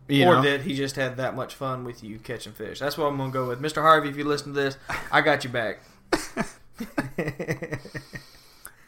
You 0.07 0.25
or 0.25 0.35
know? 0.35 0.41
that 0.41 0.61
he 0.61 0.75
just 0.75 0.95
had 0.95 1.17
that 1.17 1.35
much 1.35 1.55
fun 1.55 1.83
with 1.83 2.03
you 2.03 2.19
catching 2.19 2.53
fish. 2.53 2.79
That's 2.79 2.97
what 2.97 3.05
I'm 3.05 3.17
gonna 3.17 3.31
go 3.31 3.47
with, 3.47 3.61
Mr. 3.61 3.81
Harvey. 3.81 4.09
If 4.09 4.17
you 4.17 4.23
listen 4.25 4.53
to 4.53 4.59
this, 4.59 4.77
I 5.11 5.21
got 5.21 5.43
you 5.43 5.49
back. 5.49 5.79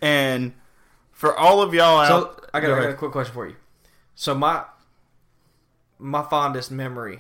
And 0.04 0.52
for 1.14 1.34
all 1.38 1.62
of 1.62 1.74
y'all 1.74 2.00
out, 2.00 2.08
So 2.10 2.46
I 2.54 2.60
got, 2.60 2.68
Go 2.68 2.76
I 2.76 2.82
got 2.82 2.90
a 2.90 2.94
quick 2.96 3.14
question 3.14 3.34
for 3.34 3.48
you. 3.48 3.56
So 4.16 4.36
my 4.36 4.66
my 5.98 6.22
fondest 6.24 6.72
memory 6.72 7.20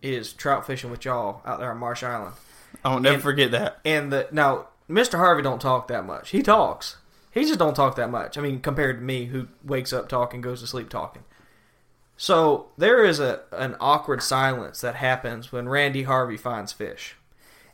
is 0.00 0.32
trout 0.32 0.66
fishing 0.66 0.90
with 0.90 1.04
y'all 1.04 1.42
out 1.44 1.58
there 1.60 1.70
on 1.70 1.76
Marsh 1.76 2.02
Island. 2.02 2.34
I'll 2.82 3.00
never 3.00 3.14
and- 3.16 3.22
forget 3.22 3.50
that. 3.50 3.80
And 3.84 4.10
the 4.10 4.28
now 4.32 4.68
Mr. 4.88 5.18
Harvey 5.18 5.42
don't 5.42 5.60
talk 5.60 5.88
that 5.88 6.06
much. 6.06 6.30
He 6.30 6.42
talks. 6.42 6.96
He 7.30 7.44
just 7.44 7.58
don't 7.58 7.74
talk 7.74 7.96
that 7.96 8.10
much. 8.10 8.38
I 8.38 8.40
mean, 8.40 8.60
compared 8.60 9.00
to 9.00 9.04
me, 9.04 9.26
who 9.26 9.48
wakes 9.62 9.92
up 9.92 10.08
talking, 10.08 10.40
goes 10.40 10.62
to 10.62 10.66
sleep 10.66 10.88
talking. 10.88 11.22
So 12.16 12.68
there 12.78 13.04
is 13.04 13.20
a 13.20 13.42
an 13.52 13.76
awkward 13.80 14.22
silence 14.22 14.80
that 14.80 14.96
happens 14.96 15.52
when 15.52 15.68
Randy 15.68 16.04
Harvey 16.04 16.36
finds 16.36 16.72
fish, 16.72 17.16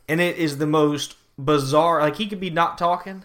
and 0.07 0.19
it 0.19 0.37
is 0.37 0.57
the 0.57 0.67
most 0.67 1.15
bizarre. 1.37 2.01
Like 2.01 2.17
he 2.17 2.27
could 2.27 2.39
be 2.39 2.49
not 2.49 2.77
talking, 2.77 3.23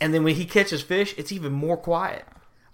and 0.00 0.14
then 0.14 0.22
when 0.22 0.36
he 0.36 0.44
catches 0.44 0.82
fish, 0.82 1.14
it's 1.18 1.32
even 1.32 1.52
more 1.52 1.76
quiet. 1.76 2.24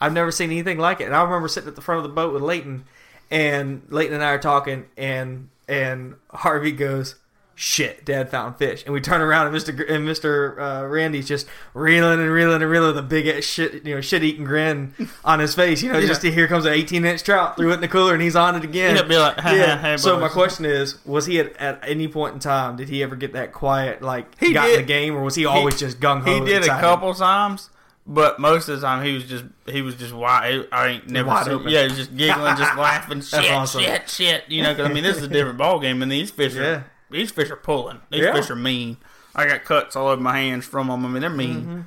I've 0.01 0.13
never 0.13 0.31
seen 0.31 0.51
anything 0.51 0.79
like 0.79 1.01
it. 1.01 1.05
And 1.05 1.17
I 1.17 1.23
remember 1.23 1.49
sitting 1.49 1.69
at 1.69 1.75
the 1.75 1.83
front 1.83 1.99
of 1.99 2.03
the 2.05 2.15
boat 2.15 2.33
with 2.33 2.43
Leighton, 2.43 2.85
and 3.31 3.83
Leighton 3.89 4.15
and 4.15 4.25
I 4.25 4.33
are 4.33 4.39
talking, 4.39 4.87
and 4.97 5.49
and 5.67 6.17
Harvey 6.31 6.73
goes, 6.73 7.15
"Shit, 7.61 8.05
Dad 8.05 8.31
found 8.31 8.57
fish." 8.57 8.85
And 8.85 8.95
we 8.95 9.01
turn 9.01 9.21
around, 9.21 9.47
and 9.47 9.53
Mister 9.53 9.83
and 9.85 10.05
Mister 10.07 10.61
uh, 10.61 10.85
Randy's 10.87 11.27
just 11.27 11.49
reeling 11.75 12.21
and 12.21 12.31
reeling 12.31 12.63
and 12.63 12.71
reeling 12.71 12.89
with 12.95 12.99
a 12.99 13.03
big 13.03 13.27
ass 13.27 13.43
shit, 13.43 13.85
you 13.85 13.97
know, 13.97 14.01
shit 14.01 14.23
eating 14.23 14.45
grin 14.45 14.95
on 15.25 15.41
his 15.41 15.55
face. 15.57 15.83
You 15.83 15.93
know, 15.93 16.01
just 16.01 16.21
to, 16.23 16.31
here 16.31 16.47
comes 16.47 16.65
an 16.67 16.73
eighteen 16.73 17.05
inch 17.05 17.25
trout, 17.25 17.57
threw 17.57 17.71
it 17.73 17.75
in 17.75 17.81
the 17.81 17.89
cooler, 17.89 18.15
and 18.15 18.23
he's 18.23 18.37
on 18.37 18.55
it 18.55 18.63
again. 18.63 18.95
Be 19.09 19.19
like, 19.19 19.35
"Ha, 19.41 19.49
ha, 19.49 19.55
yeah. 19.55 19.79
hey, 19.79 19.97
so 19.97 20.21
my 20.21 20.29
question 20.29 20.65
is, 20.65 21.05
was 21.05 21.27
he 21.27 21.41
at, 21.41 21.57
at 21.57 21.81
any 21.83 22.07
point 22.07 22.35
in 22.35 22.41
time 22.41 22.77
did 22.77 22.89
he 22.89 23.03
ever 23.03 23.17
get 23.17 23.33
that 23.33 23.53
quiet, 23.53 24.03
like 24.03 24.39
He 24.39 24.53
got 24.53 24.69
in 24.71 24.77
the 24.77 24.83
game, 24.85 25.17
or 25.17 25.23
was 25.25 25.35
he 25.35 25.45
always 25.45 25.79
just 25.79 25.99
gung 25.99 26.23
ho? 26.23 26.33
He 26.33 26.41
did 26.49 26.63
a 26.63 26.69
couple 26.69 27.13
times, 27.15 27.71
but 28.07 28.39
most 28.39 28.69
of 28.69 28.81
the 28.81 28.87
time 28.87 29.05
he 29.05 29.15
was 29.15 29.25
just 29.25 29.45
he 29.67 29.83
was 29.83 29.97
just 29.97 30.15
wide. 30.15 30.67
I 30.73 30.89
ain't 30.89 31.09
never 31.11 31.29
Wide 31.29 31.45
seen. 31.47 31.55
open. 31.55 31.69
Yeah, 31.71 31.83
he 31.83 31.89
was 31.89 31.97
just 31.99 32.17
giggling, 32.17 32.57
just 32.57 32.77
laughing. 32.79 33.21
Shit, 33.23 33.51
awesome. 33.51 33.83
shit, 33.83 34.09
shit. 34.09 34.45
You 34.49 34.63
know, 34.63 34.75
'cause, 34.75 34.87
I 34.89 34.93
mean, 34.93 35.03
this 35.03 35.17
is 35.17 35.25
a 35.25 35.29
different 35.29 35.59
ball 35.65 35.81
game, 35.81 36.01
and 36.03 36.11
these 36.13 36.31
fish 36.31 36.55
are 36.57 36.63
Yeah. 36.63 36.83
These 37.11 37.31
fish 37.31 37.51
are 37.51 37.57
pulling. 37.57 38.01
These 38.11 38.23
Yeah. 38.25 38.33
fish 38.35 38.51
are 38.51 38.57
mean. 38.57 38.97
I 39.35 39.47
got 39.47 39.65
cuts 39.65 39.95
all 39.97 40.09
over 40.09 40.21
my 40.21 40.39
hands 40.39 40.65
from 40.67 40.89
them. 40.89 41.05
I 41.05 41.09
mean, 41.09 41.21
they're 41.21 41.31
mean. 41.31 41.61
Mm-hmm. 41.63 41.81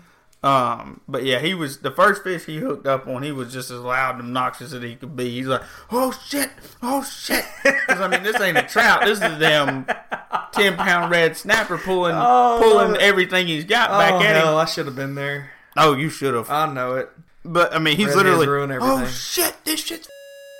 Um, 0.44 1.02
but 1.08 1.24
yeah, 1.24 1.38
he 1.40 1.54
was 1.54 1.80
the 1.80 1.92
first 1.92 2.24
fish 2.24 2.46
he 2.46 2.58
hooked 2.58 2.88
up 2.88 3.06
on. 3.08 3.22
He 3.22 3.32
was 3.32 3.54
just 3.54 3.70
as 3.70 3.80
loud 3.80 4.16
and 4.16 4.24
obnoxious 4.24 4.74
as 4.74 4.82
he 4.82 4.96
could 4.96 5.16
be. 5.16 5.30
He's 5.30 5.46
like, 5.46 5.62
"Oh 5.92 6.12
shit, 6.28 6.50
oh 6.82 7.04
shit!" 7.04 7.46
Because 7.64 8.02
I 8.02 8.08
mean, 8.08 8.24
this 8.24 8.40
ain't 8.42 8.58
a 8.58 8.64
trout. 8.64 9.06
This 9.06 9.20
is 9.20 9.24
a 9.24 9.38
damn 9.40 9.86
ten 10.52 10.78
pound 10.78 11.12
red 11.12 11.38
snapper 11.38 11.78
pulling, 11.78 12.16
Oh, 12.18 12.58
pulling 12.60 13.00
everything 13.00 13.46
he's 13.46 13.66
got 13.66 13.92
Oh 13.92 14.00
back 14.00 14.14
at 14.26 14.36
him. 14.44 14.56
I 14.56 14.66
should 14.66 14.88
have 14.88 14.96
been 14.96 15.14
there. 15.14 15.52
Oh, 15.78 15.94
you 15.96 16.10
should 16.10 16.34
have. 16.34 16.50
I 16.50 16.72
know 16.74 16.96
it. 16.96 17.10
But 17.46 17.76
I 17.76 17.78
mean, 17.80 17.98
he's 17.98 18.08
Redheads 18.08 18.26
literally, 18.26 18.48
ruin 18.48 18.72
"Oh 18.72 18.76
everything." 18.98 19.14
shit, 19.14 19.56
this 19.64 19.80
shit's 19.84 20.08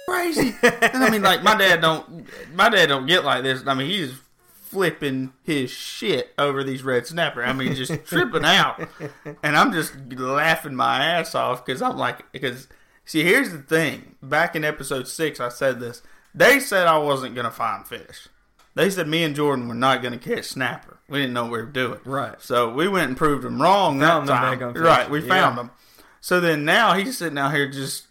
crazy." 0.08 0.56
and 0.62 1.04
I 1.04 1.10
mean, 1.10 1.24
like 1.24 1.42
my 1.42 1.56
dad 1.56 1.82
don't, 1.82 2.28
my 2.56 2.70
dad 2.70 2.86
don't 2.90 3.08
get 3.08 3.24
like 3.26 3.42
this. 3.42 3.64
I 3.66 3.74
mean, 3.74 3.88
he's 3.90 4.14
flipping 4.72 5.34
his 5.44 5.70
shit 5.70 6.34
over 6.38 6.64
these 6.64 6.82
red 6.84 7.06
snapper. 7.06 7.44
I 7.44 7.52
mean, 7.54 7.76
just 7.76 8.06
tripping 8.06 8.46
out, 8.46 8.82
and 9.44 9.58
I'm 9.58 9.72
just 9.74 9.94
laughing 10.12 10.76
my 10.76 11.04
ass 11.06 11.36
off 11.36 11.66
because 11.66 11.82
I'm 11.82 11.98
like, 11.98 12.32
because 12.32 12.68
see, 13.06 13.24
here's 13.24 13.52
the 13.52 13.60
thing. 13.60 14.16
Back 14.24 14.56
in 14.56 14.64
episode 14.64 15.08
six, 15.08 15.40
I 15.40 15.50
said 15.50 15.80
this. 15.80 16.02
They 16.34 16.60
said 16.60 16.88
I 16.88 16.98
wasn't 16.98 17.36
gonna 17.36 17.52
find 17.52 17.86
fish. 17.86 18.28
They 18.74 18.90
said 18.90 19.10
me 19.10 19.24
and 19.24 19.36
Jordan 19.36 19.68
were 19.68 19.74
not 19.74 20.02
going 20.02 20.18
to 20.18 20.18
catch 20.36 20.46
snapper. 20.46 20.98
We 21.10 21.20
didn't 21.20 21.34
know 21.34 21.44
what 21.44 21.52
we 21.52 21.58
were 21.58 21.66
doing. 21.66 22.00
Right. 22.06 22.42
So 22.42 22.70
we 22.74 22.88
went 22.88 23.10
and 23.10 23.18
proved 23.18 23.44
them 23.44 23.62
wrong 23.62 24.00
Found 24.00 24.30
that 24.30 24.60
time. 24.60 24.74
Right. 24.76 25.10
We 25.10 25.20
Yeah. 25.24 25.28
found 25.28 25.58
them. 25.58 25.72
So 26.22 26.40
then 26.40 26.64
now 26.64 26.94
he's 26.94 27.18
sitting 27.18 27.38
out 27.38 27.54
here 27.54 27.70
just, 27.70 28.08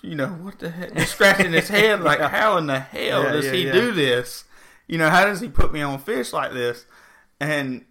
you 0.00 0.14
know, 0.14 0.28
what 0.28 0.60
the 0.60 0.70
heck? 0.70 0.94
Just 0.94 1.12
scratching 1.12 1.52
his 1.52 1.68
head 1.68 2.00
like, 2.00 2.20
how 2.22 2.56
in 2.56 2.68
the 2.68 2.80
hell 2.80 3.22
Yeah, 3.24 3.32
does 3.32 3.44
yeah, 3.44 3.52
he 3.52 3.66
yeah. 3.66 3.72
do 3.72 3.92
this? 3.92 4.44
You 4.88 4.98
know, 4.98 5.10
how 5.10 5.24
does 5.26 5.40
he 5.40 5.48
put 5.48 5.72
me 5.72 5.80
on 5.82 5.98
fish 5.98 6.32
like 6.32 6.52
this? 6.52 6.84
And 7.40 7.84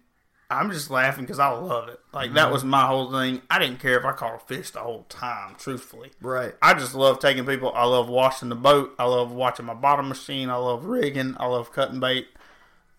I'm 0.50 0.70
just 0.70 0.90
laughing 0.90 1.24
because 1.24 1.38
I 1.38 1.48
love 1.48 1.88
it. 1.88 2.00
Like, 2.12 2.26
Mm-hmm. 2.28 2.34
that 2.36 2.50
was 2.52 2.64
my 2.64 2.86
whole 2.86 3.10
thing. 3.12 3.40
I 3.50 3.58
didn't 3.58 3.80
care 3.80 3.98
if 3.98 4.04
I 4.04 4.12
caught 4.12 4.34
a 4.34 4.38
fish 4.38 4.70
the 4.70 4.80
whole 4.80 5.04
time, 5.08 5.54
truthfully. 5.58 6.10
Right. 6.20 6.54
I 6.60 6.74
just 6.74 6.94
love 6.94 7.18
taking 7.20 7.46
people. 7.46 7.72
I 7.74 7.84
love 7.84 8.08
washing 8.08 8.48
the 8.48 8.54
boat. 8.56 8.94
I 8.98 9.04
love 9.04 9.30
watching 9.32 9.66
my 9.66 9.74
bottom 9.74 10.08
machine. 10.08 10.50
I 10.50 10.56
love 10.56 10.84
rigging. 10.84 11.36
I 11.38 11.46
love 11.46 11.72
cutting 11.72 12.00
bait. 12.00 12.28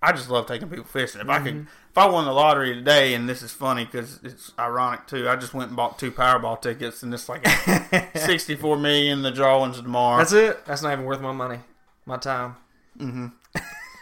I 0.02 0.14
just 0.14 0.30
love 0.30 0.48
taking 0.48 0.70
people 0.70 0.86
fishing. 0.86 1.20
If 1.20 1.28
I 1.28 1.40
could, 1.40 1.68
if 1.92 1.98
I 1.98 2.08
won 2.08 2.24
the 2.24 2.32
lottery 2.32 2.74
today, 2.74 3.14
and 3.16 3.28
this 3.28 3.42
is 3.42 3.52
funny 3.52 3.84
because 3.84 4.22
it's 4.24 4.54
ironic 4.58 5.08
too. 5.08 5.28
I 5.28 5.36
just 5.36 5.54
went 5.54 5.72
and 5.72 5.76
bought 5.76 6.00
two 6.00 6.10
Powerball 6.12 6.62
tickets, 6.62 7.04
and 7.04 7.14
it's 7.14 7.28
like 7.28 7.46
sixty-four 8.16 8.78
million. 8.78 9.24
The 9.24 9.32
drawings 9.32 9.76
tomorrow. 9.82 10.20
That's 10.20 10.32
it. 10.32 10.66
That's 10.66 10.82
not 10.84 10.94
even 10.94 11.04
worth 11.04 11.20
my 11.20 11.34
money, 11.34 11.60
my 12.06 12.16
time. 12.16 12.56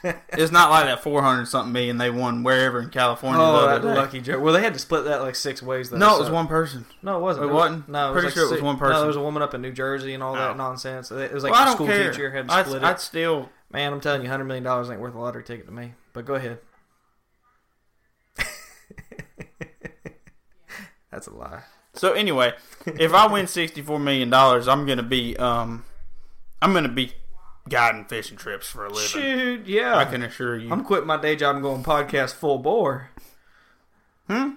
It's 0.03 0.51
not 0.51 0.69
like 0.69 0.86
that 0.86 1.01
four 1.03 1.21
hundred 1.21 1.45
something 1.47 1.73
million 1.73 1.97
they 1.97 2.10
won 2.10 2.43
wherever 2.43 2.79
in 2.81 2.89
California. 2.89 3.41
Oh, 3.41 3.65
that 3.67 3.81
day. 3.81 3.93
lucky 3.95 4.21
joke. 4.21 4.41
Well, 4.41 4.53
they 4.53 4.62
had 4.62 4.73
to 4.73 4.79
split 4.79 5.05
that 5.05 5.21
like 5.21 5.36
six 5.36 5.62
ways. 5.63 5.89
Though, 5.89 5.97
No, 5.97 6.15
it 6.15 6.19
was 6.19 6.27
so- 6.27 6.33
one 6.33 6.47
person. 6.47 6.86
No, 7.01 7.17
it 7.17 7.21
wasn't. 7.21 7.45
It 7.45 7.47
There 7.47 7.55
wasn't? 7.55 7.89
No, 7.89 7.99
it 8.12 8.13
was 8.13 8.13
Pretty 8.13 8.27
like 8.27 8.33
sure 8.36 8.43
it 8.47 8.51
was 8.51 8.62
one 8.62 8.79
No, 8.79 8.97
there 8.99 9.07
was 9.07 9.15
a 9.15 9.21
woman 9.21 9.41
up 9.41 9.53
in 9.53 9.62
New 9.62 9.71
Jersey 9.71 10.13
and 10.13 10.21
all 10.23 10.33
that 10.36 10.55
nonsense. 10.57 11.10
It 11.12 11.33
was 11.33 11.43
like 11.43 11.51
Well, 11.53 11.67
a 11.67 11.71
school 11.71 11.88
care. 11.88 12.12
teacher 12.12 12.31
had 12.31 12.47
to 12.47 12.53
I'd, 12.53 12.65
split 12.65 12.83
I'd 12.83 12.95
it. 12.97 12.99
still. 13.01 13.49
Man, 13.71 13.91
I'm 13.93 13.99
telling 14.01 14.21
you, 14.21 14.29
hundred 14.29 14.45
million 14.45 14.63
dollars 14.63 14.89
ain't 14.89 14.99
worth 15.01 15.15
a 15.15 15.19
lottery 15.19 15.43
ticket 15.43 15.65
to 15.65 15.71
me. 15.73 15.93
But 16.13 16.25
go 16.25 16.36
ahead. 16.36 16.60
That's 21.12 21.27
a 21.27 21.33
lie. 21.33 21.63
So 21.93 22.13
anyway, 22.13 22.53
if 22.86 23.13
I 23.13 23.25
win 23.31 23.47
sixty-four 23.47 23.99
million 23.99 24.29
dollars, 24.29 24.67
I'm 24.67 24.86
gonna 24.86 25.01
be 25.03 25.36
um, 25.38 25.83
I'm 26.62 26.73
gonna 26.73 26.89
be 26.89 27.13
guiding 27.69 28.06
fishing 28.06 28.38
trips 28.38 28.67
for 28.67 28.86
a 28.86 28.89
living. 28.89 29.08
Shoot, 29.08 29.67
yeah. 29.67 29.95
I 29.97 30.06
can 30.06 30.23
assure 30.23 30.58
you. 30.58 30.71
I'm 30.71 30.84
quitting 30.84 31.08
my 31.08 31.17
day 31.17 31.36
job 31.36 31.56
and 31.56 31.63
going 31.63 31.84
podcast 31.84 32.34
full 32.36 32.58
bore. 32.60 33.10
Hmm? 34.27 34.51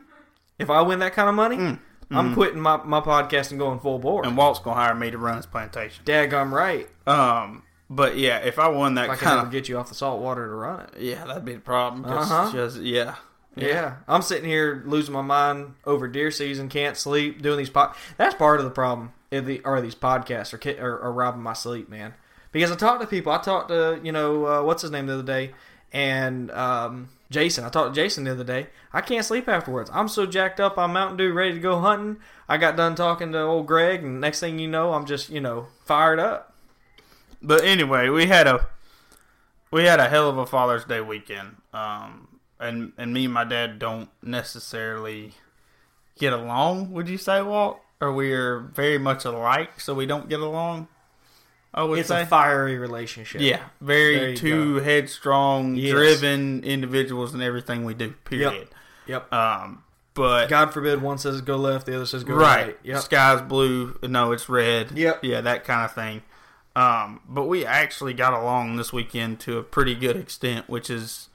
If 0.59 0.68
I 0.70 0.83
win 0.83 0.99
that 0.99 1.12
kind 1.14 1.29
of 1.29 1.35
money, 1.35 1.79
I'm 2.11 2.35
quitting 2.35 2.61
my, 2.61 2.77
my 2.85 3.01
podcast 3.01 3.51
and 3.51 3.59
going 3.59 3.79
full 3.81 3.99
bore. 3.99 4.27
and 4.27 4.37
Walt's 4.37 4.59
gonna 4.61 4.77
hire 4.77 4.94
me 4.94 5.11
to 5.11 5.18
run 5.18 5.37
his 5.37 5.46
plantation. 5.46 6.05
Dag, 6.05 6.35
I'm 6.35 6.53
right. 6.55 6.88
Um, 7.07 7.62
but 7.88 8.16
yeah, 8.18 8.38
if 8.38 8.59
I 8.59 8.68
won 8.68 8.94
that 8.96 9.07
If 9.07 9.11
I 9.11 9.16
kind 9.16 9.40
of 9.40 9.51
get 9.51 9.68
you 9.68 9.79
off 9.79 9.88
the 9.88 9.94
salt 9.94 10.20
water 10.20 10.46
to 10.46 10.53
run 10.55 10.81
it. 10.81 10.90
yeah, 11.01 11.25
that'd 11.25 11.44
be 11.44 11.55
the 11.55 11.61
problem. 11.61 12.05
Uh-huh. 12.05 12.51
just- 12.53 12.81
yeah, 12.81 13.14
Yeah. 13.57 13.96
I'm 14.09 14.23
sitting 14.23 14.49
here 14.49 14.83
losing 14.87 15.14
my 15.14 15.23
mind 15.23 15.75
over 15.85 16.09
deer 16.09 16.31
season, 16.31 16.68
can't 16.68 16.96
sleep, 16.96 17.42
doing 17.42 17.59
these 17.59 17.70
pod. 17.70 17.94
That's 18.16 18.35
part 18.35 18.59
of 18.61 18.64
the 18.64 18.70
problem. 18.70 19.12
Are, 19.33 19.40
the, 19.40 19.64
are 19.64 19.81
these 19.81 19.94
podcasts 19.94 20.53
are, 20.53 20.85
are, 20.85 21.01
are 21.03 21.12
robbing 21.12 21.42
my 21.42 21.53
sleep, 21.53 21.88
man? 21.88 22.14
Because 22.53 22.73
I 22.73 22.77
talked 22.77 23.01
to 23.01 23.07
people. 23.07 23.33
I 23.33 23.39
talked 23.39 23.69
to 23.69 24.01
you 24.03 24.13
know 24.13 24.47
uh, 24.47 24.63
what's 24.63 24.83
his 24.83 24.91
name 24.91 25.07
the 25.07 25.15
other 25.15 25.23
day, 25.23 25.53
and 25.93 26.51
um, 26.51 27.09
Jason. 27.31 27.65
I 27.65 27.69
talked 27.69 27.95
to 27.95 28.01
Jason 28.01 28.25
the 28.25 28.33
other 28.33 28.45
day. 28.45 28.69
I 28.93 29.01
can't 29.01 29.25
sleep 29.25 29.49
afterwards. 29.49 29.91
I'm 29.93 30.09
so 30.09 30.27
jacked 30.27 30.61
up 30.61 30.79
on 30.79 30.93
Mountain 30.93 31.17
Dew, 31.17 31.33
ready 31.33 31.55
to 31.55 31.61
go 31.61 31.79
hunting. 31.81 32.19
I 32.49 32.57
got 32.57 32.77
done 32.77 32.95
talking 32.95 33.33
to 33.33 33.41
old 33.41 33.67
Greg, 33.67 34.03
and 34.03 34.21
next 34.21 34.41
thing 34.41 34.59
you 34.59 34.69
know, 34.69 34.93
I'm 34.93 35.07
just 35.07 35.31
you 35.31 35.41
know 35.41 35.69
fired 35.85 36.19
up. 36.19 36.55
But 37.43 37.65
anyway, 37.65 38.09
we 38.09 38.27
had 38.27 38.47
a 38.47 38.67
we 39.71 39.85
had 39.85 40.01
a 40.01 40.09
hell 40.09 40.29
of 40.29 40.39
a 40.39 40.47
Father's 40.47 40.85
Day 40.85 41.01
weekend. 41.01 41.57
Um, 41.73 42.41
and 42.59 42.93
and 42.99 43.13
me 43.13 43.25
and 43.25 43.35
my 43.35 43.45
dad 43.45 43.79
don't 43.79 44.11
necessarily 44.23 45.33
get 46.19 46.33
along. 46.33 46.93
Would 46.93 47.09
you 47.09 47.19
say, 47.19 47.43
Walt? 47.43 47.81
Or 48.01 48.13
we 48.13 48.33
are 48.33 48.61
very 48.61 48.97
much 48.99 49.27
alike, 49.27 49.79
so 49.81 49.93
we 49.93 50.07
don't 50.07 50.29
get 50.29 50.41
along. 50.41 50.89
I 51.73 51.85
would 51.85 51.99
It's 52.01 52.09
say. 52.09 52.23
a 52.23 52.27
fiery 52.27 52.79
relationship. 52.79 53.41
yeah, 53.41 53.61
very 53.81 54.37
two 54.37 54.77
headstrong, 54.77 55.77
Yes. 55.77 55.93
driven 55.93 56.65
individuals 56.65 57.33
in 57.35 57.41
everything 57.43 57.85
we 57.85 57.95
do. 57.95 58.11
Period. 58.25 58.69
Yep. 59.07 59.33
Um, 59.33 59.85
but 60.15 60.49
God 60.49 60.73
forbid 60.73 61.01
one 61.01 61.19
says 61.19 61.41
go 61.43 61.57
left, 61.57 61.87
the 61.87 61.95
other 61.95 62.07
says 62.07 62.25
go 62.25 62.35
right. 62.35 62.67
right, 62.67 62.79
Yep. 62.83 63.01
sky's 63.03 63.43
blue. 63.43 63.97
No, 64.03 64.33
it's 64.33 64.49
red. 64.49 64.91
Yep. 64.99 65.21
Yeah, 65.23 65.41
that 65.43 65.65
kind 65.65 65.85
of 65.85 65.93
thing. 65.95 66.23
Um, 66.77 67.21
but 67.29 67.45
we 67.45 67.65
actually 67.65 68.15
got 68.15 68.33
along 68.33 68.77
this 68.77 68.93
weekend 68.93 69.39
to 69.41 69.59
a 69.59 69.63
pretty 69.63 69.95
good 69.95 70.17
extent, 70.17 70.69
which 70.69 70.91
is 70.91 71.29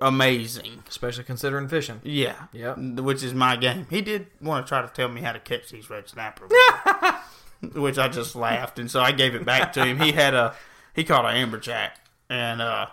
amazing. 0.00 0.82
Especially 0.88 1.24
considering 1.24 1.68
fishing. 1.68 2.00
Yeah. 2.02 2.34
Yep. 2.52 2.78
Which 3.00 3.22
is 3.22 3.34
my 3.34 3.56
game. 3.56 3.86
He 3.90 4.00
did 4.00 4.26
want 4.40 4.66
to 4.66 4.68
try 4.68 4.82
to 4.82 4.88
tell 4.88 5.08
me 5.08 5.20
how 5.20 5.32
to 5.32 5.38
catch 5.40 5.70
these 5.70 5.90
red 5.90 6.08
snapper, 6.08 6.48
which 7.74 7.98
I 7.98 8.08
just 8.08 8.34
laughed, 8.34 8.78
and 8.78 8.90
so 8.90 9.00
I 9.00 9.12
gave 9.12 9.34
it 9.34 9.44
back 9.44 9.72
to 9.74 9.84
him. 9.84 9.98
He 10.00 10.12
had 10.12 10.34
a 10.34 10.54
he 10.94 11.04
caught 11.04 11.24
an 11.26 11.36
amberjack, 11.36 11.90
and 12.28 12.60
uh, 12.62 12.86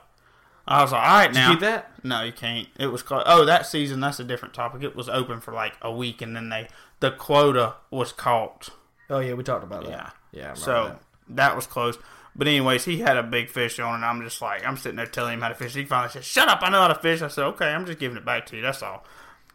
I 0.68 0.82
was 0.82 0.92
like, 0.92 1.02
"All 1.02 1.18
right, 1.18 1.34
now." 1.34 1.52
keep 1.52 1.60
that? 1.62 1.92
No, 2.04 2.22
you 2.24 2.32
can't. 2.32 2.68
It 2.80 2.88
was 2.88 3.02
closed. 3.04 3.26
Oh, 3.28 3.46
that 3.46 3.66
season. 3.66 4.00
That's 4.00 4.20
a 4.20 4.24
different 4.24 4.54
topic. 4.54 4.84
It 4.84 4.96
was 4.96 5.10
open 5.10 5.40
for 5.40 5.54
like 5.54 5.74
a 5.82 5.92
week, 5.92 6.22
and 6.22 6.36
then 6.36 6.50
they 6.50 6.68
the 7.00 7.12
quota 7.12 7.76
was 7.92 8.12
caught. 8.12 8.70
Oh 9.10 9.20
yeah, 9.20 9.34
we 9.34 9.44
talked 9.44 9.64
about 9.64 9.84
that. 9.86 9.90
Yeah. 9.92 10.10
Yeah. 10.32 10.54
So 10.54 10.84
that. 11.28 11.36
that. 11.36 11.56
was 11.56 11.66
closed. 11.68 12.00
But 12.36 12.48
anyways, 12.48 12.86
he 12.86 13.00
had 13.00 13.18
a 13.18 13.24
big 13.24 13.50
fish 13.50 13.80
on, 13.80 13.96
and 13.96 14.06
I'm 14.06 14.22
just 14.22 14.42
like, 14.44 14.64
I'm 14.64 14.78
sitting 14.78 14.98
there 14.98 15.08
telling 15.08 15.34
him 15.36 15.42
how 15.42 15.48
to 15.48 15.56
fish. 15.56 15.74
He 15.74 15.86
finally 15.86 16.12
said, 16.12 16.24
"Shut 16.24 16.48
up! 16.50 16.60
I 16.62 16.70
know 16.70 16.82
how 16.82 16.90
to 16.90 16.96
fish." 16.96 17.22
I 17.22 17.30
said, 17.30 17.46
"Okay, 17.46 17.66
I'm 17.68 17.86
just 17.86 17.98
giving 18.00 18.18
it 18.18 18.26
back 18.26 18.46
to 18.48 18.56
you. 18.58 18.62
That's 18.62 18.84
all." 18.84 19.06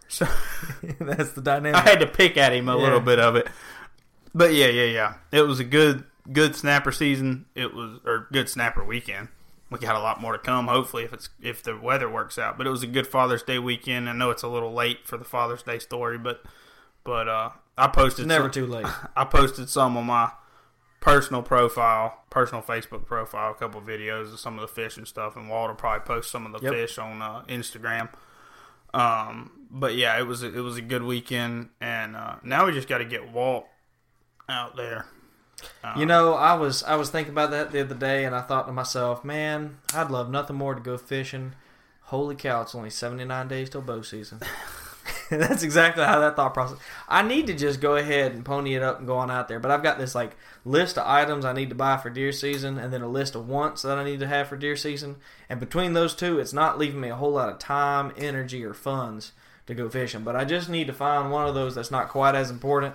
So 0.09 0.27
that's 1.01 1.33
the 1.33 1.42
dynamic. 1.42 1.77
I 1.77 1.88
had 1.88 2.01
to 2.01 2.07
pick 2.07 2.37
at 2.37 2.53
him 2.53 2.68
a 2.68 2.77
Yeah. 2.77 2.83
little 2.83 3.01
bit 3.01 3.20
of 3.20 3.37
it. 3.37 3.46
But 4.35 4.55
yeah, 4.55 4.66
yeah, 4.68 4.85
yeah. 4.85 5.14
It 5.31 5.42
was 5.42 5.61
a 5.61 5.64
good, 5.64 6.05
good 6.33 6.57
snapper 6.57 6.92
season. 6.92 7.47
It 7.55 7.75
was 7.75 8.01
or 8.05 8.29
good 8.33 8.49
snapper 8.49 8.83
weekend. 8.85 9.29
We 9.71 9.79
got 9.79 9.97
a 9.97 10.01
lot 10.01 10.21
more 10.21 10.33
to 10.33 10.38
come. 10.38 10.68
Hopefully, 10.68 11.05
if 11.05 11.12
it's 11.12 11.29
if 11.40 11.62
the 11.62 11.77
weather 11.79 12.09
works 12.11 12.38
out. 12.38 12.59
But 12.59 12.66
it 12.66 12.71
was 12.71 12.83
a 12.83 12.87
good 12.87 13.07
Father's 13.07 13.42
Day 13.42 13.59
weekend. 13.59 14.09
I 14.09 14.12
know 14.12 14.31
it's 14.31 14.42
a 14.42 14.49
little 14.49 14.73
late 14.73 15.07
for 15.07 15.16
the 15.16 15.25
Father's 15.25 15.62
Day 15.62 15.79
story, 15.79 16.18
but 16.18 16.42
but 17.05 17.29
uh, 17.29 17.51
I 17.77 17.88
posted 17.88 18.25
It's 18.25 18.29
never 18.29 18.45
some- 18.45 18.53
too 18.53 18.66
late. 18.66 18.87
I 19.16 19.25
posted 19.25 19.68
some 19.68 19.97
on 19.97 20.07
my 20.07 20.31
personal 21.01 21.42
profile, 21.42 22.23
personal 22.31 22.62
Facebook 22.62 23.05
profile, 23.07 23.51
a 23.51 23.55
couple 23.55 23.81
of 23.81 23.87
videos 23.87 24.33
of 24.33 24.38
some 24.40 24.55
of 24.55 24.61
the 24.61 24.68
fish 24.68 24.97
and 24.97 25.09
stuff, 25.09 25.37
and 25.37 25.49
Walter 25.49 25.75
probably 25.75 26.05
post 26.07 26.31
some 26.31 26.47
of 26.47 26.53
the 26.53 26.61
Yep. 26.64 26.73
fish 26.73 26.99
on 26.99 27.21
uh, 27.21 27.42
Instagram. 27.49 28.09
Um, 28.95 29.51
but 29.71 29.95
yeah, 29.95 30.18
it 30.18 30.27
was 30.27 30.42
a, 30.42 30.47
it 30.57 30.61
was 30.61 30.77
a 30.77 30.83
good 30.83 31.03
weekend, 31.03 31.71
and 31.81 32.14
uh, 32.14 32.37
now 32.45 32.66
we 32.66 32.73
just 32.73 32.88
got 32.88 32.99
to 32.99 33.05
get 33.05 33.33
Walt 33.33 33.66
out 34.48 34.76
there. 34.76 35.07
Uh, 35.85 35.94
You 35.96 36.07
know, 36.07 36.35
I 36.35 36.55
was 36.55 36.83
I 36.83 36.96
was 36.96 37.11
thinking 37.11 37.33
about 37.33 37.50
that 37.50 37.72
the 37.72 37.81
other 37.81 37.94
day, 37.94 38.24
and 38.24 38.35
I 38.35 38.42
thought 38.42 38.66
to 38.66 38.72
myself, 38.72 39.24
man, 39.24 39.78
I'd 39.94 40.11
love 40.11 40.31
nothing 40.31 40.57
more 40.57 40.74
to 40.74 40.81
go 40.81 40.96
fishing. 40.98 41.55
Holy 42.02 42.35
cow, 42.35 42.62
it's 42.62 42.74
only 42.74 42.90
seventy 42.90 43.24
nine 43.24 43.48
days 43.48 43.70
till 43.70 43.83
bow 43.83 44.02
season. 44.02 44.40
That's 45.31 45.62
exactly 45.62 46.05
how 46.05 46.20
that 46.20 46.37
thought 46.37 46.55
process. 46.55 46.78
I 47.09 47.22
need 47.22 47.46
to 47.46 47.55
just 47.55 47.81
go 47.81 47.96
ahead 47.96 48.33
and 48.33 48.44
pony 48.44 48.74
it 48.74 48.83
up 48.83 48.98
and 48.98 49.07
go 49.07 49.16
on 49.16 49.31
out 49.31 49.48
there, 49.48 49.59
but 49.59 49.70
I've 49.70 49.83
got 49.83 49.98
this 49.98 50.14
like 50.14 50.37
list 50.64 50.98
of 50.98 51.07
items 51.07 51.44
I 51.44 51.52
need 51.52 51.70
to 51.70 51.74
buy 51.74 51.96
for 51.96 52.11
deer 52.11 52.33
season, 52.33 52.78
and 52.78 52.92
then 52.92 53.02
a 53.02 53.09
list 53.09 53.35
of 53.35 53.48
wants 53.48 53.83
that 53.83 53.98
I 53.98 54.05
need 54.05 54.20
to 54.20 54.26
have 54.26 54.48
for 54.48 54.57
deer 54.57 54.76
season. 54.76 55.16
And 55.48 55.59
between 55.59 55.94
those 55.94 56.14
two, 56.14 56.38
it's 56.38 56.52
not 56.52 56.78
leaving 56.78 57.00
me 57.00 57.09
a 57.09 57.16
whole 57.16 57.33
lot 57.33 57.48
of 57.48 57.59
time, 57.59 58.12
energy, 58.16 58.64
or 58.64 58.74
funds 58.74 59.33
to 59.66 59.74
go 59.74 59.88
fishing. 59.88 60.22
But 60.22 60.37
I 60.37 60.44
just 60.44 60.68
need 60.68 60.87
to 60.88 60.92
find 60.92 61.31
one 61.31 61.48
of 61.48 61.55
those 61.55 61.74
that's 61.74 61.90
not 61.90 62.09
quite 62.09 62.35
as 62.35 62.50
important 62.50 62.94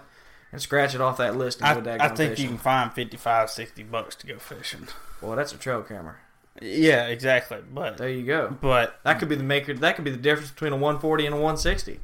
and 0.51 0.61
scratch 0.61 0.95
it 0.95 1.01
off 1.01 1.17
that 1.17 1.35
list 1.35 1.59
and 1.61 1.67
I, 1.69 1.73
go 1.75 1.81
daggone 1.81 2.01
I 2.01 2.07
think 2.09 2.31
fishing. 2.31 2.43
you 2.43 2.49
can 2.49 2.57
find 2.57 2.93
55, 2.93 3.49
60 3.49 3.83
bucks 3.83 4.15
to 4.17 4.27
go 4.27 4.37
fishing. 4.39 4.87
Well, 5.21 5.35
that's 5.35 5.53
a 5.53 5.57
trail 5.57 5.81
camera. 5.81 6.15
Yeah, 6.61 7.05
exactly. 7.07 7.59
But 7.71 7.97
There 7.97 8.09
you 8.09 8.25
go. 8.25 8.55
but 8.61 8.99
That 9.03 9.19
could 9.19 9.29
be 9.29 9.35
the 9.35 9.43
maker. 9.43 9.73
That 9.73 9.95
could 9.95 10.05
be 10.05 10.11
the 10.11 10.17
difference 10.17 10.51
between 10.51 10.73
a 10.73 10.77
140 10.77 11.25
and 11.25 11.33
a 11.35 11.37
160. 11.37 11.99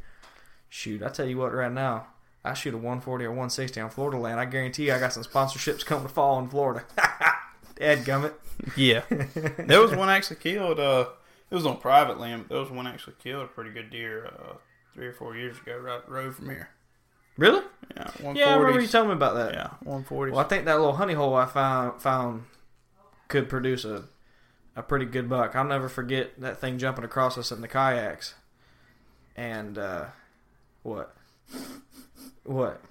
Shoot, 0.69 1.01
I 1.03 1.09
tell 1.09 1.27
you 1.27 1.37
what, 1.37 1.53
right 1.53 1.71
now, 1.71 2.07
I 2.43 2.53
shoot 2.53 2.73
a 2.73 2.77
140 2.77 3.25
or 3.25 3.29
160 3.29 3.79
on 3.79 3.89
Florida 3.89 4.17
land. 4.17 4.39
I 4.39 4.45
guarantee 4.45 4.87
you, 4.87 4.93
I 4.93 4.99
got 4.99 5.13
some 5.13 5.23
sponsorships 5.23 5.85
coming 5.85 6.07
to 6.07 6.13
fall 6.13 6.39
in 6.39 6.49
Florida. 6.49 6.83
Ed 7.79 7.99
gummit. 8.05 8.33
yeah, 8.75 9.01
there 9.57 9.81
was 9.81 9.91
one 9.95 10.09
actually 10.09 10.35
killed. 10.37 10.79
Uh, 10.79 11.07
it 11.49 11.55
was 11.55 11.65
on 11.65 11.77
private 11.77 12.19
land. 12.19 12.45
But 12.47 12.53
there 12.55 12.61
was 12.63 12.71
one 12.71 12.85
actually 12.87 13.15
killed 13.21 13.43
a 13.45 13.47
pretty 13.47 13.71
good 13.71 13.89
deer 13.89 14.25
uh, 14.27 14.53
three 14.93 15.07
or 15.07 15.13
four 15.13 15.35
years 15.35 15.57
ago, 15.59 15.77
right 15.77 16.07
road 16.09 16.35
from 16.35 16.49
here. 16.49 16.69
Really? 17.37 17.63
Yeah, 17.95 18.09
one 18.21 18.35
Yeah, 18.35 18.53
I 18.53 18.55
remember 18.57 18.81
you 18.81 18.87
telling 18.87 19.09
me 19.09 19.15
about 19.15 19.35
that. 19.35 19.53
Yeah, 19.53 19.69
one 19.83 20.03
forty. 20.03 20.31
Well, 20.31 20.41
I 20.41 20.47
think 20.47 20.65
that 20.65 20.77
little 20.77 20.93
honey 20.93 21.13
hole 21.13 21.35
I 21.35 21.45
found 21.45 22.01
found 22.01 22.43
could 23.27 23.49
produce 23.49 23.85
a 23.85 24.03
a 24.75 24.81
pretty 24.81 25.05
good 25.05 25.29
buck. 25.29 25.55
I'll 25.55 25.63
never 25.63 25.89
forget 25.89 26.39
that 26.39 26.59
thing 26.59 26.77
jumping 26.77 27.03
across 27.05 27.37
us 27.37 27.51
in 27.51 27.61
the 27.61 27.67
kayaks. 27.67 28.33
And 29.35 29.77
uh, 29.77 30.05
what? 30.83 31.15
What? 32.43 32.81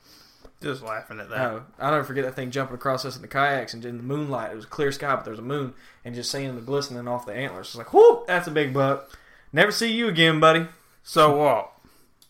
Just 0.60 0.82
laughing 0.82 1.18
at 1.18 1.28
that. 1.30 1.40
Oh, 1.40 1.64
I'll 1.80 1.90
never 1.90 2.04
forget 2.04 2.24
that 2.24 2.36
thing 2.36 2.52
jumping 2.52 2.76
across 2.76 3.04
us 3.04 3.16
in 3.16 3.22
the 3.22 3.28
kayaks 3.28 3.74
and 3.74 3.84
in 3.84 3.96
the 3.96 4.02
moonlight. 4.02 4.52
It 4.52 4.56
was 4.56 4.66
clear 4.66 4.92
sky, 4.92 5.14
but 5.16 5.24
there 5.24 5.32
was 5.32 5.40
a 5.40 5.42
moon, 5.42 5.74
and 6.04 6.14
just 6.14 6.30
seeing 6.30 6.54
the 6.54 6.60
glistening 6.60 7.08
off 7.08 7.26
the 7.26 7.34
antlers. 7.34 7.68
It's 7.68 7.76
like, 7.76 7.92
whoop, 7.92 8.26
that's 8.28 8.46
a 8.46 8.52
big 8.52 8.72
buck. 8.72 9.10
Never 9.52 9.72
see 9.72 9.92
you 9.92 10.08
again, 10.08 10.38
buddy. 10.38 10.66
So 11.02 11.36
what? 11.36 11.72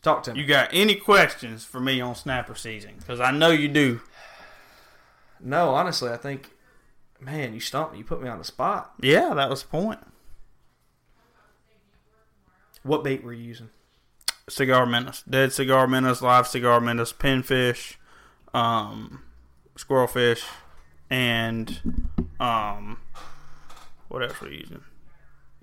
Talk 0.02 0.24
to 0.24 0.34
me. 0.34 0.40
You 0.40 0.46
got 0.46 0.68
any 0.72 0.96
questions 0.96 1.64
for 1.64 1.80
me 1.80 2.00
on 2.00 2.14
snapper 2.14 2.54
season? 2.56 2.94
Because 2.98 3.20
I 3.20 3.30
know 3.30 3.50
you 3.50 3.68
do. 3.68 4.00
no, 5.40 5.70
honestly, 5.70 6.10
I 6.10 6.16
think, 6.16 6.50
man, 7.20 7.54
you 7.54 7.60
stumped 7.60 7.92
me. 7.92 7.98
You 7.98 8.04
put 8.04 8.20
me 8.22 8.28
on 8.28 8.38
the 8.38 8.44
spot. 8.44 8.92
Yeah, 9.00 9.32
that 9.34 9.48
was 9.48 9.62
the 9.62 9.68
point. 9.68 10.00
What 12.82 13.04
bait 13.04 13.22
were 13.22 13.32
you 13.32 13.44
using? 13.44 13.70
Cigar 14.48 14.86
minnows, 14.86 15.22
dead 15.22 15.52
cigar 15.52 15.86
minnows, 15.86 16.20
live 16.20 16.48
cigar 16.48 16.80
minnows, 16.80 17.12
pinfish, 17.12 17.94
um, 18.52 19.22
squirrelfish, 19.76 20.42
and 21.08 22.10
um, 22.40 22.98
what 24.08 24.22
else 24.24 24.40
were 24.40 24.48
you 24.50 24.58
using? 24.58 24.82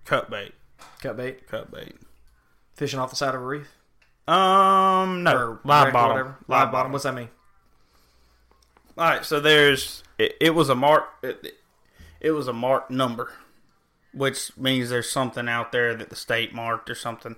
Cut 0.05 0.29
bait, 0.29 0.53
Cut 1.01 1.17
bait, 1.17 1.45
cut 1.47 1.69
bait. 1.71 1.95
fishing 2.73 2.99
off 2.99 3.09
the 3.09 3.17
side 3.17 3.35
of 3.35 3.41
a 3.41 3.45
reef, 3.45 3.67
Um, 4.29 5.23
no, 5.23 5.35
or 5.35 5.59
live 5.63 5.87
or 5.87 5.91
bottom. 5.91 6.35
Live 6.47 6.71
bottom. 6.71 6.91
What's 6.91 7.03
that 7.03 7.15
mean? 7.15 7.29
All 8.97 9.05
right, 9.09 9.25
so 9.25 9.39
there's 9.39 10.03
it, 10.17 10.35
it 10.39 10.49
was 10.51 10.69
a 10.69 10.75
mark. 10.75 11.09
It, 11.23 11.55
it 12.19 12.31
was 12.31 12.47
a 12.47 12.53
marked 12.53 12.91
number, 12.91 13.31
which 14.13 14.55
means 14.57 14.89
there's 14.89 15.09
something 15.09 15.47
out 15.49 15.71
there 15.71 15.95
that 15.95 16.09
the 16.09 16.15
state 16.15 16.53
marked 16.53 16.89
or 16.89 16.95
something, 16.95 17.37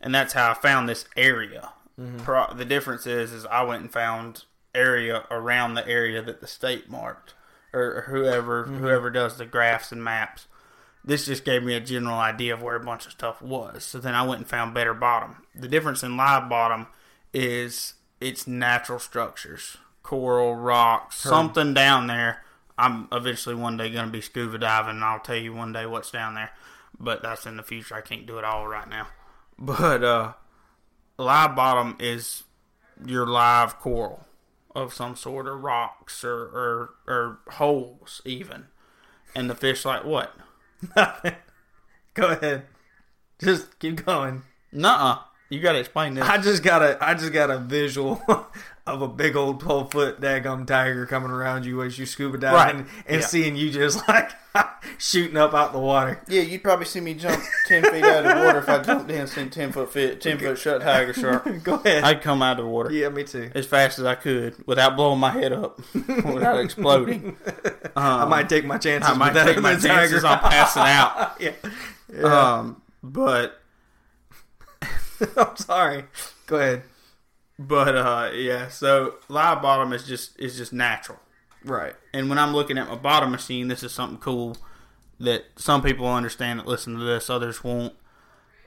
and 0.00 0.14
that's 0.14 0.32
how 0.32 0.50
I 0.50 0.54
found 0.54 0.88
this 0.88 1.04
area. 1.16 1.70
Pro, 2.18 2.52
the 2.54 2.64
difference 2.64 3.06
is, 3.06 3.32
is 3.32 3.44
I 3.46 3.62
went 3.62 3.82
and 3.82 3.92
found 3.92 4.44
area 4.74 5.24
around 5.30 5.74
the 5.74 5.86
area 5.86 6.22
that 6.22 6.40
the 6.40 6.46
state 6.46 6.88
marked, 6.88 7.34
or 7.74 8.06
whoever 8.08 8.64
whoever 8.64 9.10
does 9.10 9.36
the 9.36 9.44
graphs 9.44 9.92
and 9.92 10.02
maps. 10.02 10.46
This 11.04 11.26
just 11.26 11.44
gave 11.44 11.62
me 11.64 11.74
a 11.74 11.80
general 11.80 12.18
idea 12.18 12.54
of 12.54 12.62
where 12.62 12.76
a 12.76 12.84
bunch 12.84 13.06
of 13.06 13.12
stuff 13.12 13.42
was. 13.42 13.84
So 13.84 13.98
then 13.98 14.14
I 14.14 14.22
went 14.22 14.40
and 14.40 14.48
found 14.48 14.74
better 14.74 14.94
bottom. 14.94 15.36
The 15.54 15.68
difference 15.68 16.02
in 16.02 16.16
live 16.16 16.48
bottom 16.48 16.86
is 17.34 17.94
it's 18.20 18.46
natural 18.46 19.00
structures, 19.00 19.76
coral, 20.02 20.54
rocks, 20.54 21.16
something 21.16 21.74
down 21.74 22.06
there. 22.06 22.44
I'm 22.78 23.08
eventually 23.12 23.54
one 23.54 23.76
day 23.76 23.90
going 23.90 24.06
to 24.06 24.12
be 24.12 24.20
scuba 24.20 24.58
diving, 24.58 24.96
and 24.96 25.04
I'll 25.04 25.20
tell 25.20 25.36
you 25.36 25.52
one 25.52 25.72
day 25.72 25.86
what's 25.86 26.10
down 26.10 26.34
there. 26.34 26.50
But 26.98 27.22
that's 27.22 27.46
in 27.46 27.56
the 27.56 27.62
future. 27.62 27.94
I 27.94 28.00
can't 28.00 28.26
do 28.26 28.38
it 28.38 28.44
all 28.44 28.66
right 28.66 28.88
now. 28.88 29.08
But 29.58 30.02
uh, 30.02 30.32
live 31.18 31.54
bottom 31.54 31.96
is 32.00 32.42
your 33.04 33.26
live 33.26 33.78
coral 33.78 34.26
of 34.74 34.92
some 34.92 35.14
sort, 35.14 35.46
or 35.46 35.56
rocks, 35.56 36.24
or 36.24 36.42
or, 36.42 36.90
or 37.06 37.38
holes 37.52 38.22
even. 38.24 38.66
And 39.36 39.48
the 39.48 39.54
fish 39.54 39.84
like 39.84 40.04
what? 40.04 40.34
Go 42.14 42.28
ahead. 42.28 42.64
Just 43.40 43.78
keep 43.78 44.04
going. 44.04 44.42
Nuh-uh. 44.72 45.18
You 45.48 45.60
got 45.60 45.72
to 45.72 45.80
explain 45.80 46.14
this. 46.14 46.26
I 46.26 46.38
just 46.38 46.62
got 46.62 46.82
a 46.82 46.96
I 47.00 47.14
just 47.14 47.32
got 47.32 47.50
a 47.50 47.58
visual 47.58 48.22
of 48.86 49.00
a 49.00 49.06
big 49.08 49.36
old 49.36 49.60
twelve 49.60 49.92
foot 49.92 50.20
daggum 50.20 50.66
tiger 50.66 51.06
coming 51.06 51.30
around 51.30 51.64
you 51.64 51.82
as 51.82 51.98
you 51.98 52.04
scuba 52.06 52.36
diving 52.38 52.78
Right. 52.82 52.86
and 53.06 53.20
Yeah. 53.20 53.26
seeing 53.26 53.54
you 53.56 53.70
just 53.70 54.06
like 54.08 54.30
shooting 54.98 55.36
up 55.36 55.54
out 55.54 55.72
the 55.72 55.78
water. 55.78 56.20
Yeah, 56.26 56.42
you'd 56.42 56.62
probably 56.64 56.84
see 56.86 57.00
me 57.00 57.14
jump 57.14 57.40
ten 57.68 57.84
feet 57.84 58.02
out 58.02 58.26
of 58.26 58.36
the 58.38 58.44
water 58.44 58.58
if 58.58 58.68
I 58.68 58.78
jumped 58.82 59.10
in 59.10 59.20
and 59.36 59.52
ten 59.52 59.70
foot 59.70 59.92
fit, 59.92 60.20
ten 60.20 60.36
foot 60.38 60.58
shut 60.58 60.82
tiger 60.82 61.12
shark. 61.12 61.44
Go 61.62 61.74
ahead. 61.74 62.02
I'd 62.02 62.22
come 62.22 62.42
out 62.42 62.58
of 62.58 62.64
the 62.64 62.70
water 62.70 62.90
yeah, 62.90 63.08
me 63.08 63.22
too. 63.22 63.50
as 63.54 63.66
fast 63.66 64.00
as 64.00 64.04
I 64.04 64.16
could 64.16 64.56
without 64.66 64.96
blowing 64.96 65.20
my 65.20 65.30
head 65.30 65.52
up, 65.52 65.80
without 65.94 66.58
exploding. 66.58 67.36
I 67.94 68.24
might 68.24 68.48
take 68.48 68.64
my 68.64 68.78
chances. 68.78 69.08
I 69.10 69.14
might 69.14 69.32
take 69.32 69.60
my 69.60 69.74
tiger. 69.74 69.86
chances 69.88 70.24
on 70.24 70.38
passing 70.40 70.82
out. 70.82 71.40
yeah. 71.40 71.52
Um, 72.28 72.82
but 73.02 73.60
I'm 75.36 75.56
sorry. 75.56 76.04
Go 76.46 76.56
ahead. 76.56 76.82
But 77.68 77.96
uh, 77.96 78.30
yeah. 78.34 78.68
So 78.68 79.14
live 79.28 79.62
bottom 79.62 79.92
is 79.92 80.06
just 80.06 80.38
is 80.38 80.56
just 80.56 80.72
natural. 80.72 81.18
Right. 81.64 81.94
And 82.12 82.28
when 82.28 82.38
I'm 82.38 82.52
looking 82.52 82.78
at 82.78 82.88
my 82.88 82.96
bottom 82.96 83.30
machine, 83.30 83.68
this 83.68 83.82
is 83.82 83.92
something 83.92 84.18
cool 84.18 84.56
that 85.20 85.44
some 85.56 85.82
people 85.82 86.06
understand 86.08 86.58
that 86.58 86.66
listen 86.66 86.98
to 86.98 87.04
this, 87.04 87.30
others 87.30 87.62
won't. 87.62 87.94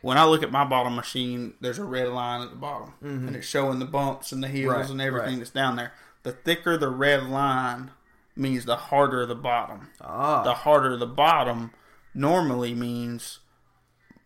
When 0.02 0.18
I 0.18 0.26
look 0.26 0.44
at 0.44 0.52
my 0.52 0.64
bottom 0.64 0.96
machine, 0.96 1.56
there's 1.60 1.80
a 1.80 1.84
red 1.84 2.10
line 2.10 2.42
at 2.42 2.52
the 2.52 2.56
bottom, 2.56 2.94
and 3.02 3.36
it's 3.36 3.48
showing 3.48 3.80
the 3.80 3.86
bumps 3.86 4.32
and 4.32 4.44
the 4.44 4.48
heels 4.48 4.74
Right, 4.76 4.90
and 4.90 5.02
everything 5.02 5.30
right. 5.32 5.40
that's 5.40 5.50
down 5.50 5.78
there. 5.78 5.94
The 6.24 6.32
thicker 6.32 6.78
the 6.78 6.90
red 6.90 7.24
line 7.24 7.92
means 8.36 8.66
the 8.66 8.76
harder 8.76 9.26
the 9.26 9.36
bottom. 9.36 9.90
Ah. 10.00 10.44
The 10.44 10.54
harder 10.54 10.96
the 10.96 11.08
bottom 11.08 11.72
normally 12.14 12.74
means 12.76 13.40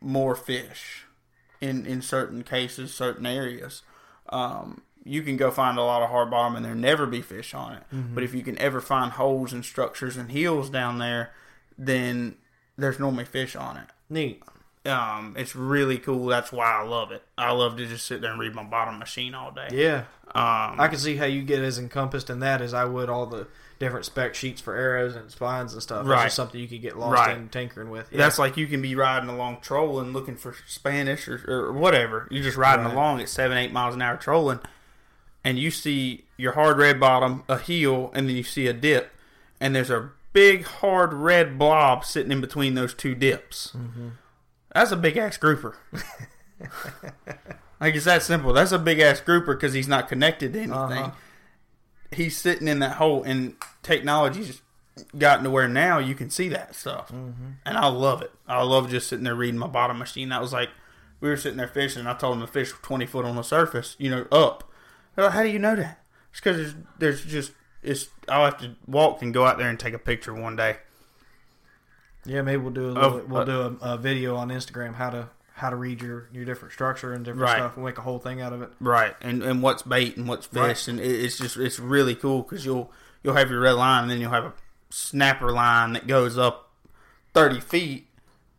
more 0.02 0.36
fish 0.36 1.06
in 1.62 1.86
in 1.86 2.02
certain 2.02 2.44
cases, 2.44 2.94
certain 2.94 3.26
areas. 3.26 3.82
Um, 4.30 4.82
you 5.04 5.22
can 5.24 5.38
go 5.38 5.50
find 5.50 5.78
a 5.78 5.82
lot 5.84 6.02
of 6.04 6.10
hard 6.10 6.30
bottom 6.30 6.56
and 6.56 6.64
there 6.64 6.76
never 6.76 7.06
be 7.06 7.22
fish 7.22 7.54
on 7.54 7.74
it. 7.74 7.84
But 8.14 8.24
if 8.24 8.34
you 8.34 8.44
can 8.44 8.58
ever 8.60 8.80
find 8.82 9.12
holes 9.14 9.54
and 9.54 9.66
structures 9.66 10.18
and 10.18 10.32
hills 10.32 10.70
down 10.70 11.00
there, 11.00 11.32
then 11.78 12.36
there's 12.78 13.00
normally 13.00 13.26
fish 13.26 13.56
on 13.56 13.78
it. 13.78 13.88
Neat. 14.10 14.44
Um, 14.86 15.36
it's 15.38 15.56
really 15.56 15.98
cool. 15.98 16.28
That's 16.28 16.52
why 16.52 16.72
I 16.72 16.84
love 16.84 17.12
it. 17.12 17.24
I 17.38 17.52
love 17.52 17.78
to 17.78 17.86
just 17.86 18.06
sit 18.06 18.22
there 18.22 18.32
and 18.32 18.40
read 18.40 18.54
my 18.56 18.64
bottom 18.64 19.00
machine 19.00 19.34
all 19.34 19.52
day. 19.52 19.68
Yeah. 19.72 20.04
Um, 20.28 20.80
I 20.80 20.88
can 20.90 21.00
see 21.00 21.16
how 21.16 21.26
you 21.26 21.42
get 21.42 21.62
as 21.62 21.80
encompassed 21.80 22.30
in 22.30 22.40
that 22.40 22.62
as 22.62 22.74
I 22.74 22.86
would 22.86 23.10
all 23.10 23.26
the 23.26 23.48
different 23.80 24.06
spec 24.06 24.36
sheets 24.36 24.60
for 24.62 24.76
arrows 24.76 25.16
and 25.16 25.32
spines 25.32 25.74
and 25.74 25.82
stuff. 25.82 26.00
That's 26.06 26.10
Right. 26.10 26.24
just 26.26 26.36
something 26.36 26.60
you 26.60 26.68
could 26.68 26.82
get 26.82 26.98
lost 26.98 27.14
Right. 27.14 27.38
in 27.38 27.48
tinkering 27.50 27.90
with. 27.90 28.12
Yeah. 28.12 28.18
That's 28.18 28.38
like 28.38 28.58
you 28.58 28.68
can 28.68 28.82
be 28.82 28.94
riding 28.94 29.30
along 29.30 29.60
trolling, 29.62 30.12
looking 30.12 30.36
for 30.36 30.54
Spanish 30.68 31.28
or, 31.28 31.42
or 31.48 31.72
whatever. 31.74 32.28
You're 32.30 32.44
just 32.44 32.58
riding 32.58 32.86
Right. 32.86 32.94
along 32.94 33.22
at 33.22 33.30
seven, 33.30 33.58
eight 33.58 33.72
miles 33.72 33.96
an 33.96 34.02
hour 34.02 34.18
trolling, 34.18 34.60
and 35.46 35.58
you 35.58 35.72
see 35.72 36.26
your 36.36 36.52
hard 36.54 36.78
red 36.78 37.00
bottom, 37.00 37.44
a 37.48 37.58
heel, 37.58 38.12
and 38.14 38.28
then 38.28 38.36
you 38.36 38.44
see 38.44 38.68
a 38.68 38.74
dip, 38.74 39.12
and 39.62 39.74
there's 39.76 39.90
a 39.90 40.10
big 40.34 40.66
hard 40.66 41.14
red 41.14 41.58
blob 41.58 42.04
sitting 42.06 42.32
in 42.32 42.42
between 42.42 42.74
those 42.76 42.94
two 42.94 43.16
dips. 43.16 43.74
That's 44.76 44.92
a 44.92 44.98
big 44.98 45.16
ass 45.18 45.38
grouper. 45.38 45.78
like 47.80 47.96
it's 47.96 48.06
that 48.06 48.24
simple. 48.24 48.54
That's 48.54 48.72
a 48.72 48.80
big 48.80 49.00
ass 49.00 49.22
grouper 49.22 49.54
because 49.56 49.74
he's 49.74 49.88
not 49.88 50.08
connected 50.10 50.54
to 50.54 50.60
anything. 50.60 50.74
Uh-huh. 50.74 51.12
He's 52.12 52.38
sitting 52.38 52.68
in 52.68 52.80
that 52.80 52.94
hole, 52.98 53.24
and 53.24 53.56
technology's 53.84 54.62
gotten 55.18 55.44
to 55.46 55.50
where 55.50 55.68
now 55.68 56.00
you 56.00 56.16
can 56.16 56.30
see 56.30 56.50
that 56.50 56.76
stuff, 56.76 57.10
Mm-hmm. 57.10 57.52
and 57.66 57.78
I 57.78 57.88
love 57.88 58.22
it. 58.22 58.32
I 58.48 58.64
love 58.64 58.90
just 58.90 59.08
sitting 59.08 59.24
there 59.24 59.36
reading 59.36 59.60
my 59.60 59.68
bottom 59.68 59.98
machine. 60.00 60.30
That 60.30 60.42
was 60.42 60.52
like 60.54 60.70
we 61.22 61.30
were 61.30 61.38
sitting 61.38 61.58
there 61.58 61.68
fishing. 61.68 62.00
and 62.02 62.10
I 62.10 62.14
told 62.16 62.34
him 62.36 62.40
the 62.42 62.48
fish 62.48 62.72
were 62.74 62.80
twenty 62.82 63.06
foot 63.06 63.26
on 63.26 63.36
the 63.36 63.44
surface, 63.44 63.96
you 64.00 64.10
know, 64.10 64.26
up. 64.32 64.70
Like, 65.16 65.32
How 65.32 65.44
do 65.44 65.50
you 65.50 65.60
know 65.60 65.76
that? 65.76 66.00
It's 66.32 66.40
because 66.40 66.58
there's, 66.58 66.76
there's 66.98 67.26
just 67.26 67.52
it's. 67.84 68.08
I'll 68.28 68.46
have 68.46 68.58
to 68.60 68.76
walk 68.88 69.22
and 69.22 69.34
go 69.34 69.46
out 69.46 69.58
there 69.58 69.70
and 69.70 69.80
take 69.80 69.94
a 69.94 70.00
picture 70.00 70.34
one 70.34 70.56
day. 70.56 70.78
Yeah, 72.26 72.42
maybe 72.42 72.62
we'll 72.62 72.74
do 72.74 72.90
a 72.90 72.94
Of- 72.96 73.14
little, 73.14 73.28
we'll 73.30 73.46
do 73.46 73.78
a, 73.82 73.94
a 73.94 73.98
video 73.98 74.36
on 74.36 74.50
Instagram 74.50 74.96
how 74.96 75.10
to 75.12 75.30
how 75.60 75.70
to 75.70 75.76
read 75.76 76.02
your, 76.02 76.28
your 76.34 76.46
different 76.46 76.74
structure 76.74 77.14
and 77.14 77.24
different 77.24 77.44
Right. 77.44 77.58
stuff. 77.58 77.78
We'll 77.78 77.86
make 77.86 77.98
a 77.98 78.02
whole 78.02 78.20
thing 78.20 78.42
out 78.42 78.54
of 78.54 78.62
it. 78.62 78.70
Right, 78.80 79.16
and 79.22 79.44
and 79.44 79.62
what's 79.62 79.84
bait 79.84 80.18
and 80.18 80.28
what's 80.28 80.48
fish, 80.48 80.58
Right. 80.62 80.88
and 80.88 81.00
it, 81.00 81.06
it's 81.26 81.38
just 81.38 81.58
it's 81.58 81.80
really 81.80 82.16
cool 82.16 82.42
because 82.42 82.66
you'll 82.66 82.92
you'll 83.24 83.36
have 83.36 83.50
your 83.52 83.60
red 83.62 83.74
line, 83.74 84.04
and 84.04 84.12
then 84.12 84.20
you'll 84.22 84.32
have 84.32 84.46
a 84.46 84.54
snapper 84.90 85.52
line 85.52 85.94
that 85.94 86.08
goes 86.08 86.38
up 86.38 86.70
thirty 87.34 87.60
feet, 87.60 88.08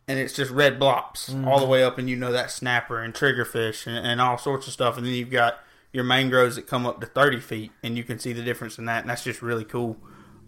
and 0.07 0.19
it's 0.19 0.33
just 0.33 0.51
red 0.51 0.79
blops 0.79 1.45
all 1.45 1.59
the 1.59 1.65
way 1.67 1.83
up, 1.83 1.97
and 1.97 2.09
you 2.09 2.15
know 2.15 2.31
that 2.31 2.51
snapper 2.51 2.99
and 2.99 3.13
triggerfish 3.13 3.85
and, 3.87 4.05
and 4.05 4.21
all 4.21 4.37
sorts 4.37 4.67
of 4.67 4.73
stuff, 4.73 4.97
and 4.97 5.05
then 5.05 5.13
you've 5.13 5.29
got 5.31 5.59
your 5.93 6.03
mangroves 6.05 6.55
that 6.55 6.67
come 6.67 6.85
up 6.85 7.01
to 7.01 7.07
thirty 7.07 7.39
feet, 7.39 7.71
and 7.83 7.97
you 7.97 8.03
can 8.03 8.17
see 8.19 8.31
the 8.33 8.41
difference 8.43 8.77
in 8.77 8.85
that, 8.85 9.01
and 9.01 9.09
that's 9.09 9.23
just 9.23 9.41
really 9.41 9.65
cool. 9.65 9.97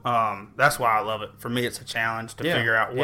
Um, 0.06 0.54
that's 0.58 0.78
why 0.80 0.98
I 0.98 1.02
love 1.02 1.22
it. 1.22 1.32
For 1.38 1.50
me, 1.50 1.66
it's 1.66 1.80
a 1.82 1.86
challenge 1.86 2.36
to 2.36 2.46
Yeah, 2.46 2.56
figure 2.58 2.76
out 2.76 2.96
yeah. 2.96 3.02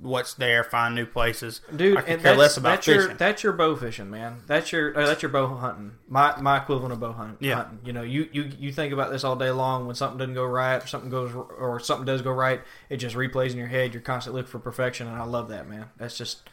What's 0.00 0.34
there, 0.34 0.62
find 0.64 0.94
new 0.94 1.06
places. 1.06 1.60
Dude, 1.74 1.96
I 1.96 2.00
and 2.00 2.06
care 2.06 2.18
that's, 2.18 2.38
less 2.38 2.56
about 2.56 2.68
that's 2.70 2.86
fishing. 2.86 3.00
your 3.02 3.14
that's 3.14 3.42
your 3.42 3.52
bow 3.52 3.76
fishing, 3.76 4.10
man. 4.10 4.38
That's 4.46 4.70
your 4.72 4.98
uh, 4.98 5.06
that's 5.06 5.22
your 5.22 5.30
bow 5.30 5.46
hunting. 5.56 5.92
My 6.08 6.40
my 6.40 6.58
equivalent 6.58 6.92
of 6.92 7.00
bow 7.00 7.12
hunt, 7.12 7.38
Yeah. 7.40 7.56
hunting. 7.56 7.80
You 7.84 7.92
know, 7.92 8.02
you, 8.02 8.28
you 8.32 8.50
you 8.58 8.72
think 8.72 8.92
about 8.92 9.10
this 9.10 9.24
all 9.24 9.36
day 9.36 9.50
long. 9.50 9.86
When 9.86 9.94
something 9.94 10.18
doesn't 10.18 10.34
go 10.34 10.44
right, 10.44 10.82
or 10.82 10.86
something 10.86 11.10
goes 11.10 11.32
or 11.34 11.80
something 11.80 12.06
does 12.06 12.22
go 12.22 12.32
right, 12.32 12.60
it 12.88 12.98
just 12.98 13.16
replays 13.16 13.50
in 13.50 13.56
your 13.58 13.66
head. 13.66 13.92
You're 13.94 14.00
constantly 14.02 14.40
looking 14.40 14.52
for 14.52 14.58
perfection, 14.60 15.06
and 15.06 15.16
I 15.16 15.24
love 15.24 15.48
that, 15.48 15.68
man. 15.68 15.86
That's 15.96 16.16
just 16.16 16.48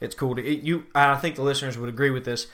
it's 0.00 0.14
cool 0.14 0.34
to 0.36 0.44
it, 0.46 0.62
you. 0.62 0.86
I 0.94 1.16
think 1.16 1.36
the 1.36 1.42
listeners 1.42 1.76
would 1.78 1.88
agree 1.88 2.10
with 2.10 2.24
this. 2.24 2.46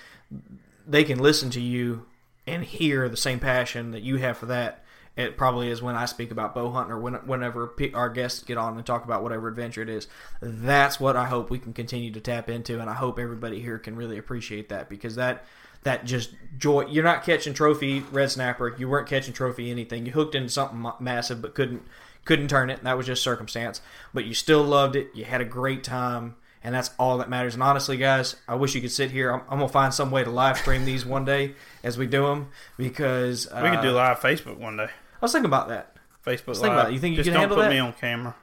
They 0.87 1.05
can 1.05 1.19
listen 1.19 1.51
to 1.51 1.61
you 1.61 2.07
and 2.47 2.65
hear 2.65 3.09
the 3.09 3.17
same 3.17 3.41
passion 3.41 3.91
that 3.91 4.03
you 4.03 4.17
have 4.17 4.39
for 4.39 4.47
that. 4.47 4.85
It 5.17 5.39
probably 5.39 5.71
is 5.71 5.81
when 5.81 5.97
I 5.97 6.05
speak 6.05 6.31
about 6.31 6.55
bow 6.55 6.71
hunting 6.71 6.93
or 6.93 6.99
when, 6.99 7.15
whenever 7.15 7.73
our 7.95 8.11
guests 8.11 8.43
get 8.43 8.59
on 8.59 8.77
and 8.77 8.85
talk 8.85 9.05
about 9.05 9.23
whatever 9.23 9.49
adventure 9.49 9.81
it 9.81 9.89
is. 9.89 10.09
That's 10.43 11.01
what 11.01 11.17
I 11.17 11.25
hope 11.25 11.49
we 11.49 11.59
can 11.59 11.73
continue 11.73 12.11
to 12.13 12.21
tap 12.21 12.51
into, 12.51 12.81
and 12.81 12.91
I 12.91 12.95
hope 12.95 13.19
everybody 13.19 13.61
here 13.61 13.79
can 13.79 13.97
really 13.97 14.19
appreciate 14.19 14.69
that 14.69 14.91
because 14.91 15.17
that 15.17 15.47
that 15.85 16.05
just 16.05 16.35
joy. 16.59 16.87
You're 16.87 17.05
not 17.05 17.25
catching 17.25 17.55
trophy 17.55 18.01
red 18.13 18.31
snapper. 18.31 18.75
You 18.77 18.89
weren't 18.89 19.09
catching 19.09 19.33
trophy 19.33 19.71
anything. 19.71 20.05
You 20.05 20.13
hooked 20.13 20.35
into 20.35 20.51
something 20.51 20.85
massive, 21.01 21.41
but 21.41 21.55
couldn't 21.55 21.83
couldn't 22.27 22.49
turn 22.49 22.69
it. 22.69 22.85
That 22.85 22.99
was 22.99 23.07
just 23.07 23.23
circumstance. 23.23 23.81
But 24.13 24.27
you 24.27 24.35
still 24.35 24.63
loved 24.63 24.97
it. 24.97 25.09
You 25.15 25.25
had 25.25 25.41
a 25.41 25.47
great 25.47 25.83
time. 25.83 26.37
And 26.65 26.75
that's 26.75 26.91
all 26.99 27.19
that 27.19 27.31
matters. 27.31 27.55
And 27.55 27.63
honestly, 27.63 27.97
guys, 27.97 28.35
I 28.49 28.57
wish 28.57 28.75
you 28.75 28.81
could 28.81 28.91
sit 28.91 29.13
here. 29.13 29.31
I'm, 29.31 29.43
I'm 29.49 29.59
gonna 29.61 29.69
find 29.69 29.95
some 29.95 30.11
way 30.11 30.25
to 30.25 30.31
live 30.31 30.59
stream 30.59 30.85
these 30.85 31.07
one 31.07 31.25
day 31.25 31.55
as 31.85 31.97
we 31.97 32.07
do 32.07 32.27
them 32.27 32.49
because 32.77 33.47
uh, 33.47 33.61
We 33.63 33.71
could 33.71 33.83
do 33.83 33.93
live 33.93 34.19
Facebook 34.19 34.59
one 34.59 34.77
day. 34.77 34.91
I 35.17 35.25
was 35.25 35.33
thinking 35.33 35.47
about 35.47 35.69
that. 35.69 35.95
Facebook 36.25 36.55
think 36.55 36.63
live. 36.63 36.73
about 36.73 36.91
it. 36.91 36.95
You 36.95 36.99
think 36.99 37.13
you 37.13 37.17
Just 37.19 37.27
can 37.27 37.35
don't 37.35 37.41
handle 37.43 37.57
put 37.57 37.63
that? 37.65 37.71
me 37.71 37.79
on 37.79 37.93
camera. 37.93 38.35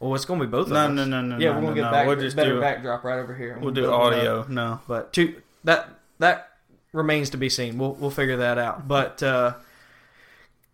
Well, 0.00 0.14
it's 0.14 0.24
gonna 0.24 0.40
be 0.40 0.46
both 0.46 0.66
of 0.66 0.72
No, 0.72 0.78
us. 0.86 0.90
no, 0.92 1.04
no, 1.04 1.20
no, 1.20 1.38
Yeah, 1.38 1.50
no, 1.50 1.54
we're 1.56 1.60
gonna 1.60 1.68
no, 1.68 1.74
get 1.74 1.80
no. 1.82 1.90
back, 1.90 2.06
We'll 2.06 2.16
just 2.16 2.36
better 2.36 2.54
do- 2.54 2.60
backdrop 2.60 3.04
right 3.04 3.18
over 3.18 3.34
here. 3.34 3.58
We'll 3.60 3.72
do 3.72 3.82
build 3.82 3.92
it 3.94 3.96
up. 3.96 4.00
audio. 4.18 4.46
No. 4.48 4.80
but 4.88 5.12
to, 5.14 5.34
that 5.64 5.88
that 6.18 6.48
remains 6.92 7.30
to 7.30 7.36
be 7.36 7.48
seen. 7.48 7.78
We'll 7.78 7.94
we'll 7.94 8.10
figure 8.10 8.36
that 8.38 8.58
out. 8.58 8.86
But 8.88 9.22
uh, 9.22 9.54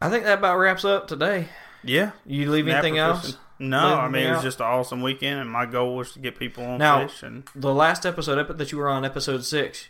I 0.00 0.08
think 0.10 0.24
that 0.24 0.38
about 0.38 0.58
wraps 0.58 0.84
up 0.84 1.08
today. 1.08 1.48
Yeah. 1.82 2.12
You 2.26 2.50
leave 2.50 2.68
anything 2.68 2.98
else? 2.98 3.36
No, 3.58 3.88
Leave 3.88 3.98
I 3.98 4.08
mean 4.08 4.22
it 4.26 4.30
was 4.30 4.38
out? 4.38 4.44
just 4.44 4.60
an 4.60 4.66
awesome 4.66 5.02
weekend, 5.02 5.40
and 5.40 5.50
my 5.50 5.66
goal 5.66 5.96
was 5.96 6.12
to 6.12 6.20
get 6.20 6.38
people 6.38 6.64
on 6.64 6.78
Now- 6.78 7.06
fish. 7.06 7.22
And 7.22 7.44
The 7.56 7.74
last 7.74 8.06
episode 8.06 8.56
that 8.58 8.72
you 8.72 8.78
were 8.78 8.88
on, 8.88 9.04
episode 9.04 9.44
six, 9.44 9.88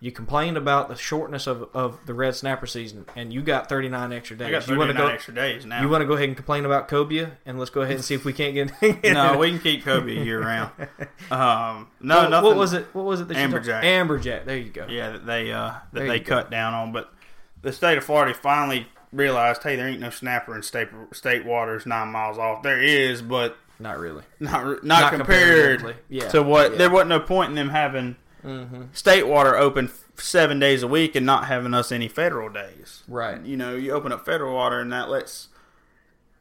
you 0.00 0.12
complained 0.12 0.56
about 0.56 0.88
the 0.88 0.96
shortness 0.96 1.46
of, 1.46 1.68
of 1.72 2.04
the 2.06 2.12
red 2.12 2.34
snapper 2.34 2.66
season, 2.66 3.06
and 3.16 3.32
you 3.32 3.42
got 3.42 3.68
39 3.68 4.12
extra 4.12 4.36
days. 4.36 4.48
I 4.48 4.50
got 4.50 4.68
you 4.68 4.76
want 4.76 4.88
39 4.88 4.94
to 5.02 5.08
go? 5.08 5.14
extra 5.14 5.34
days 5.34 5.64
now. 5.64 5.80
You 5.80 5.88
want 5.88 6.02
to 6.02 6.06
go 6.06 6.14
ahead 6.14 6.28
and 6.28 6.36
complain 6.36 6.64
about 6.64 6.88
cobia, 6.88 7.32
and 7.46 7.58
let's 7.58 7.70
go 7.70 7.80
ahead 7.80 7.96
and 7.96 8.04
see 8.04 8.14
if 8.14 8.24
we 8.24 8.32
can't 8.32 8.54
get. 8.54 8.70
no, 9.12 9.38
we 9.38 9.50
can 9.50 9.60
keep 9.60 9.84
Kobe 9.84 10.12
year 10.12 10.40
round. 10.40 10.70
Um, 11.30 11.88
no, 12.00 12.16
what, 12.16 12.30
nothing. 12.30 12.48
what 12.50 12.56
was 12.56 12.72
it? 12.74 12.86
What 12.94 13.04
was 13.06 13.20
it? 13.22 13.28
That 13.28 13.36
Amberjack. 13.38 13.82
Amberjack. 13.82 14.44
There 14.44 14.58
you 14.58 14.68
go. 14.68 14.86
Yeah, 14.88 15.12
that 15.12 15.24
they 15.26 15.50
uh, 15.50 15.72
that 15.94 16.06
they 16.06 16.18
you 16.18 16.20
go. 16.22 16.36
cut 16.36 16.50
down 16.50 16.74
on, 16.74 16.92
but 16.92 17.10
the 17.62 17.72
state 17.72 17.96
of 17.96 18.04
Florida 18.04 18.34
finally 18.34 18.86
realized, 19.10 19.62
hey, 19.62 19.76
there 19.76 19.88
ain't 19.88 20.00
no 20.00 20.10
snapper 20.10 20.54
in 20.54 20.62
state 20.62 20.88
state 21.12 21.46
waters 21.46 21.86
nine 21.86 22.08
miles 22.08 22.36
off. 22.36 22.62
There 22.62 22.80
is, 22.82 23.22
but 23.22 23.56
Not 23.78 23.98
really. 23.98 24.22
not 24.38 24.84
not, 24.84 24.84
Not 24.84 25.12
compared. 25.14 25.96
Yeah. 26.10 26.28
to 26.28 26.42
what. 26.42 26.72
Yeah. 26.72 26.78
There 26.78 26.90
wasn't 26.90 27.08
no 27.08 27.20
point 27.20 27.48
in 27.50 27.54
them 27.54 27.70
having 27.70 28.16
state 28.92 29.26
water 29.26 29.56
open 29.56 29.90
seven 30.16 30.58
days 30.58 30.82
a 30.82 30.88
week 30.88 31.14
and 31.16 31.24
not 31.26 31.46
having 31.46 31.74
us 31.74 31.90
any 31.90 32.08
federal 32.08 32.48
days. 32.48 33.02
Right. 33.08 33.40
You 33.42 33.56
know, 33.56 33.74
you 33.74 33.92
open 33.92 34.12
up 34.12 34.24
federal 34.24 34.54
water 34.54 34.80
and 34.80 34.92
that 34.92 35.08
lets 35.08 35.48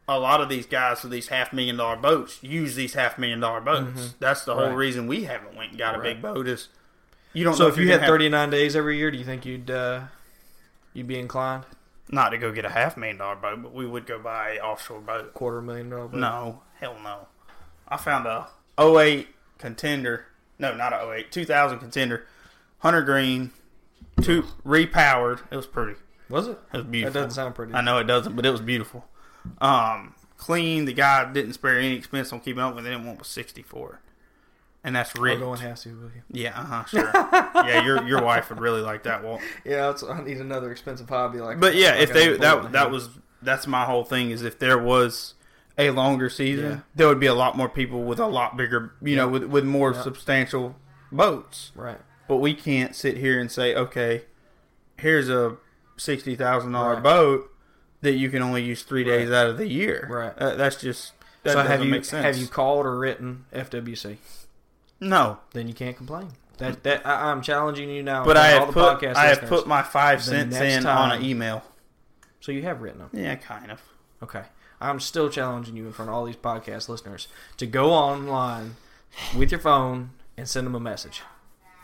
a 0.08 0.20
lot 0.20 0.42
of 0.42 0.50
these 0.50 0.66
guys 0.66 1.02
with 1.02 1.12
these 1.12 1.30
half 1.30 1.54
million 1.54 1.78
dollar 1.78 1.96
boats 1.96 2.40
use 2.44 2.76
these 2.76 2.94
half 2.94 3.18
million 3.18 3.40
dollar 3.40 3.62
boats. 3.62 4.14
That's 4.20 4.44
the 4.46 4.54
whole 4.54 4.68
Right. 4.68 4.76
reason 4.76 5.08
we 5.08 5.24
haven't 5.24 5.56
went 5.56 5.72
and 5.72 5.80
got 5.80 5.96
a 5.96 6.00
Right. 6.00 6.14
big 6.16 6.22
boat 6.22 6.48
is 6.48 6.68
you 7.32 7.44
don't 7.44 7.56
So 7.56 7.64
know 7.64 7.70
if 7.70 7.78
you 7.78 7.90
had 7.90 8.02
have- 8.02 8.10
39 8.10 8.50
days 8.50 8.76
every 8.76 8.98
year, 8.98 9.10
do 9.10 9.18
you 9.18 9.24
think 9.26 9.46
you'd 9.46 9.72
uh, 9.72 10.02
you'd 10.94 11.08
be 11.08 11.18
inclined? 11.20 11.64
not 12.10 12.30
to 12.30 12.38
go 12.38 12.52
get 12.52 12.64
a 12.66 12.70
half 12.70 12.96
million 12.98 13.18
dollar 13.18 13.36
boat, 13.38 13.64
but 13.64 13.74
we 13.74 13.88
would 13.88 14.06
go 14.06 14.20
buy 14.20 14.58
a 14.58 14.60
offshore 14.60 15.00
boat. 15.00 15.34
Quarter 15.34 15.62
million 15.62 15.90
dollar 15.90 16.08
boat? 16.10 16.20
No, 16.20 16.62
hell 16.80 16.98
no. 17.02 17.28
I 17.88 17.98
found 17.98 18.28
a 18.28 18.50
08 18.78 19.30
contender. 19.58 20.26
No, 20.60 20.76
not 20.76 20.94
a 20.94 21.10
08, 21.12 21.32
2000 21.32 21.80
contender. 21.80 22.26
Hunter 22.80 23.02
Green, 23.02 23.52
two 24.22 24.44
repowered. 24.66 25.42
It 25.52 25.56
was 25.56 25.68
pretty. 25.68 26.00
Was 26.30 26.48
it? 26.48 26.60
It 26.74 26.78
was 26.78 26.86
beautiful. 26.86 27.14
That 27.14 27.20
doesn't 27.20 27.36
sound 27.36 27.56
pretty. 27.56 27.74
I 27.74 27.82
know 27.82 27.98
it 27.98 28.06
doesn't, 28.06 28.36
but 28.36 28.46
it 28.46 28.52
was 28.52 28.62
beautiful. 28.62 29.06
Um, 29.60 30.16
clean. 30.38 30.86
The 30.86 30.94
guy 30.94 31.32
didn't 31.32 31.54
spare 31.54 31.78
any 31.80 31.94
expense 31.96 32.32
on 32.34 32.40
keeping 32.40 32.62
up 32.62 32.76
with 32.76 32.86
it. 32.86 32.94
And 32.94 33.06
one 33.06 33.18
was 33.18 33.28
sixty 33.28 33.62
four. 33.62 34.00
And 34.86 34.96
that's 34.96 35.16
real. 35.16 35.24
I'll 35.24 35.30
ripped. 35.30 35.42
go 35.46 35.54
and 35.54 35.62
have 35.62 35.80
to 35.82 35.90
with 36.02 36.16
you. 36.16 36.22
Yeah, 36.30 36.60
uh 36.60 36.64
huh, 36.66 36.86
sure. 36.86 37.12
yeah, 37.66 37.84
your 37.84 38.04
your 38.06 38.22
wife 38.22 38.50
would 38.50 38.60
really 38.60 38.82
like 38.82 39.04
that, 39.04 39.24
Walt. 39.24 39.42
Yeah, 39.66 39.88
that's, 39.88 40.04
I 40.04 40.22
need 40.22 40.38
another 40.38 40.72
expensive 40.72 41.08
hobby 41.08 41.40
like. 41.40 41.60
But 41.60 41.76
yeah, 41.76 41.92
like 41.92 42.02
if 42.02 42.14
they 42.14 42.26
have 42.26 42.36
a 42.36 42.38
boat 42.40 42.58
in 42.58 42.64
that 42.64 42.72
that 42.74 42.84
head. 42.84 42.92
was 42.92 43.10
that's 43.42 43.66
my 43.66 43.86
whole 43.86 44.04
thing 44.04 44.32
is 44.32 44.42
if 44.42 44.60
there 44.60 44.78
was 44.78 45.36
a 45.78 45.90
longer 45.92 46.30
season, 46.30 46.66
Yeah. 46.70 46.80
there 46.96 47.08
would 47.08 47.20
be 47.20 47.26
a 47.28 47.34
lot 47.34 47.58
more 47.58 47.70
people 47.70 48.04
with 48.04 48.20
a 48.20 48.28
lot 48.28 48.56
bigger, 48.58 48.94
you 49.02 49.16
know, 49.16 49.28
with 49.28 49.44
with 49.46 49.64
more 49.66 49.92
Yeah. 49.94 50.02
substantial 50.02 50.76
boats. 51.12 51.72
right. 51.76 52.00
But 52.28 52.38
we 52.38 52.54
can't 52.54 52.96
sit 52.96 53.18
here 53.18 53.40
and 53.40 53.52
say, 53.52 53.76
okay, 53.76 54.24
here's 54.98 55.30
a 55.30 55.58
sixty 55.98 56.36
thousand 56.36 56.72
dollar 56.72 56.96
Right. 56.96 57.04
boat 57.04 57.50
that 58.02 58.14
you 58.14 58.30
can 58.30 58.42
only 58.42 58.64
use 58.64 58.84
three 58.84 59.04
days 59.04 59.30
Right. 59.30 59.36
out 59.38 59.48
of 59.48 59.58
the 59.58 59.68
year. 59.68 60.08
Right. 60.10 60.34
Uh, 60.38 60.56
that's 60.56 60.76
just 60.78 61.14
that 61.44 61.52
so 61.52 61.56
doesn't 61.58 61.72
have 61.72 61.84
you 61.84 61.92
make 61.92 62.06
sense. 62.06 62.24
have 62.26 62.38
you 62.38 62.48
called 62.48 62.86
or 62.86 62.98
written 62.98 63.46
FWC? 63.54 64.18
no, 65.00 65.40
Then 65.54 65.68
you 65.68 65.74
can't 65.74 65.98
complain. 65.98 66.30
That 66.60 66.84
that 66.84 67.06
I, 67.06 67.32
I'm 67.32 67.42
challenging 67.42 67.90
you 67.90 68.04
now. 68.04 68.24
but 68.24 68.38
I 68.38 68.54
all 68.54 68.60
have 68.66 68.68
the 68.68 68.74
put 69.00 69.18
I 69.18 69.26
have 69.26 69.42
put 69.42 69.68
my 69.68 69.82
five 69.82 70.24
cents 70.24 70.56
in 70.56 70.86
on 70.86 71.12
an 71.12 71.24
email. 71.26 71.64
So 72.40 72.52
you 72.52 72.62
have 72.64 72.82
written 72.82 73.00
them. 73.00 73.10
Yeah, 73.14 73.36
kind 73.36 73.72
of. 73.72 73.82
Okay. 74.22 74.44
I'm 74.84 75.00
still 75.00 75.30
challenging 75.30 75.76
you 75.76 75.86
in 75.88 75.94
front 75.94 76.10
of 76.10 76.16
all 76.16 76.26
these 76.26 76.36
podcast 76.36 76.90
listeners 76.90 77.28
to 77.58 77.66
go 77.66 77.92
online 77.92 78.76
with 79.36 79.52
your 79.52 79.60
phone 79.60 80.12
and 80.38 80.48
send 80.48 80.66
them 80.68 80.76
a 80.76 80.80
message. 80.80 81.22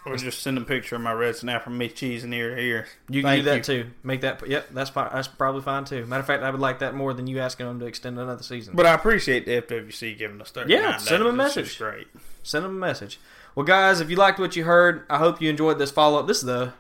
Or 0.05 0.15
just 0.15 0.41
send 0.41 0.57
a 0.57 0.61
picture 0.61 0.95
of 0.95 1.01
my 1.01 1.11
red 1.11 1.35
snapper, 1.35 1.69
me 1.69 1.89
cheese 1.89 2.23
in 2.23 2.33
ear 2.33 2.55
to 2.55 2.61
ear. 2.61 2.87
You 3.09 3.21
can 3.21 3.29
Thank 3.31 3.43
do 3.43 3.49
that 3.49 3.67
you. 3.67 3.83
too. 3.83 3.89
Make 4.01 4.21
that. 4.21 4.47
Yep, 4.47 4.69
that's 4.71 4.89
fine. 4.89 5.09
That's 5.11 5.27
probably 5.27 5.61
fine 5.61 5.83
too. 5.83 6.05
Matter 6.05 6.21
of 6.21 6.25
fact, 6.25 6.41
I 6.41 6.49
would 6.49 6.61
like 6.61 6.79
that 6.79 6.95
more 6.95 7.13
than 7.13 7.27
you 7.27 7.39
asking 7.39 7.65
them 7.67 7.79
to 7.81 7.85
extend 7.85 8.17
another 8.17 8.41
season. 8.41 8.75
But 8.75 8.85
I 8.85 8.93
appreciate 8.93 9.45
the 9.45 9.61
FWC 9.61 10.17
giving 10.17 10.39
us 10.41 10.51
39 10.51 10.81
Yeah, 10.81 10.97
send 10.97 11.19
them 11.21 11.27
a 11.27 11.31
days. 11.31 11.37
Message. 11.37 11.77
Great. 11.77 12.07
send 12.43 12.63
them 12.65 12.77
a 12.77 12.79
message. 12.79 13.19
Well, 13.55 13.65
guys, 13.65 13.99
if 13.99 14.09
you 14.09 14.15
liked 14.15 14.39
what 14.39 14.55
you 14.55 14.63
heard, 14.63 15.05
I 15.09 15.17
hope 15.17 15.41
you 15.41 15.49
enjoyed 15.49 15.77
this 15.79 15.91
follow 15.91 16.17
up. 16.19 16.27
This 16.27 16.37
is 16.37 16.43
the 16.45 16.73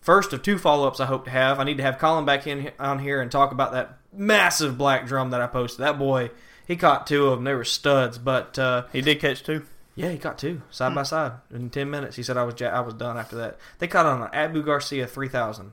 first 0.00 0.32
of 0.32 0.42
two 0.42 0.56
follow 0.56 0.88
ups 0.88 0.98
I 0.98 1.06
hope 1.06 1.26
to 1.26 1.30
have. 1.30 1.60
I 1.60 1.64
need 1.64 1.76
to 1.76 1.82
have 1.82 1.98
Colin 1.98 2.24
back 2.24 2.46
in 2.46 2.72
on 2.80 3.00
here 3.00 3.20
and 3.20 3.30
talk 3.30 3.52
about 3.52 3.72
that 3.72 3.98
massive 4.12 4.76
black 4.78 5.06
drum 5.06 5.30
that 5.30 5.40
I 5.40 5.46
posted. 5.46 5.80
That 5.84 5.98
boy, 5.98 6.30
he 6.66 6.76
caught 6.76 7.06
two 7.06 7.26
of 7.28 7.38
them. 7.38 7.44
They 7.44 7.54
were 7.54 7.64
studs, 7.64 8.18
but 8.18 8.58
uh, 8.58 8.84
He 8.92 9.00
did 9.00 9.20
catch 9.20 9.42
two. 9.42 9.64
yeah, 9.94 10.10
he 10.10 10.18
caught 10.18 10.38
two 10.38 10.62
side 10.70 10.94
by 10.94 11.02
side 11.02 11.32
in 11.52 11.70
ten 11.70 11.90
minutes. 11.90 12.16
He 12.16 12.22
said 12.22 12.36
I 12.36 12.44
was 12.44 12.58
ja- 12.60 12.68
I 12.68 12.80
was 12.80 12.94
done 12.94 13.16
after 13.16 13.36
that. 13.36 13.58
They 13.78 13.86
caught 13.88 14.06
on 14.06 14.22
an 14.22 14.28
Abu 14.32 14.62
Garcia 14.62 15.06
three 15.06 15.28
thousand 15.28 15.72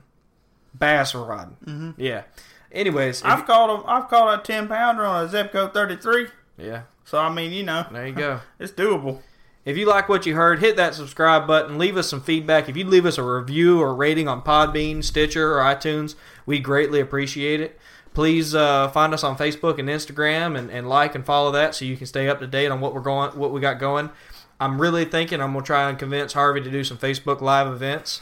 bass 0.78 1.14
rod. 1.14 1.56
Mm-hmm. 1.64 2.00
Yeah. 2.00 2.22
Anyways, 2.70 3.22
I've 3.22 3.40
you- 3.40 3.44
caught 3.46 3.74
him. 3.78 3.84
I've 3.86 4.08
caught 4.08 4.40
a 4.40 4.42
10 4.42 4.68
pounder 4.68 5.04
on 5.04 5.24
a 5.24 5.28
Zebco 5.28 5.72
33. 5.72 6.26
yeah, 6.58 6.82
So 7.04 7.18
I 7.18 7.32
mean, 7.32 7.52
you 7.52 7.62
know, 7.62 7.86
there 7.90 8.06
you 8.06 8.12
go. 8.14 8.40
it's 8.58 8.72
doable. 8.72 9.22
If 9.64 9.76
you 9.76 9.86
like 9.86 10.08
what 10.08 10.24
you 10.26 10.34
heard, 10.34 10.60
hit 10.60 10.76
that 10.76 10.94
subscribe 10.94 11.46
button. 11.46 11.78
Leave 11.78 11.96
us 11.96 12.08
some 12.08 12.20
feedback. 12.22 12.68
If 12.68 12.76
you'd 12.76 12.86
leave 12.88 13.04
us 13.06 13.18
a 13.18 13.22
review 13.22 13.80
or 13.80 13.94
rating 13.94 14.26
on 14.28 14.42
Podbean, 14.42 15.02
Stitcher, 15.04 15.58
or 15.58 15.60
iTunes, 15.62 16.14
we 16.46 16.58
greatly 16.58 17.00
appreciate 17.00 17.60
it. 17.60 17.78
Please 18.18 18.52
uh, 18.52 18.88
find 18.88 19.14
us 19.14 19.22
on 19.22 19.36
Facebook 19.36 19.78
and 19.78 19.88
Instagram 19.88 20.58
and, 20.58 20.72
and 20.72 20.88
like 20.88 21.14
and 21.14 21.24
follow 21.24 21.52
that 21.52 21.76
so 21.76 21.84
you 21.84 21.96
can 21.96 22.08
stay 22.08 22.28
up 22.28 22.40
to 22.40 22.48
date 22.48 22.66
on 22.66 22.80
what 22.80 22.92
we're 22.92 23.00
going, 23.00 23.30
what 23.38 23.52
we 23.52 23.60
got 23.60 23.78
going. 23.78 24.10
I'm 24.58 24.80
really 24.80 25.04
thinking 25.04 25.40
I'm 25.40 25.52
gonna 25.52 25.64
try 25.64 25.88
and 25.88 25.96
convince 25.96 26.32
Harvey 26.32 26.60
to 26.62 26.68
do 26.68 26.82
some 26.82 26.98
Facebook 26.98 27.40
Live 27.40 27.68
events. 27.68 28.20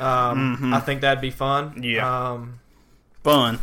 Um, 0.00 0.74
I 0.74 0.80
think 0.80 1.00
that'd 1.02 1.20
be 1.20 1.30
fun. 1.30 1.80
Yeah. 1.80 2.30
Um, 2.32 2.58
Fun. 3.22 3.54
Is 3.54 3.60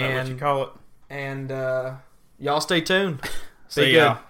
what 0.00 0.24
you 0.24 0.30
and 0.30 0.40
call 0.40 0.62
it? 0.62 0.70
and 1.10 1.52
uh, 1.52 1.96
y'all 2.38 2.62
stay 2.62 2.80
tuned. 2.80 3.20
See 3.68 3.84
Be 3.84 3.90
ya. 3.90 4.14
good. 4.14 4.22